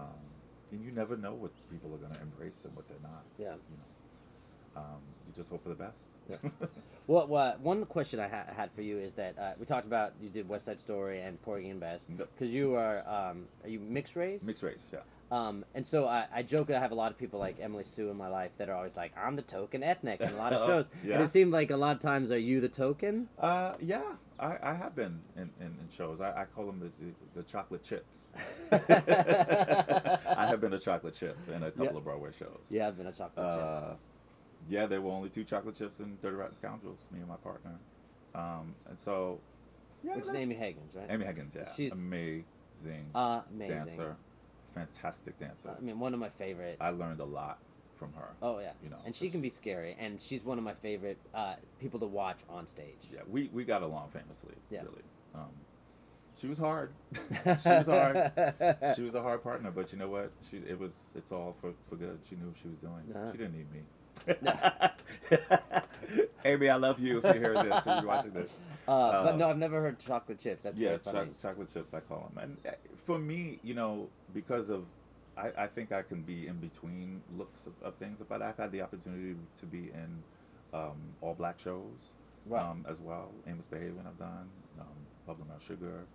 and 0.71 0.83
you 0.83 0.91
never 0.91 1.15
know 1.15 1.33
what 1.33 1.51
people 1.69 1.93
are 1.93 1.97
going 1.97 2.13
to 2.13 2.21
embrace 2.21 2.65
and 2.65 2.75
what 2.75 2.87
they're 2.87 2.97
not 3.03 3.23
Yeah. 3.37 3.53
you 3.71 3.77
know 3.77 4.81
um, 4.81 4.99
you 5.27 5.33
just 5.33 5.49
hope 5.51 5.61
for 5.61 5.69
the 5.69 5.75
best 5.75 6.17
Yeah. 6.29 6.37
Well, 7.07 7.27
well, 7.27 7.55
one 7.61 7.85
question 7.85 8.19
I 8.19 8.27
ha- 8.27 8.51
had 8.57 8.71
for 8.71 8.81
you 8.81 8.97
is 8.97 9.13
that 9.13 9.37
uh, 9.37 9.51
we 9.59 9.65
talked 9.67 9.85
about 9.85 10.13
you 10.19 10.27
did 10.27 10.49
West 10.49 10.65
Side 10.65 10.79
Story 10.79 11.21
and 11.21 11.39
Porgy 11.43 11.69
and 11.69 11.79
Bess 11.79 12.03
because 12.05 12.51
you 12.51 12.73
are 12.73 13.07
um, 13.07 13.45
are 13.63 13.69
you 13.69 13.79
mixed 13.79 14.15
race? 14.15 14.41
mixed 14.41 14.63
race 14.63 14.89
yeah 14.91 15.01
Um, 15.31 15.65
and 15.73 15.85
so 15.85 16.07
I, 16.07 16.27
I 16.33 16.43
joke 16.43 16.67
that 16.67 16.77
I 16.77 16.79
have 16.79 16.91
a 16.91 16.95
lot 16.95 17.11
of 17.11 17.17
people 17.17 17.39
like 17.39 17.57
Emily 17.59 17.83
Sue 17.83 18.09
in 18.11 18.15
my 18.17 18.27
life 18.27 18.55
that 18.57 18.69
are 18.69 18.75
always 18.75 18.95
like, 18.95 19.11
I'm 19.17 19.35
the 19.35 19.41
token 19.41 19.81
ethnic 19.83 20.21
in 20.21 20.29
a 20.29 20.35
lot 20.37 20.53
of 20.53 20.63
shows. 20.67 20.89
yeah. 21.03 21.15
And 21.15 21.23
it 21.23 21.29
seemed 21.29 21.51
like 21.51 21.71
a 21.71 21.77
lot 21.77 21.95
of 21.95 22.01
times, 22.01 22.29
are 22.31 22.37
you 22.37 22.61
the 22.61 22.69
token? 22.69 23.27
uh, 23.39 23.73
yeah 23.81 24.03
I, 24.39 24.57
I 24.61 24.73
have 24.75 24.95
been 24.95 25.21
in, 25.35 25.49
in, 25.59 25.67
in 25.67 25.87
shows 25.89 26.19
I, 26.21 26.41
I 26.41 26.45
call 26.45 26.65
them 26.67 26.79
the, 26.79 26.91
the, 27.05 27.13
the 27.35 27.43
chocolate 27.43 27.81
chips 27.83 28.33
I 28.71 30.45
have 30.47 30.61
been 30.61 30.73
a 30.73 30.79
chocolate 30.79 31.13
chip 31.13 31.37
in 31.53 31.63
a 31.63 31.71
couple 31.71 31.85
Yeah. 31.85 31.97
of 31.97 32.03
Broadway 32.03 32.31
shows 32.37 32.67
Yeah, 32.69 32.87
I've 32.89 32.97
been 32.97 33.07
a 33.07 33.11
chocolate 33.11 33.49
chip. 33.51 33.63
Uh, 33.63 33.93
yeah, 34.69 34.85
there 34.87 35.01
were 35.01 35.11
only 35.11 35.29
two 35.29 35.43
chocolate 35.43 35.75
chips 35.75 35.99
in 35.99 36.17
Dirty 36.21 36.35
Rotten 36.35 36.53
Scoundrels, 36.53 37.07
me 37.11 37.19
and 37.19 37.27
my 37.29 37.35
partner. 37.37 37.75
Um, 38.33 38.75
and 38.89 38.99
so, 38.99 39.39
yeah, 40.03 40.15
Which 40.15 40.25
is 40.25 40.35
Amy 40.35 40.55
Higgins, 40.55 40.93
right? 40.95 41.05
Amy 41.09 41.25
Higgins, 41.25 41.55
yeah, 41.55 41.67
She's- 41.75 41.93
amazing 41.93 42.45
Amazing. 43.15 43.67
dancer, 43.77 44.17
fantastic 44.75 45.39
dancer. 45.39 45.73
I 45.75 45.81
mean, 45.81 45.99
one 45.99 46.13
of 46.13 46.19
my 46.19 46.29
favorite. 46.29 46.77
I 46.79 46.89
learned 46.91 47.21
a 47.21 47.25
lot 47.25 47.57
from 47.95 48.11
her. 48.13 48.27
oh 48.41 48.59
yeah, 48.59 48.73
you 48.83 48.89
know, 48.89 48.97
and 49.05 49.15
she 49.15 49.29
can 49.29 49.41
be 49.41 49.49
scary, 49.49 49.95
and 49.97 50.19
she's 50.21 50.43
one 50.43 50.57
of 50.57 50.63
my 50.63 50.73
favorite 50.73 51.17
uh, 51.33 51.55
people 51.79 51.99
to 52.01 52.05
watch 52.05 52.39
on 52.49 52.67
stage. 52.67 53.07
Yeah, 53.11 53.21
we, 53.29 53.49
we 53.53 53.63
got 53.63 53.81
along 53.81 54.09
famously. 54.09 54.53
Yeah. 54.69 54.81
really. 54.81 55.03
Um, 55.33 55.49
she 56.37 56.47
was 56.47 56.57
hard. 56.57 56.91
she 57.13 57.69
was 57.69 57.87
hard. 57.87 58.31
She 58.95 59.01
was 59.01 59.15
a 59.15 59.21
hard 59.21 59.41
partner, 59.41 59.71
but 59.71 59.93
you 59.93 59.97
know 59.97 60.09
what? 60.09 60.31
She 60.49 60.57
it 60.57 60.77
was 60.77 61.13
it's 61.15 61.31
all 61.31 61.55
for, 61.61 61.71
for 61.89 61.95
good. 61.95 62.19
She 62.29 62.35
knew 62.35 62.47
what 62.47 62.57
she 62.57 62.67
was 62.67 62.77
doing. 62.77 63.03
Uh-huh. 63.13 63.31
She 63.31 63.37
didn't 63.37 63.55
need 63.55 63.71
me. 63.71 63.81
Amy, 66.45 66.69
I 66.69 66.75
love 66.75 66.99
you 66.99 67.19
if 67.19 67.23
you 67.35 67.39
hear 67.41 67.53
this, 67.53 67.85
if 67.87 67.95
you're 67.97 68.05
watching 68.05 68.31
this. 68.31 68.61
Uh, 68.87 69.23
but 69.23 69.33
Uh, 69.33 69.37
no, 69.37 69.49
I've 69.49 69.57
never 69.57 69.81
heard 69.81 69.97
chocolate 69.97 70.37
chips. 70.37 70.61
That's 70.61 70.77
yeah, 70.77 70.89
very 70.89 70.99
funny. 70.99 71.19
choc- 71.31 71.37
chocolate 71.39 71.73
chips, 71.73 71.93
I 71.95 72.01
call 72.01 72.29
them. 72.35 72.43
And 72.43 72.57
uh, 72.71 72.75
for 72.95 73.17
me, 73.17 73.59
you 73.63 73.73
know, 73.73 74.09
because 74.31 74.69
of, 74.69 74.85
I, 75.35 75.51
I 75.57 75.65
think 75.65 75.91
I 75.91 76.03
can 76.03 76.21
be 76.21 76.45
in 76.45 76.57
between 76.57 77.23
looks 77.35 77.65
of, 77.65 77.73
of 77.81 77.95
things, 77.95 78.21
but 78.29 78.43
I've 78.43 78.57
had 78.57 78.71
the 78.71 78.83
opportunity 78.83 79.37
to 79.57 79.65
be 79.65 79.89
in 79.91 80.21
um, 80.71 80.97
all 81.21 81.33
black 81.33 81.57
shows 81.57 82.13
Right. 82.45 82.61
um, 82.61 82.85
as 82.87 83.01
well. 83.01 83.31
Ain't 83.47 83.57
Misbehavin' 83.57 84.05
I've 84.05 84.19
done, 84.19 84.49
um, 84.79 84.85
Bubbling 85.25 85.47
Brown 85.47 85.59
Sugar. 85.67 86.05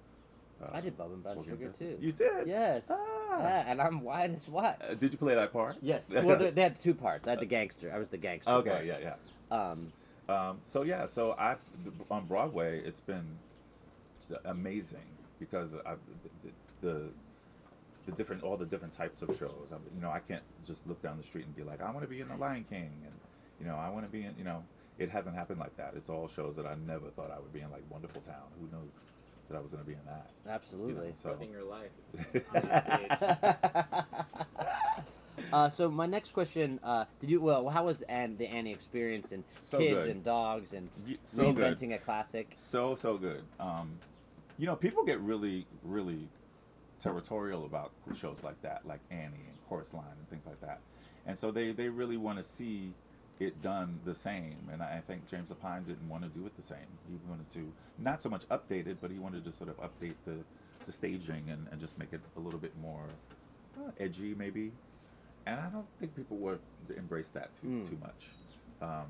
Uh, 0.62 0.68
I 0.72 0.80
did 0.80 0.96
Bubba 0.96 1.14
and 1.26 1.44
Sugar 1.44 1.70
too. 1.76 1.96
You 2.00 2.12
did? 2.12 2.46
Yes. 2.46 2.88
Ah. 2.88 3.40
Yeah, 3.42 3.64
and 3.66 3.80
I'm 3.80 4.00
white 4.02 4.30
as 4.30 4.48
what? 4.48 4.80
Uh, 4.88 4.94
did 4.94 5.10
you 5.10 5.18
play 5.18 5.34
that 5.34 5.52
part? 5.52 5.76
Yes. 5.82 6.14
Well, 6.24 6.36
they, 6.38 6.50
they 6.50 6.62
had 6.62 6.78
two 6.78 6.94
parts. 6.94 7.26
I 7.26 7.30
had 7.32 7.40
the 7.40 7.46
gangster. 7.46 7.90
I 7.92 7.98
was 7.98 8.10
the 8.10 8.18
gangster. 8.18 8.52
okay, 8.52 8.70
part. 8.70 8.84
yeah, 8.84 8.98
yeah. 9.00 9.14
Um, 9.50 9.92
Um, 10.28 10.58
so 10.62 10.82
yeah, 10.82 11.06
so 11.06 11.34
I 11.38 11.56
on 12.10 12.24
Broadway, 12.26 12.80
it's 12.84 13.00
been 13.00 13.26
amazing 14.44 15.06
because 15.40 15.74
I, 15.84 15.94
the, 16.42 16.50
the 16.88 17.08
the 18.06 18.12
different 18.12 18.44
all 18.44 18.56
the 18.56 18.66
different 18.66 18.92
types 18.92 19.22
of 19.22 19.36
shows. 19.36 19.72
I, 19.72 19.76
you 19.94 20.00
know, 20.00 20.10
I 20.10 20.20
can't 20.20 20.42
just 20.64 20.86
look 20.86 21.02
down 21.02 21.16
the 21.16 21.24
street 21.24 21.46
and 21.46 21.56
be 21.56 21.64
like, 21.64 21.82
I 21.82 21.90
want 21.90 22.02
to 22.02 22.08
be 22.08 22.20
in 22.20 22.28
The 22.28 22.36
Lion 22.36 22.64
King, 22.68 22.92
and 23.04 23.14
you 23.60 23.66
know, 23.66 23.76
I 23.76 23.88
want 23.90 24.06
to 24.06 24.12
be 24.12 24.24
in. 24.24 24.34
You 24.38 24.44
know, 24.44 24.62
it 24.98 25.10
hasn't 25.10 25.34
happened 25.34 25.58
like 25.58 25.76
that. 25.78 25.94
It's 25.96 26.08
all 26.08 26.28
shows 26.28 26.54
that 26.56 26.66
I 26.66 26.76
never 26.86 27.08
thought 27.08 27.32
I 27.32 27.40
would 27.40 27.52
be 27.52 27.60
in, 27.60 27.70
like 27.72 27.82
Wonderful 27.90 28.20
Town. 28.20 28.46
Who 28.60 28.66
knew 28.66 28.88
that 29.48 29.56
I 29.56 29.60
was 29.60 29.72
going 29.72 29.82
to 29.82 29.88
be 29.88 29.94
in 29.94 30.04
that? 30.06 30.30
You 30.44 30.50
know, 30.50 30.54
absolutely. 30.54 31.12
so 31.14 31.30
living 31.30 31.50
your 31.50 31.64
life 31.64 31.90
on 32.54 32.62
that 32.68 32.84
stage. 32.84 33.10
Uh, 35.52 35.68
so 35.68 35.90
my 35.90 36.06
next 36.06 36.32
question: 36.32 36.80
uh, 36.82 37.04
Did 37.20 37.30
you 37.30 37.40
well? 37.40 37.68
How 37.68 37.84
was 37.84 38.02
and 38.02 38.36
the 38.38 38.46
Annie 38.46 38.72
experience 38.72 39.32
and 39.32 39.44
So 39.60 39.78
kids 39.78 40.04
good. 40.04 40.10
and 40.10 40.24
dogs 40.24 40.72
and 40.72 40.88
so 41.22 41.52
good. 41.52 41.64
reinventing 41.76 41.94
a 41.94 41.98
classic? 41.98 42.48
so 42.52 42.94
so 42.94 43.16
good. 43.16 43.42
Um, 43.58 43.98
you 44.58 44.66
know, 44.66 44.76
people 44.76 45.04
get 45.04 45.20
really 45.20 45.66
really 45.84 46.28
territorial 46.98 47.64
about 47.64 47.92
shows 48.14 48.42
like 48.42 48.60
that, 48.62 48.86
like 48.86 49.00
Annie 49.10 49.46
and 49.48 49.58
Chorus 49.68 49.94
Line 49.94 50.04
and 50.18 50.28
things 50.28 50.46
like 50.46 50.60
that, 50.60 50.80
and 51.26 51.36
so 51.38 51.50
they 51.50 51.72
they 51.72 51.88
really 51.88 52.16
want 52.16 52.38
to 52.38 52.44
see 52.44 52.92
it 53.38 53.62
done 53.62 53.98
the 54.04 54.12
same. 54.14 54.56
And 54.72 54.82
I 54.82 54.96
I 54.96 55.00
think 55.00 55.26
James 55.26 55.50
Lapine 55.50 55.86
didn't 55.86 56.08
want 56.08 56.22
to 56.24 56.28
do 56.28 56.44
it 56.46 56.54
the 56.56 56.62
same. 56.62 56.86
He 57.08 57.18
wanted 57.28 57.48
to 57.50 57.72
not 57.98 58.20
so 58.20 58.28
much 58.28 58.46
update 58.48 58.86
it, 58.86 58.98
but 59.00 59.10
he 59.10 59.18
wanted 59.18 59.44
to 59.44 59.52
sort 59.52 59.70
of 59.70 59.76
update 59.80 60.14
the 60.24 60.38
the 60.86 60.92
staging 60.92 61.44
and, 61.50 61.66
and 61.70 61.80
just 61.80 61.98
make 61.98 62.12
it 62.12 62.20
a 62.36 62.40
little 62.40 62.58
bit 62.58 62.72
more 62.80 63.04
uh, 63.78 63.90
edgy, 63.98 64.34
maybe. 64.34 64.72
And 65.46 65.58
I 65.60 65.68
don't 65.68 65.86
think 65.98 66.14
people 66.14 66.36
would 66.38 66.60
embrace 66.96 67.30
that 67.30 67.54
too 67.54 67.66
Mm. 67.68 67.88
too 67.88 67.98
much. 68.00 68.30
Um, 68.82 69.06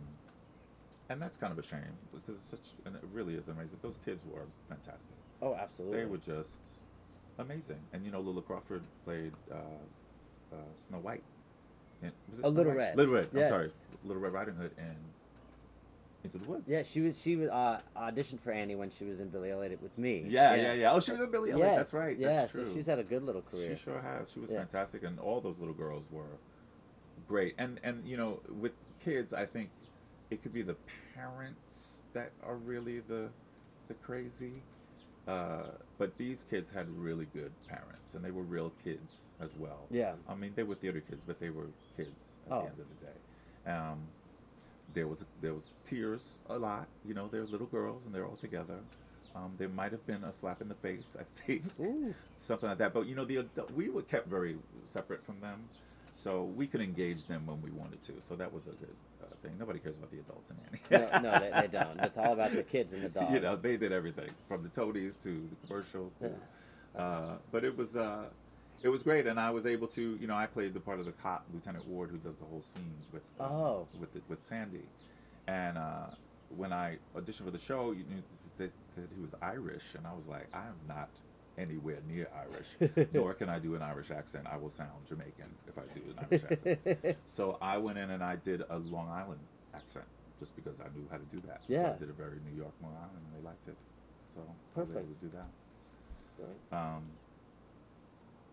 and 1.09 1.21
that's 1.21 1.37
kind 1.37 1.53
of 1.53 1.59
a 1.59 1.63
shame 1.63 1.97
because 2.13 2.37
it's 2.37 2.45
such 2.45 2.69
and 2.85 2.95
it 2.97 3.03
really 3.13 3.35
is 3.35 3.49
amazing. 3.49 3.79
Those 3.83 3.97
kids 4.05 4.23
were 4.25 4.47
fantastic. 4.69 5.17
Oh, 5.43 5.55
absolutely. 5.55 5.99
They 5.99 6.05
were 6.07 6.19
just 6.19 6.71
amazing. 7.39 7.81
And 7.93 8.05
you 8.05 8.11
know, 8.13 8.21
Lila 8.21 8.43
Crawford 8.43 8.83
played 9.05 9.33
uh, 9.51 9.57
uh, 10.53 10.57
Snow 10.75 10.99
White. 10.99 11.23
In, 12.03 12.13
was 12.29 12.39
it 12.39 12.43
Snow 12.43 12.51
Little 12.51 12.73
White? 12.73 12.79
Red. 12.79 12.97
Little 12.97 13.15
Red. 13.15 13.29
I'm 13.35 13.47
sorry, 13.47 13.69
Little 14.05 14.23
Red 14.23 14.33
Riding 14.33 14.55
Hood 14.55 14.73
and 14.79 14.97
Into 16.23 16.37
the 16.39 16.45
Woods. 16.45 16.71
Yeah, 16.71 16.83
she 16.83 17.01
was. 17.01 17.21
She 17.21 17.37
was 17.37 17.49
uh, 17.49 17.81
auditioned 17.97 18.41
for 18.41 18.53
Annie 18.53 18.75
when 18.75 18.91
she 18.91 19.05
was 19.07 19.21
in 19.21 19.29
Billy 19.31 19.51
Elliot 19.51 19.81
with 19.83 19.97
me. 19.97 20.25
Yeah, 20.29 20.55
yeah, 20.55 20.73
yeah. 20.75 20.93
Oh, 20.93 21.01
she 21.01 21.13
was 21.13 21.21
in 21.23 21.31
Billy 21.31 21.51
Elliot. 21.51 21.67
Yes, 21.69 21.77
That's 21.77 21.93
right. 21.95 22.19
Yeah, 22.19 22.29
That's 22.43 22.53
so 22.53 22.65
she's 22.65 22.87
had 22.87 22.99
a 22.99 23.03
good 23.05 23.23
little 23.23 23.41
career. 23.41 23.75
She 23.75 23.83
sure 23.85 24.01
has. 24.01 24.31
She 24.31 24.39
was 24.41 24.51
Yeah. 24.51 24.59
fantastic, 24.59 25.03
and 25.03 25.19
all 25.19 25.41
those 25.41 25.59
little 25.59 25.75
girls 25.75 26.05
were 26.11 26.37
great. 27.27 27.55
And 27.59 27.81
and 27.83 28.07
you 28.07 28.19
know, 28.19 28.41
with 28.61 28.73
kids, 29.03 29.33
I 29.33 29.47
think 29.47 29.71
it 30.31 30.43
could 30.43 30.53
be 30.53 30.61
the 30.63 30.77
parents 31.15 32.03
that 32.13 32.33
are 32.43 32.57
really 32.57 33.01
the 33.01 33.29
the 33.89 33.95
crazy. 33.95 34.63
Uh, 35.27 35.63
but 35.97 36.17
these 36.19 36.45
kids 36.49 36.71
had 36.71 36.89
really 36.99 37.27
good 37.33 37.53
parents, 37.69 38.15
and 38.15 38.25
they 38.25 38.31
were 38.31 38.43
real 38.43 38.73
kids 38.83 39.29
as 39.41 39.55
well. 39.55 39.87
Yeah. 39.91 40.15
I 40.29 40.35
mean, 40.35 40.53
they 40.57 40.65
were 40.65 40.75
theater 40.75 41.01
kids, 41.01 41.25
but 41.25 41.39
they 41.39 41.51
were 41.51 41.69
kids 41.97 42.39
at 42.47 42.53
Oh. 42.53 42.61
the 42.63 42.67
end 42.69 42.79
of 42.81 42.87
the 42.89 43.07
day. 43.07 43.71
Um, 43.73 43.99
there 44.95 45.07
was 45.07 45.25
there 45.41 45.55
was 45.55 45.77
tears 45.85 46.41
a 46.49 46.59
lot. 46.59 46.89
You 47.05 47.15
know, 47.15 47.29
they're 47.29 47.45
little 47.45 47.67
girls 47.67 48.07
and 48.07 48.15
they're 48.15 48.27
all 48.27 48.37
together. 48.37 48.79
Um, 49.35 49.55
there 49.59 49.69
might 49.69 49.93
have 49.93 50.05
been 50.07 50.25
a 50.25 50.33
slap 50.33 50.61
in 50.61 50.69
the 50.69 50.75
face, 50.75 51.17
I 51.21 51.23
think, 51.41 51.63
Ooh. 51.81 52.15
something 52.39 52.69
like 52.69 52.79
that. 52.79 52.93
But 52.93 53.07
you 53.07 53.15
know, 53.15 53.25
the 53.25 53.37
adult, 53.37 53.71
we 53.73 53.89
were 53.89 54.03
kept 54.03 54.27
very 54.29 54.57
separate 54.85 55.25
from 55.25 55.39
them, 55.41 55.65
so 56.13 56.45
we 56.45 56.67
could 56.67 56.81
engage 56.81 57.27
them 57.27 57.47
when 57.47 57.63
we 57.63 57.71
wanted 57.71 58.03
to. 58.03 58.21
So 58.21 58.35
that 58.37 58.53
was 58.53 58.67
a 58.67 58.73
good 58.73 58.97
uh, 59.23 59.27
thing. 59.43 59.53
Nobody 59.59 59.79
cares 59.79 59.97
about 59.99 60.11
the 60.11 60.19
adults 60.19 60.51
in 60.51 60.57
Annie. 60.67 61.23
no, 61.23 61.31
no, 61.31 61.39
they, 61.39 61.61
they 61.61 61.69
don't. 61.69 62.01
It's 62.01 62.19
all 62.19 62.33
about 62.33 62.51
the 62.51 62.65
kids 62.65 62.93
and 62.93 63.03
the 63.03 63.09
dogs. 63.09 63.33
you 63.33 63.41
know, 63.41 63.55
they 63.55 63.77
did 63.77 63.93
everything 63.93 64.31
from 64.49 64.65
the 64.65 64.69
toadies 64.69 65.17
to 65.19 65.29
the 65.29 65.67
commercial 65.67 66.11
to. 66.19 66.33
Uh, 66.97 67.37
but 67.53 67.65
it 67.65 67.77
was 67.77 67.97
uh, 67.97 68.25
it 68.83 68.89
was 68.89 69.03
great, 69.03 69.27
and 69.27 69.39
I 69.39 69.51
was 69.51 69.67
able 69.67 69.87
to, 69.89 70.17
you 70.21 70.27
know, 70.27 70.35
I 70.37 70.47
played 70.47 70.75
the 70.75 70.81
part 70.81 70.99
of 71.01 71.07
the 71.07 71.13
cop, 71.13 71.45
Lieutenant 71.53 71.87
Ward, 71.87 72.11
who 72.11 72.19
does 72.19 72.37
the 72.37 72.45
whole 72.45 72.61
scene 72.61 72.95
with 73.13 73.23
um, 73.39 73.47
Oh. 73.51 73.87
with 74.01 74.13
the, 74.15 74.21
with 74.29 74.43
Sandy, 74.43 74.85
and 75.47 75.77
uh, 75.79 76.07
when 76.57 76.73
I 76.73 76.99
auditioned 77.17 77.45
for 77.45 77.51
the 77.51 77.59
show, 77.59 77.93
you 77.93 78.05
know, 78.11 78.23
they 78.59 78.69
said 78.95 79.09
he 79.15 79.21
was 79.21 79.35
Irish, 79.43 79.95
and 79.97 80.07
I 80.07 80.15
was 80.15 80.27
like, 80.29 80.47
I 80.55 80.67
am 80.67 80.77
not 80.89 81.21
anywhere 81.59 81.99
near 82.09 82.27
Irish, 82.35 82.77
nor 83.13 83.35
can 83.35 83.49
I 83.51 83.59
do 83.59 83.75
an 83.75 83.83
Irish 83.83 84.11
accent. 84.11 84.47
I 84.51 84.57
will 84.57 84.71
sound 84.71 84.91
Jamaican 85.07 85.51
if 85.69 85.77
I 85.79 85.83
do 85.93 86.01
an 86.11 86.27
Irish 86.31 86.45
accent. 86.51 87.17
So 87.27 87.59
I 87.61 87.77
went 87.77 87.99
in 87.99 88.11
and 88.11 88.23
I 88.25 88.37
did 88.37 88.63
a 88.71 88.79
Long 88.79 89.11
Island 89.11 89.41
accent 89.75 90.07
just 90.39 90.57
because 90.57 90.81
I 90.81 90.85
knew 90.97 91.07
how 91.11 91.19
to 91.19 91.25
do 91.25 91.41
that. 91.47 91.61
So 91.67 91.73
Yeah. 91.75 91.93
I 91.95 91.99
did 91.99 92.09
a 92.09 92.15
very 92.15 92.39
New 92.51 92.57
York 92.57 92.73
Long 92.83 92.95
Island, 92.97 93.19
and 93.27 93.43
they 93.43 93.47
liked 93.47 93.69
it. 93.69 93.77
So 94.35 94.41
I 94.77 94.81
was 94.81 94.91
able 94.91 95.01
to 95.03 95.27
do 95.27 95.31
that. 95.35 95.49
Right. 96.73 96.97
Um, 96.97 97.03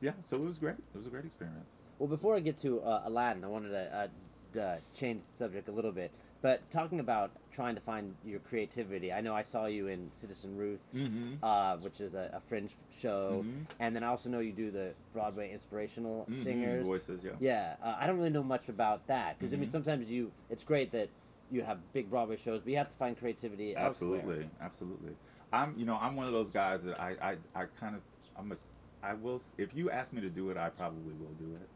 yeah, 0.02 0.12
so 0.22 0.38
it 0.38 0.44
was 0.44 0.60
great. 0.60 0.76
It 0.94 0.98
was 0.98 1.08
a 1.08 1.10
great 1.10 1.26
experience. 1.26 1.78
Well, 2.00 2.08
before 2.10 2.36
I 2.36 2.40
get 2.40 2.58
to 2.60 2.82
uh, 2.82 3.04
Aladdin, 3.06 3.44
I 3.44 3.48
wanted 3.48 3.70
to 3.70 4.10
uh, 4.56 4.60
uh, 4.60 4.78
change 4.96 5.22
the 5.22 5.36
subject 5.36 5.68
a 5.68 5.72
little 5.72 5.92
bit, 5.92 6.12
but 6.42 6.70
talking 6.72 7.00
about 7.00 7.32
trying 7.52 7.76
to 7.76 7.82
find 7.82 8.16
your 8.26 8.40
creativity. 8.40 9.12
I 9.12 9.22
know 9.22 9.36
I 9.36 9.42
saw 9.42 9.66
you 9.66 9.88
in 9.88 10.10
Citizen 10.14 10.56
Ruth, 10.56 10.90
Mm-hmm. 10.96 11.44
uh, 11.44 11.78
which 11.78 12.00
is 12.02 12.16
a, 12.16 12.30
a 12.34 12.40
fringe 12.40 12.74
show, 12.96 13.44
Mhm. 13.46 13.66
and 13.80 13.96
then 13.96 14.04
I 14.04 14.08
also 14.08 14.30
know 14.30 14.40
you 14.40 14.52
do 14.54 14.72
the 14.72 14.94
Broadway 15.14 15.52
inspirational 15.52 16.28
singers. 16.34 16.82
Mm-hmm. 16.82 16.88
Voices, 16.88 17.24
yeah. 17.26 17.32
Yeah, 17.40 17.76
uh, 17.84 17.96
I 18.00 18.08
don't 18.08 18.18
really 18.18 18.30
know 18.30 18.44
much 18.44 18.70
about 18.70 19.08
that 19.08 19.38
because 19.38 19.54
I 19.54 19.58
mean 19.58 19.68
Mhm. 19.70 19.72
sometimes 19.72 20.12
you 20.12 20.32
it's 20.50 20.64
great 20.64 20.92
that 20.92 21.10
you 21.52 21.64
have 21.64 21.80
big 21.94 22.10
Broadway 22.10 22.36
shows, 22.38 22.62
but 22.62 22.70
you 22.72 22.78
have 22.78 22.90
to 22.90 22.98
find 22.98 23.18
creativity 23.18 23.76
elsewhere. 23.76 24.20
Absolutely, 24.20 24.50
absolutely. 24.62 25.16
I'm, 25.54 25.74
you 25.78 25.86
know, 25.86 25.98
I'm 26.00 26.16
one 26.16 26.26
of 26.28 26.34
those 26.34 26.50
guys 26.50 26.84
that 26.84 27.00
I, 27.00 27.16
I, 27.22 27.38
I 27.56 27.66
kind 27.80 27.96
of, 27.96 28.04
I'm 28.38 28.52
a, 28.52 28.56
I 29.04 29.14
will. 29.14 29.40
If 29.58 29.76
you 29.76 29.90
ask 29.92 30.14
me 30.14 30.22
to 30.22 30.30
do 30.30 30.50
it, 30.50 30.58
I 30.58 30.70
probably 30.70 31.14
will 31.14 31.34
do 31.40 31.56
it. 31.56 31.68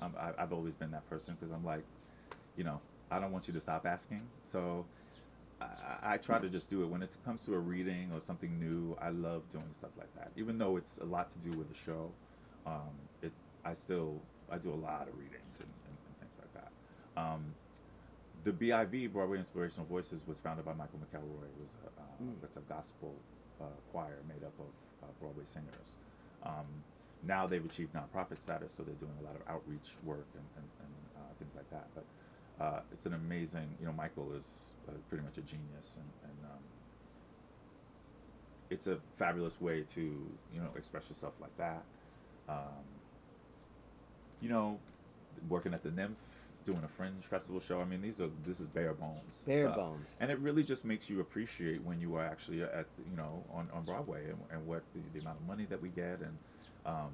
Um, 0.00 0.14
I, 0.18 0.32
I've 0.42 0.52
always 0.52 0.74
been 0.74 0.90
that 0.92 1.08
person 1.08 1.34
because 1.38 1.52
I'm 1.52 1.64
like, 1.64 1.84
you 2.56 2.64
know, 2.64 2.80
I 3.10 3.18
don't 3.20 3.30
want 3.32 3.46
you 3.46 3.54
to 3.54 3.60
stop 3.60 3.86
asking. 3.86 4.22
So, 4.46 4.84
I, 5.60 5.64
I 5.64 6.14
I 6.14 6.16
try 6.16 6.38
to 6.38 6.48
just 6.48 6.68
do 6.68 6.82
it 6.82 6.86
when 6.88 7.02
it 7.02 7.16
comes 7.24 7.44
to 7.44 7.54
a 7.54 7.58
reading 7.58 8.10
or 8.12 8.20
something 8.20 8.58
new. 8.58 8.96
I 9.00 9.10
love 9.10 9.48
doing 9.48 9.68
stuff 9.72 9.90
like 9.98 10.12
that, 10.16 10.30
even 10.36 10.58
though 10.58 10.76
it's 10.76 10.98
a 10.98 11.04
lot 11.04 11.30
to 11.30 11.38
do 11.38 11.56
with 11.56 11.68
the 11.68 11.74
show. 11.74 12.10
Um, 12.66 12.90
it, 13.22 13.32
I 13.64 13.72
still, 13.74 14.20
I 14.50 14.58
do 14.58 14.70
a 14.72 14.74
lot 14.74 15.08
of 15.08 15.14
readings 15.18 15.60
and, 15.60 15.68
and, 15.86 15.96
and 16.06 16.18
things 16.20 16.38
like 16.40 16.52
that. 16.54 17.20
Um, 17.20 17.54
the 18.44 18.52
BIV 18.52 19.12
Broadway 19.12 19.38
Inspirational 19.38 19.86
Voices 19.86 20.24
was 20.26 20.38
founded 20.40 20.64
by 20.64 20.72
Michael 20.72 20.98
McElroy. 20.98 21.44
It 21.44 21.60
was 21.60 21.76
a, 21.84 22.00
uh, 22.00 22.04
Mm. 22.22 22.34
it's 22.44 22.56
a 22.56 22.60
gospel 22.60 23.14
uh, 23.60 23.64
choir 23.90 24.18
made 24.28 24.44
up 24.44 24.52
of 24.60 24.66
uh, 25.02 25.06
Broadway 25.20 25.44
singers. 25.44 25.96
Um, 26.44 26.66
now 27.24 27.46
they've 27.46 27.64
achieved 27.64 27.94
nonprofit 27.94 28.40
status, 28.40 28.72
so 28.72 28.82
they're 28.82 28.94
doing 28.96 29.12
a 29.20 29.24
lot 29.24 29.36
of 29.36 29.42
outreach 29.48 29.92
work 30.04 30.26
and, 30.34 30.44
and, 30.56 30.66
and 30.80 30.92
uh, 31.16 31.32
things 31.38 31.54
like 31.54 31.70
that. 31.70 31.86
But 31.94 32.64
uh, 32.64 32.80
it's 32.92 33.06
an 33.06 33.14
amazing, 33.14 33.68
you 33.80 33.86
know, 33.86 33.92
Michael 33.92 34.32
is 34.32 34.72
uh, 34.88 34.92
pretty 35.08 35.24
much 35.24 35.38
a 35.38 35.42
genius, 35.42 35.98
and, 35.98 36.30
and 36.30 36.50
um, 36.50 36.62
it's 38.70 38.86
a 38.86 38.98
fabulous 39.14 39.60
way 39.60 39.82
to, 39.82 40.00
you 40.00 40.60
know, 40.60 40.70
express 40.76 41.08
yourself 41.08 41.34
like 41.40 41.56
that. 41.58 41.82
Um, 42.48 42.84
you 44.40 44.48
know, 44.48 44.78
working 45.48 45.74
at 45.74 45.82
the 45.82 45.90
NYMF, 45.90 46.16
doing 46.64 46.82
a 46.84 46.88
fringe 46.88 47.24
festival 47.24 47.60
show. 47.60 47.80
I 47.80 47.84
mean, 47.84 48.02
these 48.02 48.20
are 48.20 48.30
this 48.46 48.60
is 48.60 48.68
bare 48.68 48.94
bones. 48.94 49.44
Bare 49.46 49.66
stuff. 49.66 49.76
bones. 49.76 50.08
And 50.20 50.30
it 50.30 50.38
really 50.38 50.62
just 50.62 50.84
makes 50.84 51.08
you 51.10 51.20
appreciate 51.20 51.82
when 51.82 52.00
you 52.00 52.14
are 52.16 52.24
actually 52.24 52.62
at 52.62 52.86
you 53.10 53.16
know 53.16 53.44
on, 53.52 53.68
on 53.72 53.84
Broadway 53.84 54.24
and, 54.26 54.38
and 54.50 54.66
what 54.66 54.82
the, 54.94 55.00
the 55.12 55.20
amount 55.20 55.40
of 55.40 55.46
money 55.46 55.66
that 55.66 55.80
we 55.80 55.88
get 55.88 56.20
and 56.20 56.38
um, 56.86 57.12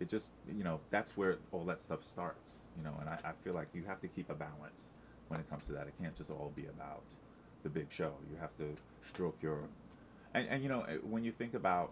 it 0.00 0.08
just 0.08 0.30
you 0.54 0.64
know 0.64 0.80
that's 0.90 1.16
where 1.16 1.38
all 1.52 1.64
that 1.64 1.80
stuff 1.80 2.04
starts 2.04 2.64
you 2.76 2.84
know 2.84 2.94
and 3.00 3.08
I, 3.08 3.18
I 3.24 3.32
feel 3.44 3.54
like 3.54 3.68
you 3.72 3.84
have 3.86 4.00
to 4.00 4.08
keep 4.08 4.30
a 4.30 4.34
balance 4.34 4.90
when 5.28 5.40
it 5.40 5.48
comes 5.48 5.66
to 5.66 5.72
that. 5.72 5.86
It 5.86 5.94
can't 6.00 6.14
just 6.14 6.30
all 6.30 6.52
be 6.54 6.66
about 6.66 7.14
the 7.62 7.68
big 7.68 7.90
show. 7.90 8.12
You 8.30 8.38
have 8.40 8.54
to 8.56 8.64
stroke 9.02 9.36
your 9.42 9.60
and, 10.34 10.48
and 10.48 10.62
you 10.62 10.68
know 10.68 10.80
when 11.02 11.24
you 11.24 11.30
think 11.30 11.54
about 11.54 11.90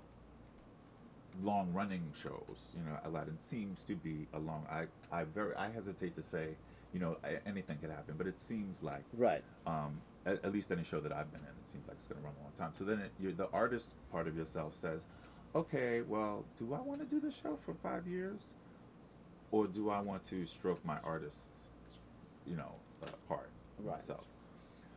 long 1.43 1.73
running 1.73 2.03
shows 2.15 2.73
you 2.77 2.83
know 2.85 2.97
aladdin 3.05 3.37
seems 3.39 3.83
to 3.83 3.95
be 3.97 4.27
a 4.35 4.39
long 4.39 4.65
i 4.71 4.85
i 5.11 5.25
very 5.25 5.55
i 5.57 5.69
hesitate 5.69 6.15
to 6.15 6.23
say 6.23 6.49
you 6.93 7.01
know 7.01 7.17
anything 7.45 7.77
could 7.79 7.91
happen 7.91 8.15
but 8.17 8.27
it 8.27 8.39
seems 8.39 8.83
like 8.83 9.03
Right. 9.17 9.43
um, 9.67 10.01
at, 10.27 10.45
at 10.45 10.53
least 10.53 10.71
any 10.71 10.85
show 10.85 11.01
that 11.01 11.13
I've 11.13 11.31
been 11.33 11.41
in, 11.43 11.49
it 11.61 11.67
seems 11.67 11.87
like 11.89 11.97
it's 11.97 12.07
going 12.07 12.19
to 12.21 12.25
run 12.25 12.35
a 12.41 12.43
long 12.45 12.53
time. 12.57 12.71
So 12.73 12.85
then 12.85 12.99
it, 13.01 13.11
you 13.21 13.33
the 13.33 13.49
artist 13.53 13.91
part 14.11 14.27
of 14.27 14.35
yourself 14.37 14.75
says, 14.75 15.05
okay, 15.55 16.01
well, 16.01 16.45
do 16.57 16.73
I 16.73 16.81
want 16.81 17.01
to 17.01 17.07
do 17.07 17.21
the 17.21 17.31
show 17.31 17.57
for 17.57 17.75
five 17.75 18.07
years, 18.07 18.55
or 19.51 19.67
do 19.67 19.91
I 19.91 20.01
want 20.01 20.23
to 20.25 20.47
stroke 20.47 20.83
my 20.85 20.97
artist's, 21.05 21.67
you 22.47 22.57
know, 22.57 22.73
uh, 23.03 23.09
part 23.29 23.51
Right. 23.79 23.97
myself? 23.97 24.25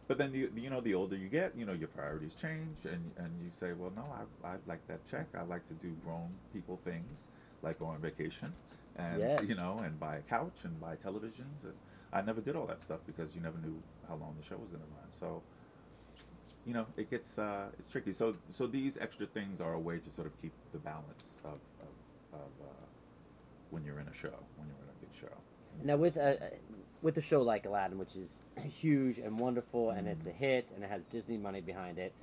But 0.07 0.17
then 0.17 0.31
the, 0.31 0.49
you 0.55 0.69
know 0.69 0.79
the 0.81 0.93
older 0.93 1.15
you 1.17 1.27
get, 1.27 1.55
you 1.57 1.65
know 1.65 1.73
your 1.73 1.89
priorities 1.89 2.33
change, 2.35 2.85
and 2.85 3.11
and 3.17 3.31
you 3.43 3.49
say, 3.51 3.73
well, 3.73 3.91
no, 3.95 4.05
I 4.43 4.47
I 4.47 4.55
like 4.65 4.85
that 4.87 5.05
check. 5.09 5.27
I 5.37 5.43
like 5.43 5.65
to 5.67 5.73
do 5.73 5.91
grown 6.03 6.29
people 6.53 6.79
things, 6.85 7.27
like 7.61 7.79
go 7.79 7.85
on 7.87 7.99
vacation, 7.99 8.53
and 8.95 9.19
Yes. 9.19 9.47
you 9.49 9.55
know, 9.55 9.79
and 9.83 9.99
buy 9.99 10.15
a 10.17 10.21
couch 10.21 10.63
and 10.63 10.79
buy 10.79 10.95
televisions. 10.95 11.63
And 11.65 11.73
I 12.13 12.21
never 12.21 12.39
did 12.41 12.55
all 12.55 12.65
that 12.67 12.81
stuff 12.81 13.01
because 13.05 13.35
you 13.35 13.41
never 13.41 13.57
knew 13.57 13.81
how 14.07 14.15
long 14.15 14.35
the 14.39 14.45
show 14.45 14.55
was 14.55 14.69
going 14.69 14.83
to 14.83 14.89
run. 14.97 15.11
So, 15.11 15.43
you 16.65 16.73
know, 16.73 16.85
it 16.95 17.09
gets 17.09 17.37
uh, 17.37 17.65
it's 17.77 17.89
tricky. 17.89 18.13
So 18.13 18.35
so 18.49 18.65
these 18.65 18.97
extra 18.97 19.27
things 19.27 19.59
are 19.59 19.73
a 19.73 19.79
way 19.79 19.97
to 19.99 20.09
sort 20.09 20.27
of 20.27 20.41
keep 20.41 20.53
the 20.71 20.79
balance 20.79 21.37
of 21.43 21.59
of, 21.81 22.39
of 22.39 22.51
uh, 22.61 22.85
when 23.71 23.83
you're 23.83 23.99
in 23.99 24.07
a 24.07 24.13
show, 24.13 24.37
when 24.55 24.69
you're 24.69 24.83
in 24.83 24.89
a 24.89 24.99
big 25.05 25.13
show. 25.13 25.35
Now 25.83 25.97
with 25.97 26.17
a 26.17 26.51
with 27.01 27.17
a 27.17 27.21
show 27.21 27.41
like 27.43 27.65
Aladdin, 27.65 27.97
which 27.99 28.15
is 28.15 28.39
huge 28.63 29.19
and 29.19 29.37
wonderful, 29.39 29.91
and 29.91 30.07
it's 30.07 30.25
a 30.25 30.29
Mm-hmm. 30.29 30.37
hit, 30.39 30.71
and 30.73 30.83
it 30.83 30.89
has 30.89 31.03
Disney 31.05 31.37
money 31.37 31.61
behind 31.61 31.99
it. 31.99 32.13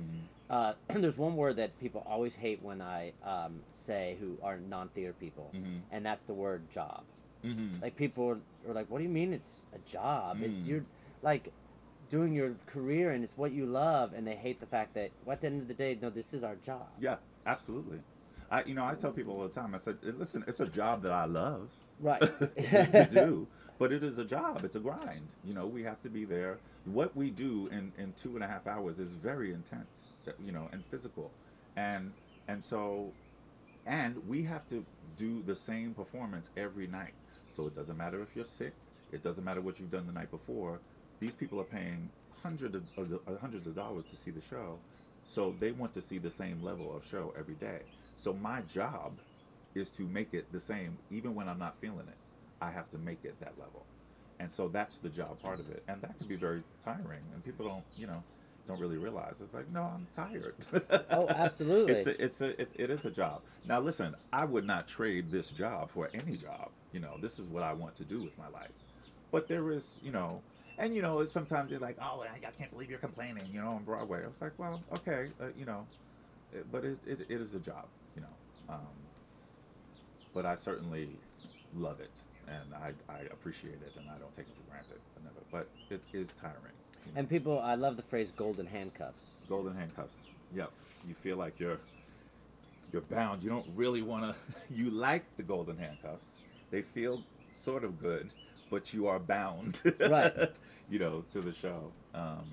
Uh, 0.51 0.73
there's 0.89 1.17
one 1.17 1.37
word 1.37 1.57
that 1.57 1.79
people 1.81 2.05
always 2.09 2.35
hate 2.35 2.61
when 2.63 2.83
I 2.83 3.13
um, 3.25 3.61
say 3.73 4.17
who 4.21 4.37
are 4.43 4.59
non-theater 4.59 5.15
people, 5.19 5.51
Mhm. 5.55 5.81
and 5.93 6.05
that's 6.05 6.25
the 6.25 6.35
word 6.35 6.69
job. 6.71 7.03
Mm-hmm. 7.45 7.83
Like 7.83 7.97
people 7.97 8.29
are, 8.29 8.41
are 8.69 8.75
like, 8.75 8.91
"What 8.91 8.99
do 8.99 9.05
you 9.05 9.11
mean 9.11 9.33
it's 9.33 9.65
a 9.75 9.79
job? 9.89 10.43
It's 10.43 10.65
Mm. 10.65 10.67
you're 10.67 10.85
like 11.23 11.53
doing 12.09 12.33
your 12.35 12.55
career, 12.67 13.13
and 13.13 13.23
it's 13.23 13.37
what 13.37 13.53
you 13.53 13.67
love." 13.67 14.13
And 14.13 14.27
they 14.27 14.35
hate 14.37 14.59
the 14.61 14.67
fact 14.67 14.95
that, 14.95 15.11
well, 15.25 15.35
at 15.35 15.41
the 15.41 15.47
end 15.47 15.63
of 15.63 15.69
the 15.69 15.75
day, 15.75 15.97
no, 16.01 16.11
this 16.11 16.35
is 16.35 16.43
our 16.43 16.57
job. 16.57 16.89
Yeah, 16.99 17.17
absolutely. 17.47 18.01
I 18.51 18.65
you 18.65 18.75
know 18.75 18.85
I 18.85 18.95
tell 18.95 19.13
people 19.13 19.35
all 19.37 19.43
the 19.47 19.55
time. 19.55 19.75
I 19.75 19.79
said, 19.79 19.99
listen, 20.03 20.45
it's 20.49 20.61
a 20.61 20.67
job 20.67 21.03
that 21.03 21.13
I 21.13 21.25
love. 21.27 21.71
Right. 22.01 22.21
to 22.57 23.09
do, 23.11 23.47
but 23.79 23.93
it 23.93 24.03
is 24.03 24.19
a 24.19 24.25
job. 24.25 24.63
It's 24.65 24.77
a 24.77 24.81
grind. 24.81 25.35
You 25.45 25.55
know, 25.55 25.67
we 25.67 25.83
have 25.85 26.01
to 26.03 26.09
be 26.09 26.25
there. 26.25 26.59
What 26.85 27.17
we 27.17 27.31
do 27.31 27.69
in, 27.73 27.93
in 27.99 28.13
two 28.17 28.35
and 28.35 28.45
a 28.45 28.47
half 28.47 28.67
hours 28.67 28.99
is 28.99 29.13
very 29.13 29.53
intense. 29.53 30.13
You 30.45 30.53
know, 30.53 30.69
and 30.73 30.85
physical, 30.85 31.31
and 31.77 32.13
and 32.49 32.63
so, 32.63 33.13
and 33.87 34.17
we 34.29 34.43
have 34.43 34.67
to 34.69 34.85
do 35.17 35.43
the 35.43 35.55
same 35.55 35.95
performance 35.95 36.51
every 36.57 36.87
night. 36.87 37.15
So 37.49 37.67
it 37.67 37.75
doesn't 37.75 37.97
matter 37.97 38.21
if 38.23 38.35
you're 38.35 38.45
sick. 38.45 38.75
It 39.13 39.23
doesn't 39.23 39.45
matter 39.45 39.61
what 39.61 39.79
you've 39.79 39.91
done 39.91 40.07
the 40.07 40.13
night 40.13 40.31
before. 40.31 40.81
These 41.21 41.35
people 41.35 41.61
are 41.61 41.65
paying 41.65 42.11
hundreds 42.43 42.75
of, 42.75 43.13
uh, 43.13 43.37
hundreds 43.41 43.67
of 43.67 43.75
dollars 43.75 44.05
to 44.07 44.17
see 44.17 44.31
the 44.31 44.41
show, 44.41 44.79
so 45.25 45.55
they 45.61 45.73
want 45.73 45.93
to 45.95 46.01
see 46.01 46.19
the 46.19 46.31
same 46.31 46.63
level 46.63 46.95
of 46.95 47.07
show 47.07 47.33
every 47.39 47.55
day. 47.55 47.83
So 48.17 48.33
my 48.35 48.61
job 48.63 49.13
is 49.75 49.91
to 49.91 50.03
make 50.03 50.35
it 50.35 50.51
the 50.53 50.61
same 50.61 50.99
even 51.11 51.35
when 51.35 51.49
I'm 51.49 51.59
not 51.59 51.77
feeling 51.79 52.07
it. 52.09 52.17
I 52.61 52.71
have 52.71 52.91
to 52.91 52.99
make 52.99 53.25
it 53.25 53.39
that 53.41 53.59
level. 53.59 53.85
And 54.41 54.51
so 54.51 54.69
that's 54.69 54.99
the 54.99 55.09
job 55.09 55.41
part 55.43 55.61
of 55.61 55.71
it. 55.71 55.83
And 55.89 56.01
that 56.03 56.17
can 56.19 56.27
be 56.27 56.37
very 56.37 56.63
tiring 56.81 57.23
and 57.33 57.45
people 57.45 57.67
don't, 57.67 57.85
you 57.97 58.07
know, 58.07 58.23
don't 58.67 58.81
really 58.81 58.97
realize. 58.97 59.41
It's 59.41 59.55
like, 59.55 59.71
no, 59.71 59.83
I'm 59.83 60.07
tired. 60.15 60.55
Oh, 61.11 61.29
absolutely. 61.29 61.93
it's 61.93 62.07
a, 62.07 62.25
it's 62.25 62.41
a 62.41 62.61
it, 62.61 62.71
it 62.75 62.91
is 62.91 63.05
a 63.05 63.11
job. 63.11 63.43
Now 63.67 63.81
listen, 63.81 64.15
I 64.33 64.45
would 64.45 64.65
not 64.65 64.89
trade 64.89 65.31
this 65.31 65.53
job 65.53 65.91
for 65.91 66.11
any 66.15 66.37
job. 66.37 66.71
You 66.93 67.01
know, 67.01 67.17
this 67.21 67.39
is 67.39 67.47
what 67.49 67.63
I 67.63 67.73
want 67.73 67.97
to 67.97 68.05
do 68.05 68.23
with 68.23 68.37
my 68.39 68.49
life. 68.49 68.71
But 69.31 69.49
there 69.49 69.71
is, 69.73 69.99
you 70.03 70.13
know, 70.13 70.41
and 70.79 70.95
you 70.95 71.03
know, 71.03 71.25
sometimes 71.25 71.71
they're 71.71 71.79
like, 71.79 71.97
"Oh, 72.01 72.23
I, 72.23 72.47
I 72.47 72.51
can't 72.51 72.71
believe 72.71 72.89
you're 72.89 72.99
complaining," 72.99 73.45
you 73.53 73.61
know, 73.61 73.71
on 73.71 73.85
Broadway. 73.85 74.23
I 74.25 74.29
was 74.29 74.41
like, 74.41 74.53
"Well, 74.59 74.81
okay, 74.93 75.31
uh, 75.41 75.47
you 75.59 75.65
know, 75.65 75.87
but 76.73 76.85
it, 76.85 76.99
it, 77.07 77.21
it 77.29 77.41
is 77.41 77.55
a 77.55 77.59
job, 77.59 77.87
you 78.15 78.23
know." 78.23 78.75
Um, 78.75 78.87
but 80.35 80.45
I 80.45 80.55
certainly 80.55 81.09
love 81.77 82.01
it, 82.01 82.23
and 82.49 82.75
I, 82.75 82.93
I 83.13 83.21
appreciate 83.33 83.75
it, 83.83 83.93
and 83.97 84.07
I 84.15 84.19
don't 84.19 84.33
take 84.35 84.47
it 84.49 84.55
for 84.57 84.71
granted. 84.71 84.99
I 85.19 85.25
never, 85.25 85.41
but 85.51 85.69
it 85.91 86.01
is 86.13 86.33
tiring. 86.35 86.57
you 87.07 87.13
know. 87.15 87.21
And 87.21 87.29
people, 87.29 87.59
I 87.61 87.75
love 87.77 87.97
the 87.97 88.03
phrase 88.03 88.33
"golden 88.37 88.67
handcuffs." 88.67 89.47
golden 89.49 89.75
handcuffs. 89.75 90.29
Yep, 90.55 90.71
you 91.09 91.15
feel 91.15 91.37
like 91.37 91.59
you're 91.61 91.79
you're 92.93 93.03
bound. 93.03 93.43
You 93.43 93.51
don't 93.51 93.67
really 93.75 94.03
want 94.03 94.25
to. 94.35 94.35
You 94.75 94.91
like 94.91 95.25
the 95.37 95.43
golden 95.43 95.77
handcuffs. 95.79 96.43
They 96.71 96.83
feel 96.83 97.23
sort 97.51 97.85
of 97.85 98.01
good, 98.01 98.33
but 98.71 98.93
you 98.95 99.07
are 99.07 99.19
bound. 99.21 99.83
Right. 100.01 100.33
you 100.91 100.99
know, 100.99 101.25
to 101.31 101.41
the 101.41 101.53
show. 101.53 101.93
Um, 102.15 102.45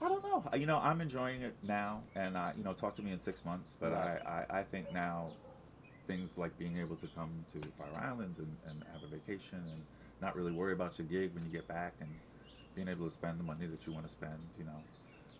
I 0.00 0.08
don't 0.08 0.22
know. 0.22 0.44
You 0.56 0.66
know, 0.66 0.78
I'm 0.80 1.00
enjoying 1.00 1.42
it 1.42 1.54
now, 1.62 2.02
and 2.14 2.36
I, 2.38 2.52
you 2.56 2.62
know, 2.62 2.72
talk 2.72 2.94
to 2.94 3.02
me 3.02 3.10
in 3.10 3.18
six 3.18 3.44
months. 3.44 3.76
But 3.80 3.92
Right. 3.92 4.20
I, 4.24 4.30
I, 4.54 4.58
I 4.60 4.62
think 4.62 4.92
now, 4.92 5.30
things 6.08 6.38
like 6.38 6.58
being 6.58 6.76
able 6.78 6.96
to 6.96 7.06
come 7.08 7.30
to 7.52 7.60
Fire 7.78 8.02
Islands 8.02 8.38
and, 8.38 8.56
and 8.68 8.82
have 8.92 9.02
a 9.04 9.06
vacation 9.06 9.62
and 9.70 9.82
not 10.20 10.34
really 10.34 10.50
worry 10.50 10.72
about 10.72 10.98
your 10.98 11.06
gig 11.06 11.32
when 11.34 11.44
you 11.44 11.50
get 11.52 11.68
back 11.68 11.92
and 12.00 12.10
being 12.74 12.88
able 12.88 13.04
to 13.04 13.12
spend 13.12 13.38
the 13.38 13.44
money 13.44 13.66
that 13.66 13.86
you 13.86 13.92
want 13.92 14.06
to 14.06 14.10
spend, 14.10 14.38
you 14.58 14.64
know, 14.64 14.80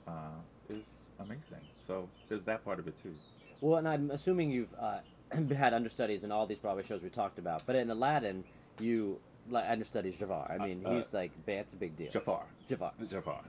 uh, 0.06 0.38
is 0.68 1.06
amazing. 1.18 1.64
So 1.80 2.08
there's 2.28 2.44
that 2.44 2.64
part 2.64 2.78
of 2.78 2.86
it 2.86 2.96
too. 2.96 3.14
Well, 3.60 3.78
and 3.78 3.88
I'm 3.88 4.10
assuming 4.10 4.50
you've 4.50 4.74
uh, 4.78 5.00
had 5.56 5.74
understudies 5.74 6.22
in 6.22 6.30
all 6.30 6.46
these 6.46 6.58
Broadway 6.58 6.84
shows 6.84 7.02
we 7.02 7.08
talked 7.08 7.38
about, 7.38 7.62
but 7.66 7.74
in 7.74 7.90
Aladdin, 7.90 8.44
you 8.78 9.18
understudies 9.52 10.18
Jafar. 10.18 10.46
I 10.50 10.64
mean, 10.64 10.84
uh, 10.84 10.94
he's 10.94 11.14
like, 11.14 11.32
that's 11.46 11.72
a 11.72 11.76
big 11.76 11.96
deal. 11.96 12.10
Jafar. 12.10 12.44
Jafar. 12.68 12.92
Jafar. 13.08 13.40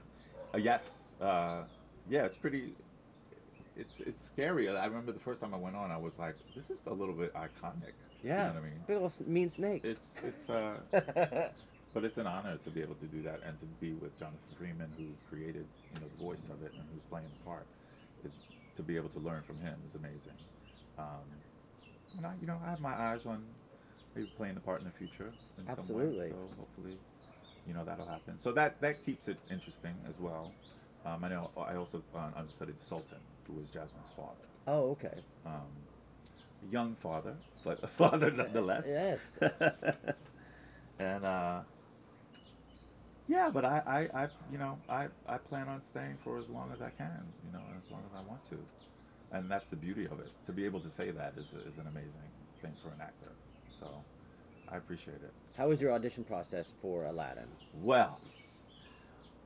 Uh, 0.54 0.58
yes. 0.58 1.14
Uh, 1.20 1.64
yeah, 2.08 2.24
it's 2.24 2.36
pretty. 2.36 2.74
It's 3.76 4.00
it's 4.00 4.24
scary. 4.24 4.68
I 4.68 4.86
remember 4.86 5.12
the 5.12 5.20
first 5.20 5.40
time 5.40 5.54
I 5.54 5.56
went 5.56 5.76
on, 5.76 5.90
I 5.90 5.96
was 5.96 6.18
like, 6.18 6.34
"This 6.54 6.70
is 6.70 6.80
a 6.86 6.92
little 6.92 7.14
bit 7.14 7.32
iconic." 7.34 7.92
Yeah. 8.22 8.48
You 8.48 8.54
know 8.54 8.60
what 8.60 8.62
I 8.62 8.64
mean? 8.64 8.80
Big 8.86 8.96
old 8.98 9.26
mean 9.26 9.48
snake. 9.48 9.84
It's 9.84 10.16
it's 10.22 10.50
uh 10.50 10.74
but 11.94 12.04
it's 12.04 12.18
an 12.18 12.26
honor 12.26 12.56
to 12.56 12.70
be 12.70 12.82
able 12.82 12.94
to 12.96 13.06
do 13.06 13.22
that 13.22 13.40
and 13.46 13.56
to 13.58 13.66
be 13.80 13.92
with 13.92 14.18
Jonathan 14.18 14.54
Freeman, 14.58 14.90
who 14.98 15.06
created 15.28 15.66
you 15.94 16.00
know 16.00 16.06
the 16.16 16.24
voice 16.24 16.48
of 16.48 16.62
it 16.62 16.72
and 16.74 16.82
who's 16.92 17.04
playing 17.04 17.26
the 17.38 17.44
part. 17.44 17.66
Is 18.24 18.34
to 18.74 18.82
be 18.82 18.96
able 18.96 19.08
to 19.10 19.18
learn 19.20 19.42
from 19.42 19.58
him 19.58 19.74
is 19.84 19.94
amazing. 19.94 20.34
Um, 20.98 21.24
and 22.16 22.26
I, 22.26 22.32
you 22.40 22.46
know, 22.46 22.58
I 22.64 22.70
have 22.70 22.80
my 22.80 22.94
eyes 22.94 23.26
on 23.26 23.44
maybe 24.14 24.30
playing 24.36 24.54
the 24.54 24.60
part 24.60 24.80
in 24.80 24.86
the 24.86 24.92
future 24.92 25.32
in 25.58 25.66
some 25.66 25.88
way. 25.88 26.30
So 26.30 26.36
hopefully, 26.58 26.96
you 27.66 27.74
know, 27.74 27.84
that'll 27.84 28.06
happen. 28.06 28.38
So 28.38 28.52
that 28.52 28.80
that 28.80 29.04
keeps 29.04 29.28
it 29.28 29.38
interesting 29.50 29.94
as 30.08 30.18
well. 30.18 30.52
Um, 31.04 31.24
I 31.24 31.28
know 31.28 31.50
I 31.56 31.76
also 31.76 32.02
uh, 32.14 32.30
understudied 32.36 32.78
the 32.78 32.84
Sultan, 32.84 33.18
who 33.46 33.54
was 33.54 33.70
Jasmine's 33.70 34.10
father. 34.14 34.44
Oh, 34.66 34.90
okay. 34.90 35.18
Um, 35.46 35.68
young 36.70 36.94
father, 36.94 37.34
but 37.64 37.82
a 37.82 37.86
father 38.00 38.30
nonetheless. 38.30 38.84
Yes. 38.86 39.38
and 40.98 41.24
uh, 41.24 41.60
yeah, 43.28 43.48
but 43.48 43.64
I, 43.64 44.08
I, 44.14 44.22
I, 44.22 44.28
you 44.50 44.58
know, 44.58 44.78
I, 44.88 45.06
I 45.28 45.38
plan 45.38 45.68
on 45.68 45.82
staying 45.82 46.18
for 46.22 46.38
as 46.38 46.50
long 46.50 46.70
as 46.72 46.82
I 46.82 46.90
can, 46.90 47.24
you 47.46 47.52
know, 47.52 47.64
as 47.82 47.90
long 47.90 48.02
as 48.10 48.16
I 48.16 48.28
want 48.28 48.44
to, 48.44 48.58
and 49.32 49.50
that's 49.50 49.70
the 49.70 49.76
beauty 49.76 50.04
of 50.06 50.20
it. 50.20 50.30
To 50.44 50.52
be 50.52 50.64
able 50.64 50.80
to 50.80 50.88
say 50.88 51.10
that 51.12 51.34
is, 51.36 51.54
is 51.66 51.78
an 51.78 51.86
amazing 51.86 52.22
thing 52.60 52.72
for 52.82 52.88
an 52.88 53.00
actor. 53.00 53.30
So, 53.70 53.86
I 54.68 54.76
appreciate 54.76 55.16
it. 55.22 55.32
How 55.56 55.68
was 55.68 55.80
your 55.80 55.92
audition 55.92 56.24
process 56.24 56.74
for 56.82 57.04
Aladdin? 57.04 57.46
Well, 57.82 58.20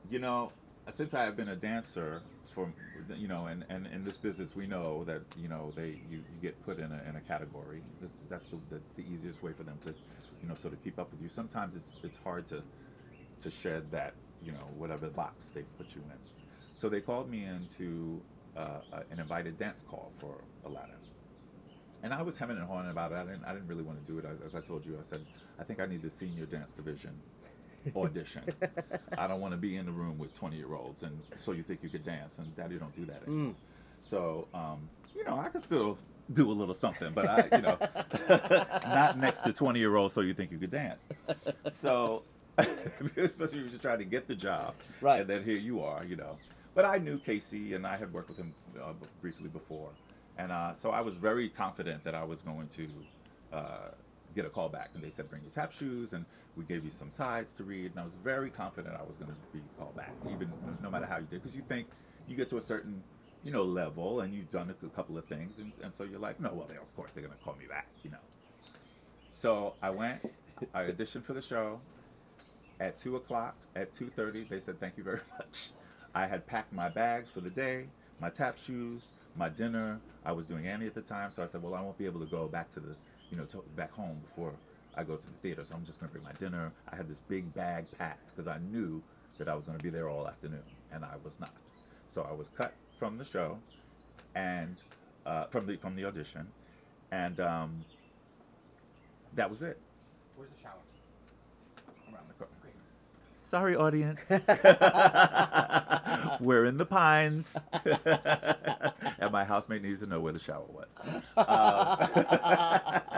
you 0.09 0.19
know, 0.19 0.51
since 0.89 1.13
I 1.13 1.23
have 1.23 1.35
been 1.35 1.49
a 1.49 1.55
dancer 1.55 2.21
for, 2.51 2.71
you 3.15 3.27
know, 3.27 3.47
and, 3.47 3.65
and 3.69 3.87
in 3.87 4.05
this 4.05 4.17
business 4.17 4.55
we 4.55 4.65
know 4.65 5.03
that 5.05 5.21
you 5.37 5.49
know 5.49 5.73
they 5.75 5.99
you, 6.09 6.17
you 6.17 6.41
get 6.41 6.61
put 6.63 6.79
in 6.79 6.91
a, 6.91 7.09
in 7.09 7.15
a 7.15 7.21
category. 7.21 7.81
That's, 8.01 8.23
that's 8.23 8.47
the, 8.47 8.57
the, 8.69 8.81
the 8.95 9.03
easiest 9.11 9.43
way 9.43 9.51
for 9.51 9.63
them 9.63 9.77
to, 9.81 9.93
you 10.41 10.47
know, 10.47 10.55
sort 10.55 10.73
of 10.73 10.83
keep 10.83 10.97
up 10.97 11.11
with 11.11 11.21
you. 11.21 11.29
Sometimes 11.29 11.75
it's 11.75 11.97
it's 12.03 12.17
hard 12.17 12.45
to 12.47 12.63
to 13.41 13.51
shed 13.51 13.91
that 13.91 14.13
you 14.41 14.51
know 14.51 14.67
whatever 14.77 15.09
box 15.09 15.49
they 15.49 15.63
put 15.77 15.95
you 15.95 16.01
in. 16.09 16.17
So 16.73 16.89
they 16.89 17.01
called 17.01 17.29
me 17.29 17.45
into 17.45 18.21
uh, 18.55 18.81
an 19.11 19.19
invited 19.19 19.57
dance 19.57 19.81
call 19.81 20.11
for 20.19 20.43
Aladdin. 20.65 20.95
And 22.03 22.13
I 22.13 22.21
was 22.21 22.37
hemming 22.37 22.57
and 22.57 22.65
hawing 22.65 22.89
about 22.89 23.11
it. 23.11 23.15
I 23.15 23.23
didn't, 23.23 23.45
I 23.45 23.53
didn't 23.53 23.67
really 23.67 23.83
want 23.83 24.03
to 24.05 24.11
do 24.11 24.19
it. 24.19 24.25
As, 24.25 24.39
as 24.41 24.55
I 24.55 24.61
told 24.61 24.85
you, 24.85 24.97
I 24.99 25.01
said, 25.01 25.25
I 25.59 25.63
think 25.63 25.81
I 25.81 25.87
need 25.87 26.03
the 26.03 26.09
senior 26.09 26.45
dance 26.45 26.71
division 26.71 27.19
audition. 27.95 28.43
I 29.17 29.27
don't 29.27 29.41
want 29.41 29.51
to 29.51 29.57
be 29.57 29.77
in 29.77 29.85
the 29.85 29.91
room 29.91 30.17
with 30.17 30.33
20 30.33 30.55
year 30.55 30.73
olds 30.73 31.03
and 31.03 31.19
so 31.35 31.51
you 31.51 31.63
think 31.63 31.81
you 31.83 31.89
could 31.89 32.05
dance. 32.05 32.39
And 32.39 32.55
daddy 32.55 32.77
don't 32.77 32.95
do 32.95 33.05
that 33.05 33.23
anymore. 33.27 33.55
So, 33.99 34.47
um, 34.53 34.89
you 35.15 35.23
know, 35.23 35.37
I 35.37 35.49
can 35.49 35.59
still 35.59 35.97
do 36.31 36.49
a 36.49 36.53
little 36.53 36.73
something, 36.73 37.11
but 37.13 37.27
I, 37.27 37.55
you 37.55 37.61
know, 37.61 37.77
not 38.95 39.17
next 39.17 39.41
to 39.41 39.53
20 39.53 39.79
year 39.79 39.95
olds 39.95 40.13
so 40.13 40.21
you 40.21 40.33
think 40.33 40.51
you 40.51 40.57
could 40.57 40.71
dance. 40.71 41.01
So, 41.71 42.23
especially 43.17 43.59
if 43.59 43.71
you're 43.71 43.79
trying 43.79 43.99
to 43.99 44.05
get 44.05 44.27
the 44.27 44.35
job. 44.35 44.75
Right. 45.01 45.21
And 45.21 45.29
then 45.29 45.43
here 45.43 45.57
you 45.57 45.81
are, 45.81 46.03
you 46.05 46.15
know. 46.15 46.37
But 46.73 46.85
I 46.85 46.97
knew 46.97 47.17
Casey 47.19 47.73
and 47.73 47.85
I 47.87 47.95
had 47.95 48.11
worked 48.11 48.29
with 48.29 48.37
him 48.37 48.53
uh, 48.81 48.93
briefly 49.21 49.49
before. 49.49 49.89
And 50.37 50.51
uh, 50.51 50.73
so 50.73 50.91
I 50.91 51.01
was 51.01 51.15
very 51.15 51.49
confident 51.49 52.03
that 52.03 52.15
I 52.15 52.23
was 52.23 52.41
going 52.41 52.67
to 52.69 52.87
uh, 53.53 53.91
get 54.35 54.45
a 54.45 54.49
call 54.49 54.69
back. 54.69 54.91
And 54.93 55.03
they 55.03 55.09
said, 55.09 55.29
bring 55.29 55.41
your 55.41 55.51
tap 55.51 55.71
shoes, 55.71 56.13
and 56.13 56.25
we 56.55 56.65
gave 56.65 56.83
you 56.83 56.91
some 56.91 57.09
sides 57.09 57.53
to 57.53 57.63
read. 57.63 57.91
And 57.91 57.99
I 57.99 58.03
was 58.03 58.15
very 58.15 58.49
confident 58.49 58.95
I 58.99 59.03
was 59.03 59.17
going 59.17 59.31
to 59.31 59.37
be 59.53 59.63
called 59.79 59.95
back, 59.95 60.13
even 60.29 60.51
no- 60.83 60.89
matter 60.89 61.05
how 61.05 61.17
you 61.17 61.23
did. 61.25 61.41
Because 61.41 61.55
you 61.55 61.63
think 61.63 61.87
you 62.27 62.35
get 62.35 62.49
to 62.49 62.57
a 62.57 62.61
certain, 62.61 63.01
you 63.43 63.51
know, 63.51 63.63
level 63.63 64.21
and 64.21 64.33
you've 64.33 64.49
done 64.49 64.69
a, 64.69 64.89
couple 64.89 65.17
of 65.17 65.25
things. 65.25 65.59
And, 65.59 65.71
and 65.83 65.93
so 65.93 66.03
you're 66.03 66.19
like, 66.19 66.39
no, 66.39 66.53
well, 66.53 66.67
they, 66.67 66.75
of 66.75 66.95
course 66.95 67.11
they're 67.11 67.23
going 67.23 67.37
to 67.37 67.43
call 67.43 67.55
me 67.55 67.65
back, 67.67 67.87
you 68.03 68.11
know. 68.11 68.17
So 69.31 69.73
I 69.81 69.89
went, 69.89 70.21
I 70.73 70.83
auditioned 70.83 71.23
for 71.23 71.33
the 71.33 71.41
show. 71.41 71.79
At 72.77 72.97
two 72.97 73.15
o'clock, 73.15 73.55
at 73.73 73.93
two 73.93 74.07
thirty, 74.07 74.43
they 74.43 74.59
said 74.59 74.81
thank 74.81 74.97
you 74.97 75.03
very 75.03 75.21
much. 75.39 75.69
I 76.13 76.25
had 76.25 76.45
packed 76.45 76.73
my 76.73 76.89
bags 76.89 77.29
for 77.29 77.39
the 77.39 77.49
day, 77.49 77.87
my 78.19 78.29
tap 78.29 78.57
shoes, 78.57 79.11
my 79.37 79.49
dinner. 79.49 79.99
I 80.25 80.31
was 80.31 80.45
doing 80.45 80.67
Annie 80.67 80.85
at 80.85 80.93
the 80.93 81.01
time, 81.01 81.31
so 81.31 81.43
I 81.43 81.45
said, 81.45 81.61
well, 81.61 81.73
I 81.73 81.81
won't 81.81 81.97
be 81.97 82.05
able 82.05 82.19
to 82.19 82.25
go 82.25 82.47
back 82.47 82.69
to 82.71 82.79
the, 82.79 82.95
you 83.31 83.37
know, 83.37 83.45
to, 83.45 83.63
back 83.75 83.91
home 83.91 84.19
before 84.23 84.53
I 84.95 85.03
go 85.03 85.15
to 85.15 85.27
the 85.27 85.33
theater. 85.33 85.63
So 85.63 85.75
I'm 85.75 85.83
just 85.83 85.99
gonna 85.99 86.11
bring 86.11 86.23
my 86.23 86.33
dinner. 86.33 86.71
I 86.91 86.95
had 86.95 87.07
this 87.07 87.19
big 87.27 87.53
bag 87.53 87.85
packed 87.97 88.29
because 88.29 88.47
I 88.47 88.59
knew 88.71 89.01
that 89.37 89.47
I 89.47 89.55
was 89.55 89.65
gonna 89.65 89.79
be 89.79 89.89
there 89.89 90.09
all 90.09 90.27
afternoon, 90.27 90.63
and 90.91 91.03
I 91.03 91.15
was 91.23 91.39
not. 91.39 91.51
So 92.07 92.25
I 92.29 92.33
was 92.33 92.49
cut 92.49 92.73
from 92.97 93.17
the 93.17 93.25
show, 93.25 93.57
and 94.35 94.75
uh, 95.25 95.45
from 95.45 95.65
the 95.65 95.77
from 95.77 95.95
the 95.95 96.05
audition, 96.05 96.47
and 97.11 97.39
um, 97.39 97.85
that 99.33 99.49
was 99.49 99.61
it. 99.61 99.79
Where's 100.35 100.51
the 100.51 100.61
shower? 100.61 100.73
around 102.11 102.27
the 102.27 102.33
corner. 102.33 102.51
Sorry, 103.33 103.75
audience. 103.75 104.29
We're 106.39 106.65
in 106.65 106.77
the 106.77 106.85
pines. 106.85 107.57
and 109.19 109.31
my 109.31 109.43
housemate 109.43 109.83
needs 109.83 110.01
to 110.01 110.07
know 110.07 110.19
where 110.19 110.33
the 110.33 110.39
shower 110.39 110.65
was. 110.69 110.89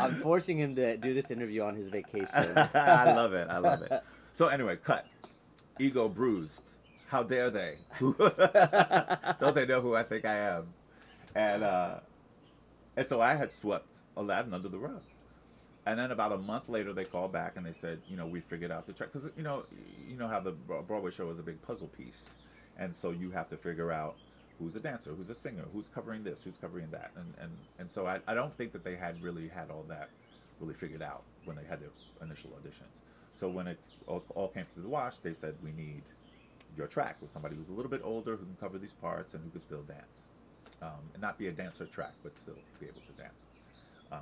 I'm 0.00 0.14
forcing 0.16 0.58
him 0.58 0.74
to 0.76 0.96
do 0.96 1.14
this 1.14 1.30
interview 1.30 1.62
on 1.62 1.74
his 1.74 1.88
vacation. 1.88 2.28
I 2.74 3.12
love 3.12 3.32
it. 3.34 3.48
I 3.48 3.58
love 3.58 3.82
it. 3.82 4.02
So, 4.32 4.48
anyway, 4.48 4.76
cut. 4.76 5.06
Ego 5.78 6.08
bruised. 6.08 6.76
How 7.08 7.22
dare 7.22 7.50
they? 7.50 7.76
Don't 8.00 9.54
they 9.54 9.66
know 9.66 9.80
who 9.80 9.94
I 9.94 10.02
think 10.02 10.24
I 10.24 10.34
am? 10.34 10.68
And, 11.34 11.62
uh, 11.62 12.00
and 12.96 13.06
so 13.06 13.20
I 13.20 13.34
had 13.34 13.50
swept 13.50 14.00
Aladdin 14.16 14.54
under 14.54 14.68
the 14.68 14.78
rug. 14.78 15.02
And 15.84 15.98
then 15.98 16.12
about 16.12 16.32
a 16.32 16.38
month 16.38 16.68
later, 16.68 16.92
they 16.92 17.04
called 17.04 17.32
back 17.32 17.56
and 17.56 17.66
they 17.66 17.72
said, 17.72 18.00
you 18.08 18.16
know, 18.16 18.26
we 18.26 18.40
figured 18.40 18.70
out 18.70 18.86
the 18.86 18.92
track 18.92 19.12
because 19.12 19.30
you 19.36 19.42
know, 19.42 19.64
you 20.08 20.16
know 20.16 20.28
how 20.28 20.38
the 20.40 20.52
Broadway 20.52 21.10
show 21.10 21.28
is 21.28 21.38
a 21.40 21.42
big 21.42 21.60
puzzle 21.62 21.88
piece, 21.88 22.36
and 22.78 22.94
so 22.94 23.10
you 23.10 23.30
have 23.32 23.48
to 23.48 23.56
figure 23.56 23.90
out 23.90 24.16
who's 24.62 24.76
a 24.76 24.80
dancer, 24.80 25.12
who's 25.12 25.30
a 25.30 25.34
singer, 25.34 25.64
who's 25.72 25.88
covering 25.88 26.22
this, 26.22 26.42
who's 26.42 26.56
covering 26.56 26.90
that, 26.90 27.10
and 27.16 27.34
and 27.40 27.50
and 27.78 27.90
so 27.90 28.06
I, 28.06 28.20
I 28.26 28.34
don't 28.34 28.56
think 28.56 28.72
that 28.72 28.84
they 28.84 28.94
had 28.94 29.20
really 29.22 29.48
had 29.48 29.70
all 29.70 29.84
that 29.88 30.08
really 30.60 30.74
figured 30.74 31.02
out 31.02 31.24
when 31.44 31.56
they 31.56 31.64
had 31.64 31.80
their 31.80 31.90
initial 32.22 32.50
auditions. 32.50 33.00
So 33.32 33.48
when 33.48 33.66
it 33.66 33.80
all, 34.06 34.22
all 34.34 34.48
came 34.48 34.66
to 34.74 34.80
the 34.80 34.88
wash, 34.88 35.18
they 35.18 35.32
said 35.32 35.54
we 35.62 35.72
need 35.72 36.02
your 36.76 36.86
track 36.86 37.16
with 37.20 37.30
somebody 37.30 37.56
who's 37.56 37.68
a 37.68 37.72
little 37.72 37.90
bit 37.90 38.02
older 38.04 38.32
who 38.32 38.44
can 38.44 38.56
cover 38.60 38.78
these 38.78 38.92
parts 38.92 39.34
and 39.34 39.42
who 39.42 39.50
can 39.50 39.60
still 39.60 39.82
dance, 39.82 40.28
um, 40.80 41.00
and 41.12 41.22
not 41.22 41.38
be 41.38 41.48
a 41.48 41.52
dancer 41.52 41.86
track, 41.86 42.12
but 42.22 42.38
still 42.38 42.58
be 42.78 42.86
able 42.86 43.02
to 43.06 43.22
dance. 43.22 43.46
Um, 44.12 44.20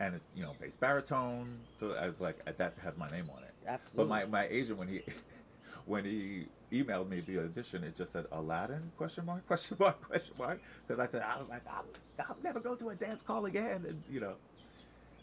and 0.00 0.16
it, 0.16 0.22
you 0.34 0.42
know, 0.42 0.54
bass 0.60 0.76
baritone, 0.76 1.56
so 1.80 1.92
as 1.92 2.20
like 2.20 2.44
that 2.44 2.74
has 2.82 2.96
my 2.98 3.08
name 3.10 3.30
on 3.34 3.42
it. 3.42 3.54
Absolutely. 3.66 3.96
But 3.96 4.08
my, 4.08 4.40
my 4.42 4.48
agent 4.48 4.78
when 4.78 4.88
he 4.88 5.00
when 5.86 6.04
he 6.04 6.46
emailed 6.72 7.08
me 7.08 7.20
the 7.20 7.40
audition, 7.40 7.84
it 7.84 7.94
just 7.94 8.12
said 8.12 8.26
Aladdin 8.32 8.82
question 8.96 9.24
mark 9.26 9.46
question 9.46 9.76
mark 9.78 10.00
question 10.02 10.34
mark. 10.38 10.60
Because 10.86 10.98
I 10.98 11.06
said 11.06 11.22
I 11.22 11.36
was 11.36 11.48
like 11.48 11.62
I'll, 11.68 11.84
I'll 12.20 12.36
never 12.42 12.60
go 12.60 12.74
to 12.74 12.90
a 12.90 12.94
dance 12.94 13.22
call 13.22 13.46
again, 13.46 13.84
and 13.88 14.02
you 14.10 14.20
know, 14.20 14.34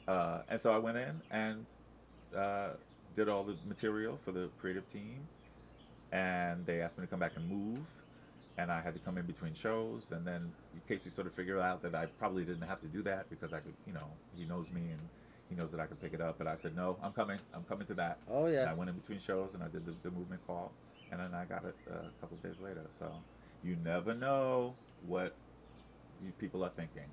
uh, 0.08 0.42
and 0.50 0.60
so 0.60 0.74
I 0.74 0.78
went 0.78 0.98
in 0.98 1.22
and 1.32 1.66
uh, 2.36 2.70
did 3.14 3.30
all 3.30 3.44
the 3.44 3.56
material 3.68 4.18
for 4.24 4.32
the 4.32 4.50
creative 4.60 4.88
team, 4.88 5.28
and 6.12 6.66
they 6.66 6.82
asked 6.82 6.98
me 6.98 7.06
to 7.06 7.10
come 7.10 7.20
back 7.20 7.34
and 7.36 7.50
move. 7.50 7.86
And 8.58 8.70
I 8.70 8.82
had 8.82 8.94
to 8.94 9.00
come 9.00 9.18
in 9.18 9.26
between 9.26 9.54
shows, 9.54 10.12
and 10.12 10.28
then 10.28 10.52
Casey 10.88 11.10
sort 11.10 11.26
of 11.26 11.34
figured 11.34 11.60
out 11.60 11.82
that 11.84 11.96
I 11.96 12.06
probably 12.06 12.44
didn't 12.44 12.68
have 12.68 12.82
to 12.82 12.88
do 12.88 13.02
that 13.04 13.30
because 13.30 13.54
I 13.54 13.60
could, 13.60 13.74
you 13.88 13.94
know, 13.94 14.08
he 14.36 14.44
knows 14.46 14.72
me 14.72 14.82
and 14.82 15.00
he 15.52 15.56
knows 15.58 15.72
that 15.74 15.82
I 15.82 15.86
can 15.86 15.98
pick 15.98 16.14
it 16.14 16.22
up. 16.22 16.38
But 16.38 16.48
I 16.48 16.56
said, 16.56 16.76
no, 16.78 16.98
I'm 17.04 17.12
coming. 17.12 17.38
I'm 17.54 17.64
coming 17.66 17.86
to 17.88 17.94
that. 17.96 18.20
Oh, 18.30 18.48
yeah. 18.48 18.62
And 18.62 18.70
I 18.70 18.74
went 18.74 18.90
in 18.90 18.96
between 18.96 19.20
shows 19.20 19.54
and 19.54 19.62
I 19.62 19.68
did 19.68 19.86
the, 19.86 19.94
the 20.02 20.10
movement 20.10 20.42
call, 20.48 20.72
and 21.12 21.20
then 21.20 21.34
I 21.34 21.44
got 21.44 21.66
it 21.66 21.76
uh, 21.90 21.96
a 22.08 22.22
couple 22.22 22.38
of 22.38 22.42
days 22.44 22.62
later. 22.62 22.86
So 22.98 23.12
you 23.62 23.76
never 23.84 24.14
know 24.16 24.74
what 25.06 25.36
you 26.24 26.32
people 26.40 26.64
are 26.64 26.70
thinking. 26.70 27.04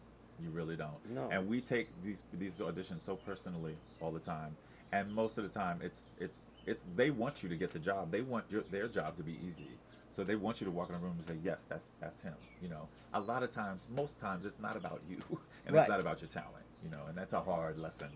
You 0.41 0.51
really 0.51 0.76
don't. 0.76 1.05
No. 1.11 1.28
And 1.32 1.49
we 1.49 1.61
take 1.61 1.89
these 2.05 2.22
these 2.32 2.59
auditions 2.61 3.01
so 3.01 3.16
personally 3.16 3.74
all 4.01 4.12
the 4.12 4.20
time. 4.20 4.57
And 4.93 5.12
most 5.12 5.36
of 5.36 5.43
the 5.45 5.51
time, 5.51 5.80
it's 5.82 6.11
it's 6.20 6.47
it's 6.64 6.84
they 6.95 7.11
want 7.11 7.43
you 7.43 7.49
to 7.49 7.57
get 7.57 7.72
the 7.72 7.80
job. 7.80 8.12
They 8.12 8.22
want 8.22 8.45
your, 8.49 8.62
their 8.70 8.86
job 8.86 9.16
to 9.16 9.24
be 9.24 9.36
easy. 9.45 9.70
So 10.11 10.22
they 10.24 10.36
want 10.36 10.61
you 10.61 10.64
to 10.66 10.70
walk 10.70 10.91
in 10.91 10.95
a 10.95 10.99
room 10.99 11.12
and 11.18 11.22
say, 11.22 11.36
"Yes, 11.43 11.66
that's 11.68 11.93
that's 12.01 12.20
him." 12.20 12.34
You 12.62 12.68
know, 12.68 12.86
a 13.12 13.20
lot 13.20 13.43
of 13.43 13.51
times, 13.51 13.89
most 13.95 14.18
times, 14.20 14.47
it's 14.47 14.61
not 14.61 14.76
about 14.76 15.03
you, 15.11 15.16
and 15.66 15.74
Right. 15.74 15.82
it's 15.82 15.89
not 15.91 15.99
about 16.01 16.20
your 16.22 16.28
talent. 16.30 16.64
You 16.84 16.91
know, 16.91 17.03
and 17.09 17.18
that's 17.18 17.32
a 17.32 17.41
hard 17.41 17.76
lesson 17.76 18.09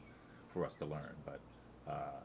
for 0.53 0.65
us 0.65 0.75
to 0.77 0.85
learn. 0.85 1.15
But 1.25 1.41
uh, 1.89 2.21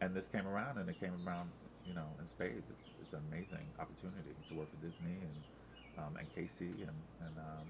and 0.00 0.14
this 0.14 0.28
came 0.28 0.46
around, 0.46 0.78
and 0.78 0.88
it 0.88 0.98
came 0.98 1.12
around, 1.26 1.50
you 1.86 1.94
know, 1.94 2.06
in 2.18 2.26
spades. 2.26 2.68
It's 2.70 2.96
it's 3.02 3.12
an 3.12 3.20
amazing 3.30 3.66
opportunity 3.78 4.34
to 4.48 4.54
work 4.54 4.68
for 4.70 4.84
Disney 4.84 5.16
and 5.20 6.04
um, 6.04 6.16
and 6.16 6.34
Casey 6.34 6.66
and 6.80 6.96
and 7.20 7.38
um, 7.38 7.66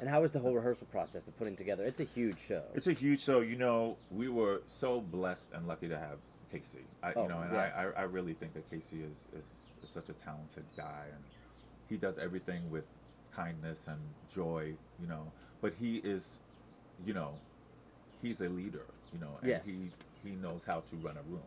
and 0.00 0.08
how 0.08 0.20
was 0.20 0.30
the 0.30 0.38
whole 0.38 0.54
rehearsal 0.54 0.86
process 0.90 1.26
of 1.26 1.36
putting 1.36 1.56
together? 1.56 1.84
It's 1.84 2.00
a 2.00 2.04
huge 2.04 2.38
show. 2.38 2.62
it's 2.74 2.86
a 2.86 2.92
huge 2.92 3.20
show. 3.20 3.40
You 3.40 3.56
know, 3.56 3.96
we 4.10 4.28
were 4.28 4.62
so 4.66 5.00
blessed 5.00 5.52
and 5.52 5.66
lucky 5.66 5.88
to 5.88 5.98
have 5.98 6.18
Casey. 6.52 6.84
I, 7.02 7.12
Oh, 7.16 7.22
you 7.24 7.28
know, 7.28 7.40
and 7.40 7.52
yes. 7.52 7.76
I, 7.76 7.86
I, 7.86 8.02
I 8.02 8.02
really 8.04 8.32
think 8.32 8.54
that 8.54 8.70
Casey 8.70 8.98
is, 9.02 9.26
is, 9.36 9.72
is 9.82 9.90
such 9.90 10.08
a 10.08 10.12
talented 10.12 10.64
guy, 10.76 11.02
and 11.12 11.22
he 11.88 11.96
does 11.96 12.16
everything 12.16 12.70
with 12.70 12.86
kindness 13.32 13.88
and 13.88 13.98
joy. 14.32 14.74
You 15.00 15.08
know, 15.08 15.32
but 15.60 15.72
he 15.72 15.96
is, 15.96 16.38
you 17.04 17.12
know, 17.12 17.34
he's 18.22 18.40
a 18.40 18.48
leader. 18.48 18.86
You 19.12 19.20
know, 19.20 19.38
and 19.40 19.48
Yes. 19.48 19.66
he 19.66 19.90
he 20.28 20.36
knows 20.36 20.64
how 20.64 20.80
to 20.80 20.96
run 20.96 21.16
a 21.16 21.22
room, 21.22 21.42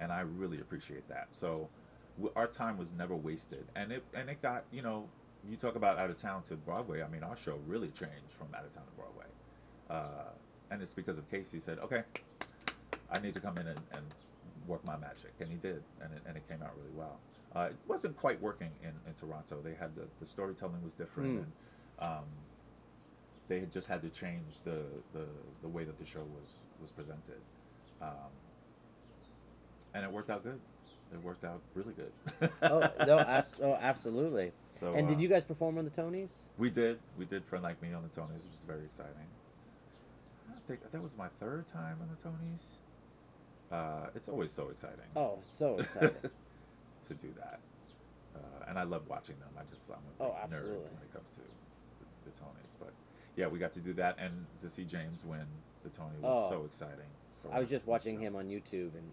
and 0.00 0.10
I 0.12 0.20
really 0.20 0.60
appreciate 0.60 1.06
that. 1.08 1.28
So 1.34 1.68
w- 2.16 2.32
our 2.36 2.46
time 2.46 2.76
was 2.78 2.92
never 2.92 3.14
wasted, 3.14 3.66
and 3.76 3.92
it 3.92 4.04
and 4.14 4.28
it 4.28 4.40
got 4.42 4.64
you 4.72 4.82
know 4.82 5.08
you 5.48 5.56
talk 5.56 5.76
about 5.76 5.98
out 5.98 6.10
of 6.10 6.16
town 6.16 6.42
to 6.44 6.56
Broadway. 6.56 7.02
I 7.02 7.08
mean, 7.08 7.22
our 7.22 7.36
show 7.36 7.58
really 7.66 7.88
changed 7.88 8.30
from 8.30 8.48
out 8.54 8.64
of 8.64 8.72
town 8.74 8.84
to 8.86 8.92
Broadway, 8.92 9.26
uh, 9.90 10.32
and 10.70 10.82
it's 10.82 10.92
because 10.92 11.18
of 11.18 11.30
Casey 11.30 11.58
said, 11.60 11.78
okay, 11.78 12.02
I 13.12 13.20
need 13.20 13.34
to 13.36 13.40
come 13.40 13.54
in 13.58 13.68
and, 13.68 13.80
and 13.92 14.02
work 14.66 14.84
my 14.84 14.96
magic, 14.96 15.32
and 15.40 15.48
he 15.50 15.56
did, 15.56 15.82
and 16.02 16.12
it, 16.12 16.22
and 16.26 16.36
it 16.36 16.48
came 16.48 16.62
out 16.62 16.72
really 16.76 16.90
well. 16.96 17.18
Uh, 17.54 17.68
it 17.70 17.76
wasn't 17.86 18.14
quite 18.16 18.40
working 18.42 18.70
in, 18.82 18.90
in 19.06 19.14
Toronto. 19.14 19.60
They 19.62 19.74
had 19.74 19.94
the, 19.94 20.02
the 20.20 20.26
storytelling 20.26 20.82
was 20.82 20.94
different, 20.94 21.30
Mm. 21.30 21.42
and 21.44 21.52
um, 22.00 22.24
they 23.48 23.60
had 23.60 23.70
just 23.72 23.88
had 23.88 24.02
to 24.02 24.10
change 24.10 24.60
the, 24.64 24.82
the, 25.12 25.26
the 25.62 25.68
way 25.68 25.84
that 25.84 25.98
the 25.98 26.04
show 26.04 26.20
was 26.20 26.62
was 26.80 26.90
presented, 26.90 27.40
um, 28.00 28.30
and 29.94 30.04
it 30.04 30.10
worked 30.12 30.30
out 30.30 30.42
good. 30.44 30.60
It 31.12 31.22
worked 31.22 31.44
out 31.44 31.60
really 31.74 31.94
good. 31.94 32.12
oh 32.62 32.88
no, 33.06 33.18
abs- 33.26 33.54
oh, 33.62 33.78
absolutely. 33.80 34.52
So, 34.66 34.94
and 34.94 35.08
did 35.08 35.16
uh, 35.16 35.20
you 35.20 35.28
guys 35.28 35.44
perform 35.44 35.78
on 35.78 35.84
the 35.86 35.90
Tonys? 35.90 36.30
We 36.58 36.68
did. 36.70 36.98
We 37.18 37.24
did 37.24 37.44
Friend 37.46 37.64
Like 37.64 37.80
Me 37.82 37.92
on 37.94 38.02
the 38.02 38.08
Tonys, 38.10 38.34
which 38.44 38.52
was 38.52 38.64
very 38.66 38.84
exciting. 38.84 39.14
I 40.50 40.60
think 40.68 40.80
that 40.92 41.02
was 41.02 41.16
my 41.16 41.28
third 41.40 41.66
time 41.66 41.96
on 42.02 42.08
the 42.10 42.22
Tonys. 42.28 42.74
Uh, 43.72 44.08
it's 44.14 44.28
always 44.28 44.50
so 44.50 44.68
exciting 44.70 45.04
Oh, 45.14 45.38
so 45.42 45.76
exciting 45.76 46.14
to 47.06 47.14
do 47.14 47.28
that, 47.38 47.60
uh, 48.34 48.64
and 48.68 48.78
I 48.78 48.82
love 48.84 49.02
watching 49.08 49.36
them. 49.40 49.48
I 49.58 49.62
just 49.68 49.90
I'm 49.90 49.96
a 50.20 50.24
Oh, 50.24 50.34
nerd 50.50 50.68
when 50.68 51.02
it 51.02 51.12
comes 51.12 51.28
to 51.30 51.40
the, 51.40 52.30
the 52.30 52.30
Tonys. 52.30 52.76
But 52.78 52.92
yeah, 53.38 53.46
we 53.46 53.58
got 53.60 53.72
to 53.74 53.80
do 53.80 53.92
that, 53.94 54.16
and 54.18 54.46
to 54.60 54.68
see 54.68 54.84
James 54.84 55.24
win 55.24 55.46
the 55.84 55.88
Tony 55.90 56.16
was 56.20 56.50
Oh. 56.50 56.50
so 56.50 56.64
exciting. 56.64 57.06
So 57.30 57.48
I 57.52 57.60
was 57.60 57.70
just 57.70 57.86
watching 57.86 58.18
him 58.18 58.34
on 58.34 58.48
YouTube, 58.48 58.94
and 58.94 59.12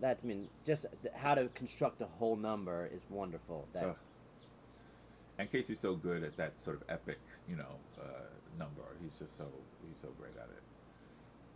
that's 0.00 0.24
I 0.24 0.26
mean, 0.26 0.48
just 0.64 0.86
th- 1.02 1.14
how 1.14 1.36
to 1.36 1.48
construct 1.54 2.02
a 2.02 2.06
whole 2.06 2.34
number 2.36 2.90
is 2.92 3.00
wonderful. 3.08 3.68
That 3.72 3.84
Ugh. 3.84 3.96
And 5.38 5.50
Casey's 5.50 5.78
so 5.78 5.94
good 5.94 6.24
at 6.24 6.36
that 6.36 6.60
sort 6.60 6.76
of 6.76 6.82
epic, 6.88 7.18
you 7.48 7.54
know, 7.56 7.78
uh, 8.00 8.24
number. 8.58 8.82
He's 9.00 9.18
just 9.18 9.36
so 9.36 9.46
he's 9.88 9.98
so 10.00 10.08
great 10.18 10.36
at 10.36 10.48
it. 10.48 10.62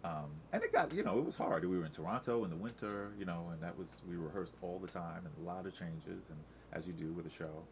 Um, 0.04 0.30
and 0.52 0.62
it 0.62 0.72
got, 0.72 0.92
you 0.92 1.02
know, 1.02 1.18
it 1.18 1.24
was 1.24 1.34
hard. 1.36 1.64
We 1.64 1.76
were 1.76 1.84
in 1.84 1.90
Toronto 1.90 2.44
in 2.44 2.50
the 2.50 2.56
winter, 2.56 3.10
you 3.18 3.24
know, 3.24 3.48
and 3.52 3.60
that 3.60 3.76
was 3.76 4.02
we 4.08 4.14
rehearsed 4.16 4.54
all 4.62 4.78
the 4.78 4.86
time 4.86 5.26
and 5.26 5.34
a 5.44 5.48
lot 5.48 5.66
of 5.66 5.74
changes, 5.74 6.30
and 6.30 6.38
as 6.72 6.86
you 6.86 6.92
do 6.92 7.12
with 7.12 7.26
a 7.26 7.30
show. 7.30 7.64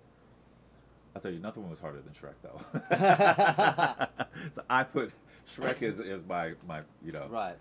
I'll 1.17 1.23
tell 1.23 1.33
you, 1.33 1.39
nothing 1.41 1.71
was 1.71 1.79
harder 1.79 2.03
than 2.03 2.13
Shrek, 2.13 2.35
though. 2.43 2.61
so 4.51 4.63
I 4.69 4.85
put 4.85 5.15
Shrek 5.49 5.83
as, 5.83 5.99
as 5.99 6.23
my 6.23 6.53
my 6.69 6.83
you 7.03 7.11
know 7.11 7.27
right. 7.31 7.57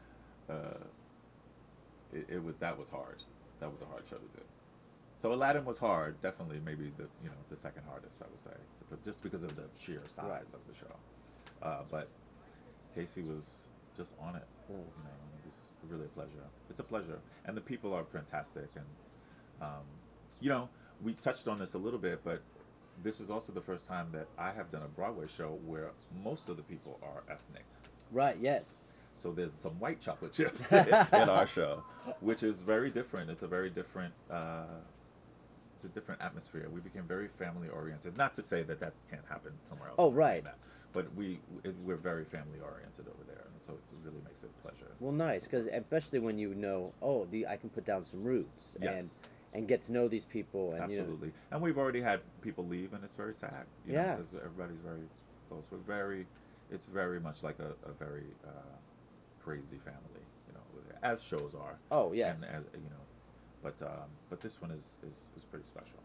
uh, 0.50 0.76
it, 2.14 2.26
it 2.28 2.44
was 2.44 2.58
that 2.58 2.78
was 2.78 2.90
hard. 2.90 3.24
That 3.62 3.72
was 3.72 3.82
a 3.82 3.86
hard 3.86 4.06
show 4.06 4.18
to 4.18 4.38
do. 4.38 4.44
So 5.20 5.32
Aladdin 5.32 5.64
was 5.64 5.78
hard, 5.78 6.22
definitely 6.22 6.60
maybe 6.66 6.92
the 6.98 7.04
you 7.24 7.30
know 7.30 7.36
the 7.50 7.56
second 7.56 7.84
hardest 7.88 8.22
I 8.22 8.26
would 8.30 8.38
say, 8.38 8.52
but 8.90 9.02
just 9.06 9.24
because 9.24 9.44
of 9.44 9.56
the 9.56 9.64
sheer 9.80 10.02
size 10.06 10.26
Right. 10.28 10.42
of 10.42 10.60
the 10.68 10.74
show. 10.74 10.96
Uh, 11.64 11.84
but 11.90 12.10
Casey 12.94 13.22
was 13.22 13.70
just 13.96 14.16
on 14.20 14.36
it. 14.36 14.44
Mm. 14.70 14.76
You 14.76 15.04
know, 15.06 15.16
it 15.38 15.46
was 15.46 15.74
really 15.90 16.06
a 16.08 16.10
pleasure. 16.10 16.44
It's 16.70 16.82
a 16.82 16.84
pleasure, 16.84 17.20
and 17.46 17.56
the 17.56 17.62
people 17.62 17.94
are 17.94 18.04
fantastic. 18.04 18.68
And 18.76 18.86
um, 19.62 19.86
you 20.42 20.50
know, 20.50 20.68
we 21.02 21.14
touched 21.14 21.48
on 21.48 21.60
this 21.60 21.74
a 21.74 21.78
little 21.78 22.00
bit, 22.00 22.20
but 22.26 22.42
this 23.04 23.20
is 23.20 23.30
also 23.30 23.52
the 23.54 23.62
first 23.62 23.88
time 23.88 24.08
that 24.14 24.28
I 24.38 24.52
have 24.52 24.72
done 24.72 24.84
a 24.84 24.88
Broadway 24.88 25.28
show 25.28 25.60
where 25.66 25.92
most 26.24 26.50
of 26.50 26.58
the 26.58 26.64
people 26.64 27.00
are 27.04 27.24
ethnic. 27.30 27.66
Right. 28.12 28.38
Yes. 28.40 28.94
So 29.14 29.32
there's 29.32 29.54
some 29.54 29.80
white 29.80 30.02
chocolate 30.02 30.34
chips 30.34 30.72
in 30.74 30.90
our 31.30 31.48
show, 31.48 31.84
which 32.20 32.44
is 32.44 32.60
very 32.60 32.90
different. 32.90 33.30
It's 33.30 33.44
a 33.44 33.48
very 33.48 33.70
different. 33.70 34.14
Uh, 34.30 34.66
it's 35.78 35.86
a 35.86 35.90
different 35.90 36.22
atmosphere. 36.22 36.68
We 36.74 36.82
became 36.82 37.04
very 37.04 37.28
family 37.28 37.68
oriented. 37.70 38.18
Not 38.18 38.36
to 38.36 38.44
say 38.44 38.64
that 38.64 38.80
that 38.80 38.94
can't 39.10 39.26
happen 39.30 39.52
somewhere 39.66 39.90
else. 39.90 40.00
Oh, 40.00 40.10
I'm 40.10 40.16
not 40.16 40.24
saying 40.26 40.34
right. 40.36 40.44
That. 40.46 40.58
But 40.94 41.14
we 41.16 41.40
it, 41.64 41.76
we're 41.84 41.98
very 41.98 42.24
family 42.24 42.60
oriented 42.64 43.08
over 43.08 43.24
there, 43.28 43.44
and 43.54 43.62
so 43.62 43.74
it 43.74 43.80
really 44.04 44.22
makes 44.26 44.44
it 44.44 44.50
a 44.58 44.62
pleasure. 44.68 44.92
Well, 45.02 45.12
nice 45.12 45.44
because 45.46 45.68
especially 45.68 46.20
when 46.20 46.38
you 46.38 46.56
know, 46.56 46.94
oh, 47.02 47.26
the 47.32 47.48
I 47.48 47.58
can 47.58 47.70
put 47.70 47.84
down 47.86 48.06
some 48.06 48.24
roots 48.24 48.78
Yes. 48.82 49.00
and 49.00 49.32
and 49.56 49.68
get 49.68 49.82
to 49.84 49.92
know 49.94 50.08
these 50.08 50.26
people 50.26 50.74
and 50.74 50.92
you 50.92 50.98
know, 50.98 51.04
Absolutely. 51.04 51.32
And 51.52 51.62
we've 51.62 51.78
already 51.78 52.02
had 52.02 52.20
people 52.42 52.66
leave, 52.66 52.94
and 52.94 53.04
it's 53.04 53.16
very 53.16 53.34
sad. 53.34 53.66
You 53.88 53.94
Yeah. 53.94 54.12
Know, 54.12 54.16
'cause 54.18 54.32
everybody's 54.36 54.80
very 54.82 55.08
close. 55.50 55.64
We're 55.72 55.78
very. 55.80 56.28
It's 56.72 56.86
very 56.86 57.20
much 57.20 57.42
like 57.44 57.60
a, 57.60 57.74
a 57.88 57.94
very 57.94 58.26
uh, 58.46 58.50
crazy 59.44 59.78
family, 59.78 60.24
you 60.48 60.54
know, 60.54 60.62
as 61.04 61.24
shows 61.24 61.54
are. 61.56 61.78
Oh, 61.92 62.12
yes. 62.12 62.42
And 62.44 62.56
as 62.56 62.66
you 62.74 62.90
know, 62.90 63.04
but 63.64 63.82
um, 63.82 64.10
but 64.30 64.42
this 64.42 64.62
one 64.62 64.72
is, 64.72 64.98
is 65.08 65.30
is 65.38 65.44
pretty 65.46 65.66
special. 65.66 66.00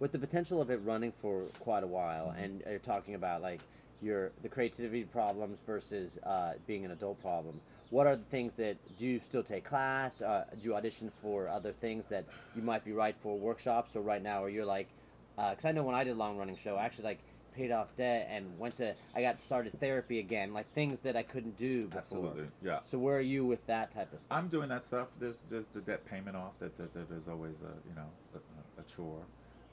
with 0.00 0.12
the 0.12 0.18
potential 0.18 0.60
of 0.60 0.70
it 0.70 0.80
running 0.84 1.12
for 1.12 1.44
quite 1.60 1.82
a 1.84 1.86
while, 1.86 2.28
Mhm. 2.28 2.44
and 2.44 2.62
you're 2.68 2.78
talking 2.78 3.14
about 3.14 3.40
like 3.42 3.60
your 4.02 4.30
the 4.42 4.48
creativity 4.48 5.04
problems 5.04 5.60
versus 5.60 6.18
uh, 6.24 6.52
being 6.66 6.84
an 6.84 6.90
adult 6.90 7.20
problem. 7.22 7.60
What 7.94 8.08
are 8.08 8.16
the 8.16 8.24
things 8.24 8.56
that 8.56 8.76
do 8.98 9.06
you 9.06 9.20
still 9.20 9.44
take 9.44 9.64
class? 9.64 10.20
Uh, 10.20 10.46
do 10.60 10.68
you 10.68 10.74
audition 10.74 11.08
for 11.08 11.48
other 11.48 11.70
things 11.70 12.08
that 12.08 12.24
you 12.56 12.60
might 12.60 12.84
be 12.84 12.90
right 12.90 13.14
for 13.14 13.38
workshops 13.38 13.94
or 13.94 14.00
right 14.00 14.20
now, 14.20 14.42
or 14.42 14.50
you're 14.50 14.64
like, 14.64 14.88
because 15.36 15.64
I 15.64 15.70
know 15.70 15.84
when 15.84 15.94
I 15.94 16.02
did 16.02 16.10
a 16.10 16.18
long 16.18 16.36
running 16.36 16.56
show, 16.56 16.74
I 16.74 16.86
actually 16.86 17.04
like 17.04 17.20
paid 17.54 17.70
off 17.70 17.94
debt 17.94 18.26
and 18.32 18.58
went 18.58 18.74
to 18.78 18.96
I 19.14 19.22
got 19.22 19.40
started 19.40 19.78
therapy 19.78 20.18
again, 20.18 20.52
like 20.52 20.68
things 20.72 21.02
that 21.02 21.16
I 21.16 21.22
couldn't 21.22 21.56
do 21.56 21.82
before. 21.82 22.00
Absolutely, 22.00 22.46
yeah. 22.64 22.80
So 22.82 22.98
where 22.98 23.16
are 23.16 23.20
you 23.20 23.46
with 23.46 23.64
that 23.68 23.92
type 23.92 24.12
of 24.12 24.22
stuff? 24.22 24.36
I'm 24.36 24.48
doing 24.48 24.70
that 24.70 24.82
stuff. 24.82 25.10
There's 25.20 25.44
there's 25.48 25.68
the 25.68 25.80
debt 25.80 26.04
payment 26.04 26.36
off. 26.36 26.58
That, 26.58 26.76
that, 26.78 26.94
that 26.94 27.08
there's 27.08 27.28
always 27.28 27.62
a 27.62 27.88
you 27.88 27.94
know 27.94 28.10
a, 28.34 28.80
a 28.80 28.84
chore. 28.92 29.22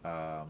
Um, 0.05 0.49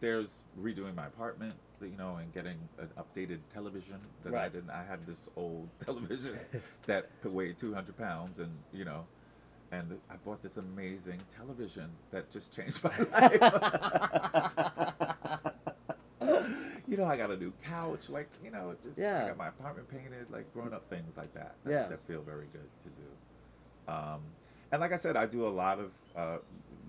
there's 0.00 0.44
redoing 0.60 0.94
my 0.94 1.06
apartment, 1.06 1.54
you 1.80 1.96
know, 1.96 2.16
and 2.16 2.32
getting 2.32 2.56
an 2.78 2.88
updated 2.96 3.40
television 3.48 3.98
that 4.24 4.34
I 4.34 4.48
didn't. 4.48 4.70
I 4.70 4.84
had 4.84 5.06
this 5.06 5.28
old 5.36 5.68
television 5.84 6.38
that 6.86 7.08
weighed 7.24 7.58
200 7.58 7.96
pounds, 7.96 8.38
and 8.38 8.50
you 8.72 8.84
know, 8.84 9.06
and 9.72 9.98
I 10.10 10.16
bought 10.24 10.42
this 10.42 10.56
amazing 10.56 11.20
television 11.28 11.90
that 12.10 12.30
just 12.30 12.54
changed 12.54 12.82
my 12.84 12.90
life. 13.12 13.42
you 16.88 16.96
know, 16.96 17.04
I 17.04 17.16
got 17.16 17.30
a 17.30 17.36
new 17.36 17.52
couch, 17.64 18.08
like 18.08 18.28
you 18.42 18.50
know, 18.50 18.74
just 18.82 18.98
Yeah. 18.98 19.24
I 19.24 19.28
got 19.28 19.36
my 19.36 19.48
apartment 19.48 19.88
painted, 19.90 20.30
like 20.30 20.52
grown 20.54 20.72
up 20.72 20.88
things 20.88 21.16
like 21.16 21.32
that. 21.34 21.54
that 21.64 21.70
Yeah. 21.70 21.86
that 21.88 22.00
feel 22.00 22.22
very 22.22 22.46
good 22.52 22.68
to 22.82 22.88
do. 22.88 23.92
Um, 23.92 24.20
and 24.70 24.80
like 24.80 24.92
I 24.92 24.96
said, 24.96 25.16
I 25.16 25.26
do 25.26 25.46
a 25.46 25.48
lot 25.48 25.78
of 25.78 25.92
uh, 26.14 26.38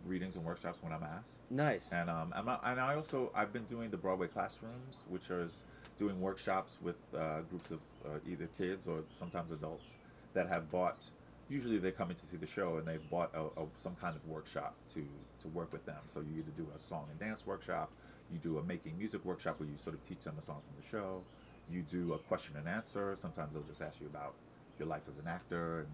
readings 0.06 0.36
and 0.36 0.46
workshops 0.46 0.80
when 0.82 0.94
I'm 0.94 1.04
asked. 1.04 1.42
nice. 1.50 1.92
And 1.92 2.10
um, 2.10 2.34
I'm, 2.36 2.48
and 2.48 2.80
I 2.80 2.96
also 2.96 3.32
I've 3.36 3.54
been 3.54 3.66
doing 3.66 3.90
the 3.90 3.98
Broadway 3.98 4.28
classrooms, 4.28 5.06
which 5.10 5.30
is 5.30 5.64
doing 5.98 6.20
workshops 6.22 6.80
with 6.82 6.96
uh, 7.18 7.42
groups 7.50 7.72
of 7.72 7.82
uh, 8.06 8.20
either 8.28 8.48
kids 8.58 8.88
or 8.88 9.04
sometimes 9.10 9.52
adults 9.52 9.98
that 10.34 10.48
have 10.48 10.72
bought. 10.72 11.10
Usually 11.50 11.80
they're 11.80 11.92
coming 11.92 12.16
to 12.16 12.26
see 12.26 12.38
the 12.38 12.46
show 12.48 12.78
and 12.78 12.88
they've 12.88 13.10
bought 13.10 13.32
a, 13.34 13.42
a, 13.62 13.66
some 13.78 13.96
kind 13.96 14.16
of 14.16 14.26
workshop 14.28 14.76
to 14.94 15.04
to 15.40 15.48
work 15.50 15.72
with 15.74 15.86
them. 15.86 16.02
So 16.08 16.20
you 16.22 16.38
either 16.40 16.52
do 16.56 16.68
a 16.76 16.80
song 16.80 17.08
and 17.10 17.20
dance 17.20 17.46
workshop, 17.46 17.92
you 18.32 18.38
do 18.38 18.58
a 18.60 18.64
making 18.64 18.98
music 18.98 19.26
workshop 19.26 19.60
where 19.60 19.68
you 19.68 19.78
sort 19.78 19.96
of 19.96 20.04
teach 20.04 20.22
them 20.22 20.36
a 20.38 20.42
song 20.42 20.62
from 20.68 20.82
the 20.82 20.88
show, 20.88 21.24
you 21.70 21.82
do 21.82 22.14
a 22.14 22.18
question 22.20 22.56
and 22.58 22.68
answer. 22.68 23.16
Sometimes 23.16 23.54
they'll 23.54 23.64
just 23.64 23.82
ask 23.82 24.00
you 24.02 24.08
about 24.08 24.34
your 24.78 24.88
life 24.88 25.04
as 25.08 25.18
an 25.20 25.28
actor 25.28 25.80
and 25.82 25.88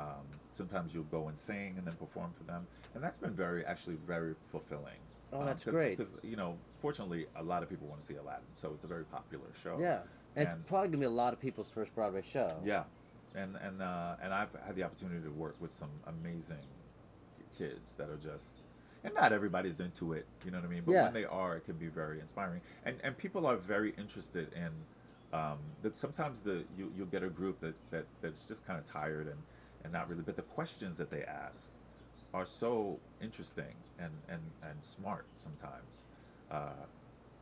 um, 0.00 0.24
sometimes 0.52 0.94
you'll 0.94 1.04
go 1.04 1.28
and 1.28 1.38
sing 1.38 1.74
and 1.76 1.86
then 1.86 1.94
perform 1.94 2.32
for 2.36 2.44
them, 2.44 2.66
and 2.94 3.02
that's 3.04 3.18
been 3.18 3.34
very, 3.34 3.64
actually, 3.66 3.96
very 4.06 4.34
fulfilling. 4.40 4.98
Oh, 5.32 5.40
Um, 5.40 5.46
that's 5.46 5.62
cause, 5.64 5.74
great. 5.74 5.96
Because 5.96 6.16
you 6.22 6.36
know, 6.36 6.56
fortunately, 6.78 7.26
a 7.36 7.42
lot 7.42 7.62
of 7.62 7.68
people 7.68 7.86
want 7.86 8.00
to 8.00 8.06
see 8.06 8.14
Aladdin, 8.16 8.44
so 8.54 8.72
it's 8.74 8.84
a 8.84 8.88
very 8.88 9.04
popular 9.04 9.46
show. 9.62 9.78
yeah, 9.80 10.00
and 10.36 10.42
it's 10.44 10.54
probably 10.66 10.88
gonna 10.88 10.98
be 10.98 11.06
a 11.06 11.10
lot 11.10 11.32
of 11.32 11.40
people's 11.40 11.68
first 11.68 11.94
Broadway 11.94 12.22
show. 12.22 12.56
Yeah, 12.64 12.84
and 13.34 13.56
and 13.56 13.82
uh, 13.82 14.16
and 14.22 14.32
I've 14.34 14.48
had 14.66 14.74
the 14.74 14.82
opportunity 14.84 15.22
to 15.22 15.30
work 15.30 15.56
with 15.60 15.70
some 15.70 15.90
amazing 16.06 16.66
kids 17.56 17.94
that 17.96 18.08
are 18.08 18.16
just. 18.16 18.66
And 19.02 19.14
not 19.14 19.32
everybody's 19.32 19.80
into 19.80 20.12
it, 20.12 20.26
you 20.44 20.50
know 20.50 20.58
what 20.58 20.66
I 20.66 20.68
mean. 20.68 20.82
But 20.84 20.92
Yeah. 20.92 21.04
when 21.04 21.14
they 21.14 21.24
are, 21.24 21.56
it 21.56 21.64
can 21.64 21.76
be 21.76 21.86
very 21.86 22.20
inspiring. 22.20 22.60
And 22.84 22.98
and 23.02 23.16
people 23.16 23.46
are 23.46 23.56
very 23.56 23.90
interested 23.96 24.52
in. 24.52 24.70
Um, 25.32 25.58
that 25.82 25.94
sometimes 25.96 26.42
the 26.42 26.64
you 26.76 26.92
you'll 26.96 27.06
get 27.06 27.22
a 27.22 27.30
group 27.30 27.60
that 27.60 27.76
that 27.92 28.04
that's 28.20 28.48
just 28.48 28.66
kind 28.66 28.78
of 28.78 28.84
tired 28.84 29.26
and 29.28 29.38
and 29.84 29.92
not 29.92 30.08
really. 30.08 30.22
But 30.22 30.36
the 30.36 30.42
questions 30.42 30.96
that 30.98 31.10
they 31.10 31.22
ask 31.22 31.70
are 32.32 32.46
so 32.46 32.98
interesting 33.20 33.74
and 33.98 34.12
and 34.28 34.40
and 34.62 34.84
smart 34.84 35.26
sometimes 35.36 36.04
uh, 36.50 36.86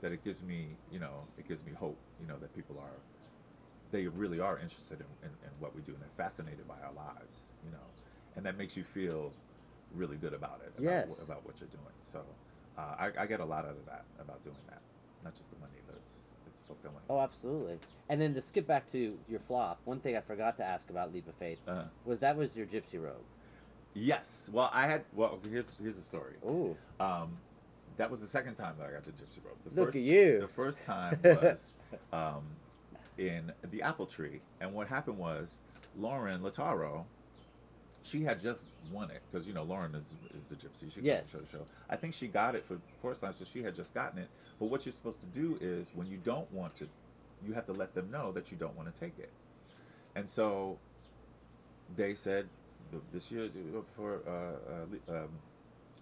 that 0.01 0.12
it 0.12 0.24
gives 0.24 0.43
me 0.43 0.76
you 0.91 0.99
know 0.99 1.24
it 1.36 1.47
gives 1.47 1.64
me 1.64 1.72
hope 1.72 1.99
you 2.20 2.26
know 2.26 2.36
that 2.39 2.55
people 2.55 2.76
are 2.78 2.99
they 3.91 4.07
really 4.07 4.41
are 4.41 4.59
interested 4.59 5.01
in, 5.01 5.28
in, 5.28 5.30
in 5.45 5.51
what 5.61 5.74
we 5.74 5.80
do 5.82 5.93
and 5.93 6.01
they're 6.01 6.09
fascinated 6.24 6.66
by 6.68 6.74
our 6.84 6.93
lives 6.93 7.53
you 7.64 7.70
know 7.70 7.86
and 8.36 8.45
that 8.47 8.57
makes 8.57 8.76
you 8.76 8.84
feel 8.84 9.32
really 9.95 10.16
good 10.16 10.34
about 10.34 10.61
it 10.62 10.72
about, 10.78 10.82
Yes. 10.82 11.22
about 11.22 11.45
what 11.47 11.59
you're 11.61 11.68
doing 11.70 11.95
so 12.05 12.20
uh, 12.78 12.95
I, 12.99 13.11
I 13.22 13.26
get 13.26 13.41
a 13.41 13.45
lot 13.45 13.64
out 13.64 13.72
of 13.72 13.84
that 13.86 14.05
about 14.20 14.43
doing 14.43 14.57
that 14.68 14.80
not 15.24 15.34
just 15.34 15.51
the 15.51 15.59
money 15.59 15.80
but 15.86 15.97
it's 15.97 16.14
it's 16.47 16.58
it's 16.58 16.58
fulfilling. 16.69 17.03
Oh, 17.11 17.19
absolutely. 17.19 17.79
And 18.09 18.21
then 18.21 18.33
to 18.35 18.41
skip 18.41 18.66
back 18.69 18.87
to 18.89 19.19
your 19.29 19.41
flop, 19.41 19.81
one 19.85 19.99
thing 19.99 20.16
I 20.16 20.21
forgot 20.21 20.57
to 20.59 20.64
ask 20.64 20.89
about 20.91 21.12
Leap 21.12 21.27
of 21.27 21.35
Faith 21.35 21.59
Uh, 21.66 21.85
was 22.05 22.21
that 22.21 22.37
was 22.37 22.57
your 22.57 22.66
gypsy 22.66 23.03
robe. 23.03 23.25
yes. 23.95 24.49
Well, 24.53 24.71
I 24.73 24.87
had. 24.87 25.05
Well, 25.14 25.41
here's 25.51 25.77
here's 25.79 25.97
the 25.97 26.03
story. 26.03 26.35
Ooh. 26.47 26.77
Um, 27.01 27.39
that 27.97 28.09
was 28.11 28.21
the 28.21 28.27
second 28.29 28.55
time 28.55 28.77
that 28.79 28.87
I 28.89 28.93
got 28.93 29.03
to 29.05 29.11
Gypsy 29.11 29.39
Robe. 29.45 29.57
The 29.64 29.81
Look 29.81 29.89
first, 29.89 29.99
at 29.99 30.05
you. 30.05 30.41
The 30.41 30.47
first 30.49 30.85
time 30.85 31.19
was 31.25 31.75
um, 32.12 32.45
in 33.19 33.53
the 33.73 33.83
Apple 33.83 34.07
Tree, 34.07 34.41
and 34.61 34.73
what 34.73 34.87
happened 34.87 35.19
was 35.19 35.62
Lorin 35.99 36.41
Latarro. 36.41 37.05
She 38.03 38.23
had 38.23 38.39
just 38.41 38.62
won 38.93 39.11
it 39.11 39.21
because 39.31 39.49
you 39.49 39.53
know 39.55 39.64
Lorin 39.64 39.95
is 39.97 40.14
is 40.41 40.53
a 40.53 40.55
gypsy. 40.55 40.95
She 40.95 41.01
Yes. 41.01 41.33
the 41.33 41.47
show. 41.59 41.66
I 41.91 41.97
think 41.97 42.14
she 42.14 42.29
got 42.29 42.55
it 42.55 42.64
for 42.64 42.75
the 42.75 42.81
first 43.03 43.21
time, 43.21 43.33
so 43.33 43.45
she 43.45 43.62
had 43.64 43.75
just 43.75 43.93
gotten 43.95 44.21
it. 44.21 44.29
But 44.59 44.67
what 44.67 44.85
you're 44.87 44.93
supposed 44.93 45.21
to 45.21 45.27
do 45.27 45.59
is 45.61 45.91
when 45.95 46.07
you 46.07 46.19
don't 46.19 46.51
want 46.53 46.75
to, 46.77 46.89
you 47.47 47.53
have 47.53 47.67
to 47.67 47.73
let 47.73 47.95
them 47.95 48.11
know 48.11 48.33
that 48.33 48.51
you 48.51 48.57
don't 48.57 48.77
want 48.77 48.93
to 48.93 49.01
take 49.01 49.19
it. 49.19 49.31
And 50.17 50.29
so 50.29 50.79
they 51.97 52.15
said 52.15 52.49
this 53.13 53.31
year 53.31 53.49
for 53.95 54.21
uh, 54.27 55.13
uh, 55.13 55.19
um, 55.19 55.29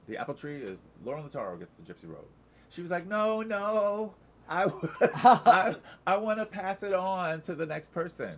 the 0.09 0.17
apple 0.17 0.35
tree 0.35 0.57
is 0.57 0.83
Lorin 1.05 1.25
Latarro 1.29 1.59
gets 1.59 1.77
the 1.79 1.93
gypsy 1.93 2.09
robe. 2.09 2.25
She 2.71 2.83
was 2.83 2.91
like, 2.91 3.07
no, 3.07 3.43
no, 3.43 4.15
I, 4.49 4.71
I, 5.03 5.75
I 6.07 6.17
want 6.17 6.39
to 6.39 6.47
pass 6.47 6.83
it 6.83 6.95
on 6.95 7.41
to 7.43 7.55
the 7.55 7.67
next 7.67 7.93
person. 7.93 8.37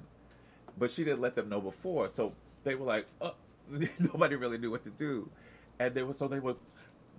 But 0.79 0.91
she 0.91 1.05
didn't 1.05 1.21
let 1.21 1.35
them 1.35 1.49
know 1.49 1.61
before, 1.61 2.09
so 2.09 2.33
they 2.64 2.75
were 2.75 2.87
like, 2.87 3.07
oh, 3.21 3.35
nobody 4.01 4.37
really 4.37 4.59
knew 4.59 4.71
what 4.71 4.85
to 4.85 4.91
do, 4.91 5.29
and 5.79 5.95
they 5.95 6.03
were 6.05 6.14
so 6.14 6.29
they 6.29 6.39
were, 6.39 6.55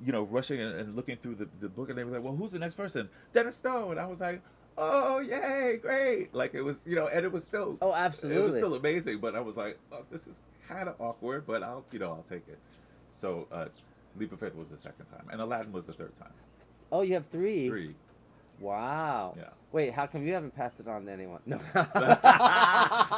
you 0.06 0.12
know, 0.12 0.24
rushing 0.24 0.60
and, 0.62 0.76
and 0.80 0.96
looking 0.96 1.18
through 1.18 1.36
the, 1.36 1.50
the 1.60 1.70
book, 1.70 1.90
and 1.90 1.98
they 1.98 2.04
were 2.04 2.12
like, 2.12 2.24
well, 2.24 2.36
who's 2.36 2.52
the 2.52 2.60
next 2.60 2.76
person? 2.76 3.10
Dennis 3.34 3.58
Stowe, 3.58 3.92
and 3.92 4.00
I 4.00 4.06
was 4.06 4.22
like. 4.22 4.42
Oh 4.82 5.20
yay, 5.20 5.78
great! 5.82 6.34
Like 6.34 6.54
it 6.54 6.62
was, 6.62 6.86
you 6.88 6.96
know, 6.96 7.08
and 7.10 7.26
it 7.26 7.32
was 7.34 7.44
still 7.44 7.78
Oh, 7.82 7.94
absolutely, 7.94 8.42
it 8.42 8.46
was 8.46 8.56
still 8.56 8.76
amazing, 8.76 9.18
but 9.18 9.36
I 9.36 9.42
was 9.42 9.58
like, 9.58 9.78
oh, 9.92 10.06
this 10.10 10.26
is 10.26 10.40
kind 10.66 10.88
of 10.88 10.96
awkward, 11.00 11.46
but 11.46 11.64
I'll, 11.64 11.84
you 11.92 12.00
know, 12.00 12.12
I'll 12.12 12.24
take 12.24 12.48
it. 12.48 12.58
So, 13.10 13.46
uh, 13.52 13.66
Leap 14.16 14.32
of 14.32 14.40
Faith 14.40 14.56
was 14.56 14.70
the 14.70 14.78
second 14.78 15.08
time, 15.08 15.26
and 15.34 15.42
Aladdin 15.42 15.74
was 15.74 15.88
the 15.88 15.92
third 15.92 16.16
time. 16.16 16.32
Oh, 16.94 17.02
you 17.02 17.14
have 17.16 17.26
three. 17.26 17.68
Three. 17.68 17.96
Wow. 18.60 19.36
Yeah. 19.38 19.50
Wait, 19.72 19.94
how 19.94 20.08
come 20.08 20.26
you 20.26 20.34
haven't 20.34 20.56
passed 20.56 20.80
it 20.80 20.88
on 20.88 21.06
to 21.06 21.12
anyone? 21.12 21.42
No. 21.46 21.58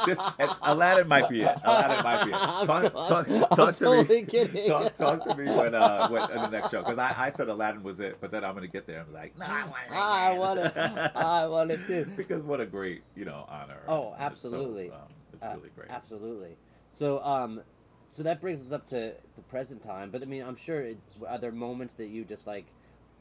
this, 0.06 0.18
Aladdin 0.62 1.08
might 1.08 1.28
be 1.30 1.42
it. 1.42 1.58
Aladdin 1.64 2.04
might 2.04 2.24
be 2.24 2.30
it. 2.30 2.34
Talk, 2.66 2.82
to- 2.82 2.90
talk, 2.90 3.26
talk 3.56 3.74
to 3.74 3.84
totally 3.84 4.04
me. 4.04 4.22
kidding. 4.26 4.68
Talk, 4.68 4.92
talk 4.94 5.24
to 5.24 5.34
me 5.34 5.44
when, 5.46 5.74
uh, 5.74 6.08
when 6.08 6.30
in 6.30 6.36
the 6.42 6.48
next 6.48 6.70
show, 6.70 6.82
because 6.82 6.98
I, 6.98 7.14
I 7.16 7.28
said 7.30 7.48
Aladdin 7.48 7.82
was 7.82 8.00
it, 8.00 8.18
but 8.20 8.30
then 8.30 8.44
I'm 8.44 8.54
gonna 8.54 8.66
get 8.66 8.86
there 8.86 8.98
and 8.98 9.08
be 9.08 9.14
like, 9.14 9.38
no, 9.38 9.46
I 9.48 9.64
want 9.64 9.82
it. 9.88 9.92
I 9.96 10.38
want 10.38 10.58
it. 10.60 10.76
I 11.16 11.46
want 11.46 11.70
it 11.70 11.80
too. 11.86 12.06
because 12.16 12.42
what 12.44 12.60
a 12.60 12.66
great, 12.66 13.02
you 13.16 13.24
know, 13.24 13.46
honor. 13.48 13.78
Oh, 13.88 14.14
And 14.18 14.32
it's 14.32 14.42
so, 14.42 14.48
absolutely. 14.48 14.90
um, 14.90 14.98
it's 15.32 15.44
Uh, 15.44 15.54
really 15.56 15.70
great. 15.74 15.88
Absolutely. 15.90 16.56
So, 16.90 17.24
um, 17.24 17.62
so 18.10 18.22
that 18.24 18.42
brings 18.42 18.60
us 18.60 18.70
up 18.72 18.86
to 18.88 19.14
the 19.36 19.42
present 19.42 19.82
time. 19.82 20.10
But 20.10 20.20
I 20.22 20.26
mean, 20.26 20.42
I'm 20.42 20.56
sure 20.56 20.82
it, 20.82 20.98
are 21.26 21.38
there 21.38 21.50
moments 21.52 21.94
that 21.94 22.08
you 22.08 22.24
just 22.26 22.46
like, 22.46 22.66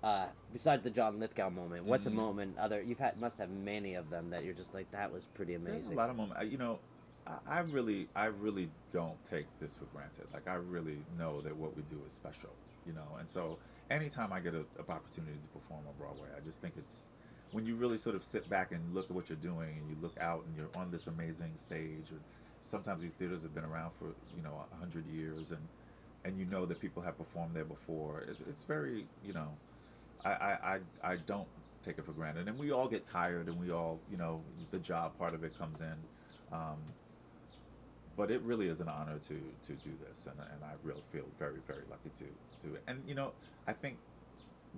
uh, 0.04 0.28
besides 0.52 0.84
the 0.84 0.90
John 0.90 1.20
Lithgow 1.20 1.50
moment? 1.50 1.86
What's 1.86 2.06
Mhm. 2.06 2.12
a 2.12 2.16
moment? 2.16 2.58
Other 2.58 2.82
you've 2.82 3.00
had 3.00 3.20
must 3.20 3.38
have 3.38 3.50
many 3.50 3.96
of 3.96 4.10
them 4.10 4.30
that 4.32 4.44
you're 4.44 4.54
just 4.54 4.74
like 4.74 4.90
that 4.92 5.12
was 5.12 5.26
pretty 5.28 5.54
amazing. 5.54 5.82
There's 5.82 5.90
a 5.94 5.96
lot 5.96 6.10
of 6.10 6.16
moments. 6.16 6.52
You 6.52 6.58
know, 6.58 6.80
I, 7.28 7.38
I 7.48 7.60
really, 7.62 8.10
I 8.16 8.26
really 8.26 8.70
don't 8.90 9.24
take 9.24 9.46
this 9.60 9.76
for 9.76 9.86
granted. 9.86 10.26
Like 10.34 10.48
I 10.48 10.56
really 10.56 11.04
know 11.18 11.42
that 11.42 11.56
what 11.56 11.76
we 11.76 11.84
do 11.84 12.02
is 12.06 12.14
special. 12.14 12.52
You 12.86 12.94
know, 12.94 13.18
and 13.20 13.30
so 13.30 13.60
anytime 13.92 14.34
I 14.34 14.40
get 14.40 14.56
a, 14.56 14.60
an 14.60 14.66
opportunity 14.90 15.38
to 15.38 15.48
perform 15.50 15.82
on 15.88 15.94
Broadway, 16.00 16.30
I 16.36 16.40
just 16.40 16.62
think 16.62 16.74
it's 16.78 17.08
when 17.52 17.66
you 17.66 17.76
really 17.76 17.98
sort 17.98 18.16
of 18.16 18.24
sit 18.24 18.50
back 18.50 18.72
and 18.72 18.96
look 18.96 19.06
at 19.06 19.12
what 19.12 19.30
you're 19.30 19.38
doing, 19.38 19.78
and 19.78 19.88
you 19.90 19.96
look 20.02 20.18
out 20.20 20.44
and 20.46 20.56
you're 20.56 20.70
on 20.76 20.90
this 20.90 21.06
amazing 21.08 21.52
stage. 21.58 22.10
And 22.10 22.22
sometimes 22.64 23.04
these 23.04 23.14
theaters 23.14 23.44
have 23.44 23.54
been 23.54 23.66
around 23.66 23.92
for 23.92 24.06
you 24.36 24.42
know 24.42 24.66
a 24.72 24.76
hundred 24.78 25.06
years, 25.06 25.52
and 25.52 25.68
and 26.26 26.40
you 26.40 26.46
know 26.46 26.66
that 26.66 26.80
people 26.80 27.04
have 27.04 27.18
performed 27.20 27.56
there 27.56 27.66
before. 27.66 28.22
It's, 28.22 28.40
it's 28.50 28.64
very, 28.64 29.08
you 29.24 29.34
know, 29.34 29.50
I, 30.24 30.30
I, 30.30 30.58
I, 30.74 30.80
I 31.14 31.16
don't 31.26 31.48
take 31.82 31.98
it 31.98 32.06
for 32.06 32.12
granted. 32.12 32.48
And 32.48 32.58
we 32.58 32.72
all 32.72 32.88
get 32.88 33.06
tired 33.06 33.48
and 33.48 33.60
we 33.60 33.72
all, 33.72 34.00
you 34.10 34.18
know, 34.18 34.42
the 34.72 34.80
job 34.80 35.18
part 35.18 35.34
of 35.34 35.44
it 35.44 35.58
comes 35.58 35.82
in. 35.82 35.96
Um, 36.52 36.78
but 38.18 38.30
it 38.30 38.42
really 38.42 38.68
is 38.68 38.82
an 38.82 38.90
honor 38.90 39.18
to, 39.20 39.34
to 39.64 39.74
do 39.84 39.92
this. 40.08 40.28
And, 40.28 40.40
and 40.40 40.64
I 40.64 40.74
really 40.84 41.04
feel 41.12 41.26
very, 41.40 41.60
very 41.66 41.84
lucky 41.90 42.12
to 42.18 42.68
do 42.68 42.76
it. 42.76 42.84
And, 42.88 43.02
you 43.08 43.16
know, 43.16 43.32
I 43.68 43.74
think 43.74 43.98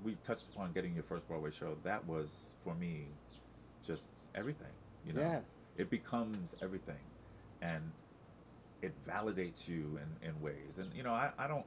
we 0.04 0.16
touched 0.24 0.48
upon 0.54 0.72
getting 0.72 0.94
your 0.94 1.04
first 1.04 1.28
Broadway 1.28 1.52
show. 1.52 1.76
That 1.84 2.06
was, 2.08 2.54
for 2.60 2.74
me, 2.76 3.08
just 3.86 4.30
everything, 4.36 4.72
you 5.06 5.14
know? 5.14 5.22
Yeah. 5.22 5.40
It 5.78 5.90
becomes 5.90 6.56
everything. 6.62 7.02
And 7.62 7.92
it 8.82 8.94
validates 9.08 9.68
you 9.68 10.00
in, 10.22 10.30
in 10.30 10.42
ways. 10.42 10.78
And, 10.78 10.94
you 10.94 11.04
know, 11.04 11.12
I, 11.12 11.32
I 11.38 11.48
don't, 11.48 11.66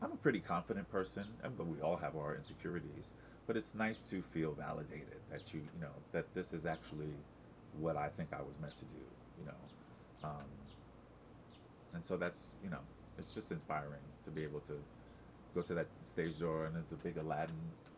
I'm 0.00 0.12
a 0.12 0.16
pretty 0.16 0.40
confident 0.40 0.90
person, 0.90 1.24
but 1.56 1.66
we 1.66 1.80
all 1.80 1.96
have 1.96 2.16
our 2.16 2.34
insecurities. 2.36 3.12
But 3.46 3.56
it's 3.56 3.74
nice 3.74 4.02
to 4.04 4.20
feel 4.22 4.52
validated 4.52 5.20
that 5.30 5.52
you, 5.54 5.60
you 5.74 5.80
know, 5.80 5.92
that 6.12 6.32
this 6.34 6.52
is 6.52 6.66
actually 6.66 7.12
what 7.80 7.96
I 7.96 8.08
think 8.08 8.28
I 8.32 8.42
was 8.42 8.58
meant 8.60 8.76
to 8.76 8.84
do, 8.84 9.00
you 9.40 9.46
know. 9.46 10.28
Um, 10.28 10.44
and 11.94 12.04
so 12.04 12.16
that's, 12.16 12.44
you 12.62 12.70
know, 12.70 12.80
it's 13.18 13.34
just 13.34 13.50
inspiring 13.50 14.00
to 14.24 14.30
be 14.30 14.42
able 14.42 14.60
to 14.60 14.74
go 15.54 15.62
to 15.62 15.74
that 15.74 15.86
stage 16.02 16.38
door 16.38 16.66
and 16.66 16.76
it's 16.76 16.92
a 16.92 16.96
big 16.96 17.16
Aladdin 17.16 17.56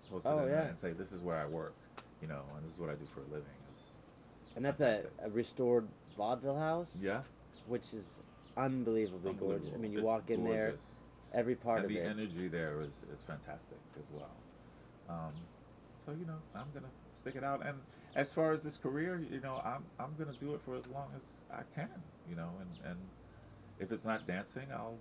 posted 0.08 0.32
Oh, 0.32 0.46
yeah. 0.46 0.68
and 0.68 0.78
say, 0.78 0.92
this 0.92 1.12
is 1.12 1.20
where 1.20 1.36
I 1.36 1.46
work, 1.46 1.74
you 2.22 2.28
know, 2.28 2.42
and 2.56 2.64
this 2.64 2.74
is 2.74 2.78
what 2.78 2.90
I 2.90 2.94
do 2.94 3.04
for 3.12 3.20
a 3.20 3.24
living. 3.24 3.48
It's, 3.70 3.96
and 4.56 4.64
that's 4.64 4.80
a, 4.80 5.02
a 5.24 5.30
restored 5.30 5.88
vaudeville 6.16 6.58
house. 6.58 6.98
yeah, 7.02 7.22
Which 7.66 7.92
is 7.92 8.20
unbelievably 8.56 9.32
gorgeous. 9.34 9.68
I 9.74 9.78
mean, 9.78 9.92
you 9.92 10.00
It's 10.00 10.10
walk 10.10 10.30
in 10.30 10.44
there, 10.44 10.68
gorgeous. 10.68 10.94
Every 11.34 11.54
part 11.54 11.78
and 11.78 11.86
of 11.86 11.92
the 11.92 11.98
it. 11.98 12.06
energy 12.06 12.48
there 12.48 12.80
is, 12.80 13.04
is 13.12 13.20
fantastic 13.20 13.78
as 13.98 14.10
well. 14.12 14.36
Um, 15.08 15.32
so 15.98 16.12
you 16.12 16.26
know, 16.26 16.38
I'm 16.54 16.66
gonna 16.74 16.90
stick 17.14 17.36
it 17.36 17.44
out. 17.44 17.64
And 17.64 17.78
as 18.14 18.32
far 18.32 18.52
as 18.52 18.62
this 18.62 18.76
career, 18.76 19.20
you 19.30 19.40
know, 19.40 19.60
I'm 19.64 19.84
I'm 19.98 20.14
gonna 20.18 20.36
do 20.38 20.54
it 20.54 20.60
for 20.62 20.74
as 20.76 20.86
long 20.88 21.08
as 21.16 21.44
I 21.52 21.62
can. 21.74 21.90
You 22.28 22.36
know, 22.36 22.50
and 22.60 22.90
and 22.90 22.98
if 23.78 23.92
it's 23.92 24.04
not 24.04 24.26
dancing, 24.26 24.66
I'll 24.72 24.98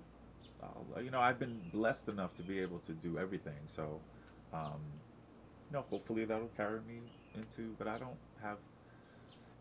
I'll 0.61 1.01
you 1.03 1.11
know 1.11 1.19
I've 1.19 1.39
been 1.39 1.61
blessed 1.73 2.09
enough 2.09 2.33
to 2.35 2.43
be 2.43 2.59
able 2.59 2.79
to 2.79 2.93
do 2.93 3.17
everything. 3.17 3.59
So, 3.67 3.99
um, 4.53 4.81
you 5.69 5.73
know, 5.73 5.85
hopefully 5.89 6.25
that'll 6.25 6.49
carry 6.57 6.79
me 6.81 7.01
into. 7.35 7.75
But 7.77 7.87
I 7.87 7.97
don't 7.97 8.17
have. 8.41 8.57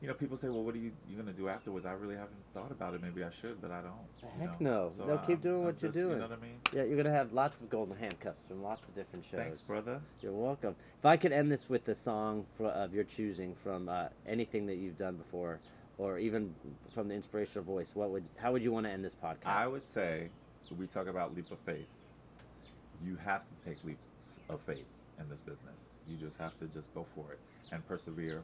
You 0.00 0.06
know, 0.06 0.14
people 0.14 0.36
say, 0.36 0.48
"Well, 0.48 0.62
what 0.62 0.74
are 0.76 0.78
you 0.78 0.92
you 1.08 1.16
gonna 1.16 1.32
do 1.32 1.48
afterwards?" 1.48 1.84
I 1.84 1.92
really 1.92 2.14
haven't 2.14 2.38
thought 2.54 2.70
about 2.70 2.94
it. 2.94 3.02
Maybe 3.02 3.24
I 3.24 3.30
should, 3.30 3.60
but 3.60 3.72
I 3.72 3.80
don't. 3.80 4.30
Heck 4.38 4.60
know. 4.60 4.84
no. 4.84 4.90
So 4.90 5.06
No, 5.06 5.18
keep 5.18 5.28
I'm- 5.30 5.40
doing 5.40 5.56
I'm 5.60 5.64
what 5.64 5.82
you're 5.82 5.90
doing. 5.90 6.10
You 6.10 6.16
know 6.18 6.28
what 6.28 6.38
I 6.38 6.42
mean? 6.42 6.60
Yeah, 6.72 6.82
you're 6.84 6.96
gonna 6.96 7.10
have 7.10 7.32
lots 7.32 7.60
of 7.60 7.68
golden 7.68 7.96
handcuffs 7.96 8.40
from 8.46 8.62
lots 8.62 8.88
of 8.88 8.94
different 8.94 9.24
shows. 9.24 9.40
Thanks, 9.40 9.62
brother. 9.62 10.00
You're 10.20 10.32
welcome. 10.32 10.76
If 10.98 11.04
I 11.04 11.16
could 11.16 11.32
end 11.32 11.50
this 11.50 11.68
with 11.68 11.88
a 11.88 11.94
song 11.96 12.46
for, 12.54 12.66
of 12.68 12.94
your 12.94 13.04
choosing 13.04 13.54
from 13.54 13.88
uh, 13.88 14.08
anything 14.24 14.66
that 14.66 14.76
you've 14.76 14.96
done 14.96 15.16
before, 15.16 15.58
or 15.98 16.18
even 16.18 16.54
from 16.90 17.08
the 17.08 17.14
inspirational 17.14 17.64
voice, 17.64 17.96
what 17.96 18.10
would 18.10 18.24
how 18.36 18.52
would 18.52 18.62
you 18.62 18.70
want 18.70 18.86
to 18.86 18.92
end 18.92 19.04
this 19.04 19.16
podcast? 19.16 19.46
I 19.46 19.66
would 19.66 19.84
say, 19.84 20.28
we 20.78 20.86
talk 20.86 21.08
about 21.08 21.34
leap 21.34 21.50
of 21.50 21.58
faith, 21.58 21.88
you 23.04 23.16
have 23.16 23.44
to 23.48 23.64
take 23.64 23.82
leaps 23.84 24.38
of 24.48 24.60
faith 24.60 24.86
in 25.18 25.28
this 25.28 25.40
business. 25.40 25.86
You 26.06 26.16
just 26.16 26.38
have 26.38 26.56
to 26.58 26.66
just 26.66 26.94
go 26.94 27.04
for 27.16 27.32
it 27.32 27.40
and 27.72 27.84
persevere. 27.84 28.42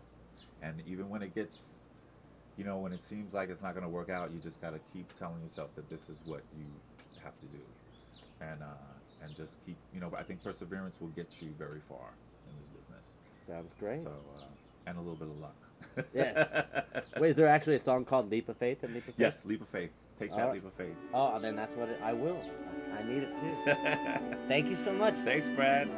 And 0.64 0.82
even 0.86 1.10
when 1.10 1.22
it 1.22 1.34
gets, 1.34 1.88
you 2.56 2.64
know, 2.64 2.78
when 2.78 2.92
it 2.92 3.00
seems 3.00 3.34
like 3.34 3.50
it's 3.50 3.62
not 3.62 3.74
going 3.74 3.84
to 3.84 3.88
work 3.90 4.08
out, 4.08 4.32
you 4.32 4.38
just 4.40 4.60
got 4.60 4.70
to 4.72 4.80
keep 4.92 5.14
telling 5.14 5.42
yourself 5.42 5.74
that 5.76 5.90
this 5.90 6.08
is 6.08 6.22
what 6.24 6.40
you 6.58 6.64
have 7.22 7.38
to 7.40 7.46
do. 7.48 7.60
And, 8.40 8.62
uh, 8.62 8.66
and 9.22 9.34
just 9.34 9.58
keep, 9.66 9.76
you 9.92 10.00
know, 10.00 10.10
I 10.16 10.22
think 10.22 10.42
perseverance 10.42 11.00
will 11.00 11.08
get 11.08 11.42
you 11.42 11.50
very 11.58 11.80
far 11.80 12.14
in 12.48 12.56
this 12.58 12.68
business. 12.68 13.18
Sounds 13.30 13.72
great. 13.78 14.00
So, 14.02 14.08
uh, 14.38 14.42
and 14.86 14.96
a 14.96 15.00
little 15.00 15.16
bit 15.16 15.28
of 15.28 15.38
luck. 15.40 15.54
Yes. 16.14 16.72
Wait, 17.20 17.28
is 17.28 17.36
there 17.36 17.46
actually 17.46 17.76
a 17.76 17.78
song 17.78 18.04
called 18.04 18.30
"Leap 18.30 18.48
of 18.48 18.56
Faith" 18.56 18.82
and 18.84 18.94
"Leap 18.94 19.02
of 19.06 19.14
Faith"? 19.14 19.20
yes, 19.20 19.44
leap 19.44 19.60
of 19.60 19.68
faith. 19.68 19.90
Take 20.18 20.30
that 20.30 20.40
All 20.40 20.46
right. 20.46 20.54
leap 20.54 20.64
of 20.64 20.72
faith. 20.72 20.96
Oh, 21.12 21.34
and 21.36 21.44
then 21.44 21.54
that's 21.54 21.74
what 21.74 21.88
it, 21.88 22.00
I 22.02 22.12
will. 22.12 22.40
I 22.98 23.02
need 23.02 23.22
it 23.22 23.34
too. 23.34 24.36
Thank 24.48 24.68
you 24.68 24.76
so 24.76 24.92
much. 24.92 25.14
Thanks, 25.24 25.48
Brad. 25.48 25.88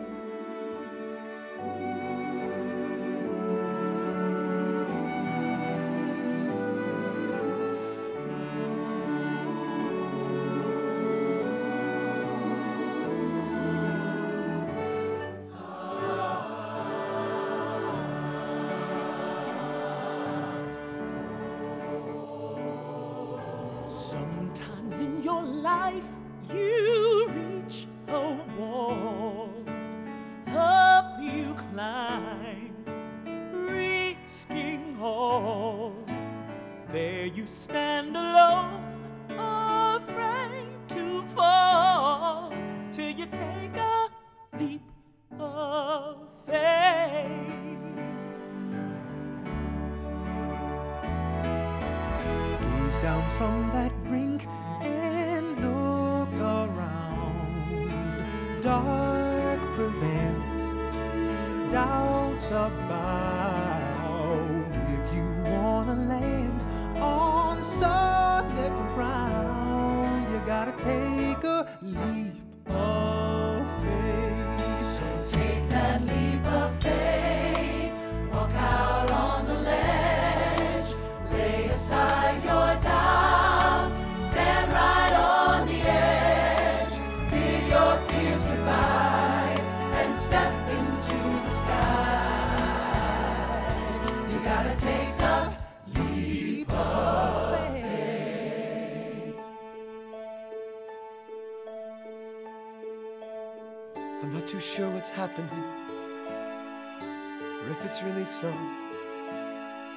so. 108.27 108.53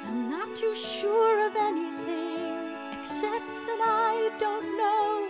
I'm 0.06 0.30
not 0.30 0.56
too 0.56 0.76
sure 0.76 1.48
of 1.48 1.56
anything 1.56 2.76
except 3.00 3.48
that 3.48 3.82
I 3.82 4.30
don't 4.40 4.78
know. 4.78 5.30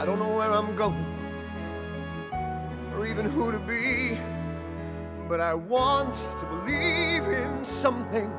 I 0.00 0.06
don't 0.06 0.18
know 0.18 0.34
where 0.36 0.50
I'm 0.50 0.76
going 0.76 1.04
or 2.94 3.06
even 3.06 3.26
who 3.26 3.50
to 3.50 3.58
be, 3.58 4.18
but 5.28 5.40
I 5.40 5.54
want 5.54 6.14
to 6.14 6.46
believe 6.46 7.24
in 7.24 7.64
something. 7.64 8.30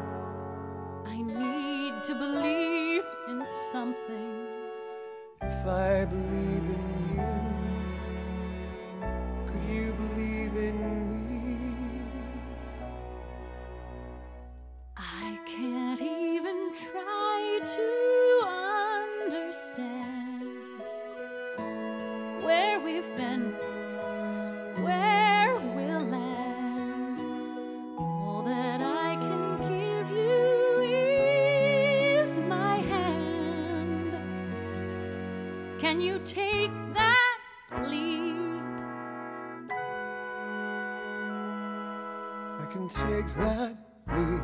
Can 35.83 35.99
you 35.99 36.17
take 36.23 36.71
that 36.93 37.39
leap? 37.89 38.63
I 42.57 42.65
can 42.71 42.87
take 42.87 43.27
that 43.35 43.75
leap. 44.15 44.41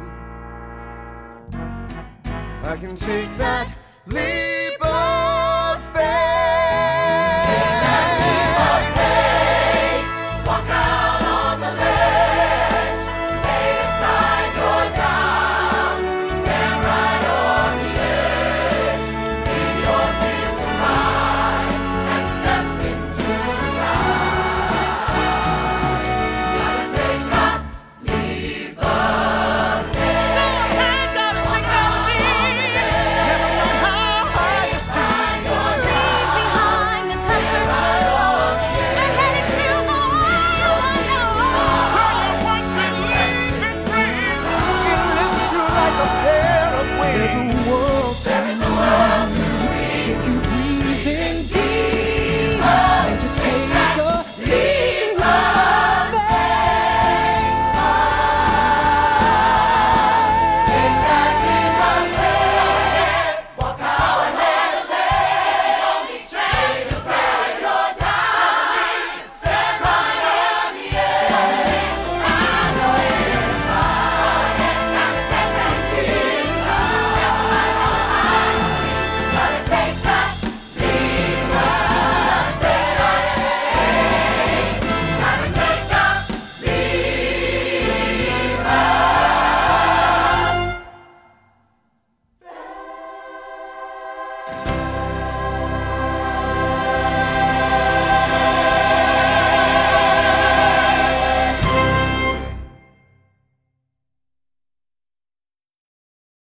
I 2.68 2.78
can 2.78 2.98
take 2.98 3.38
that 3.38 3.74
leap. 4.06 4.59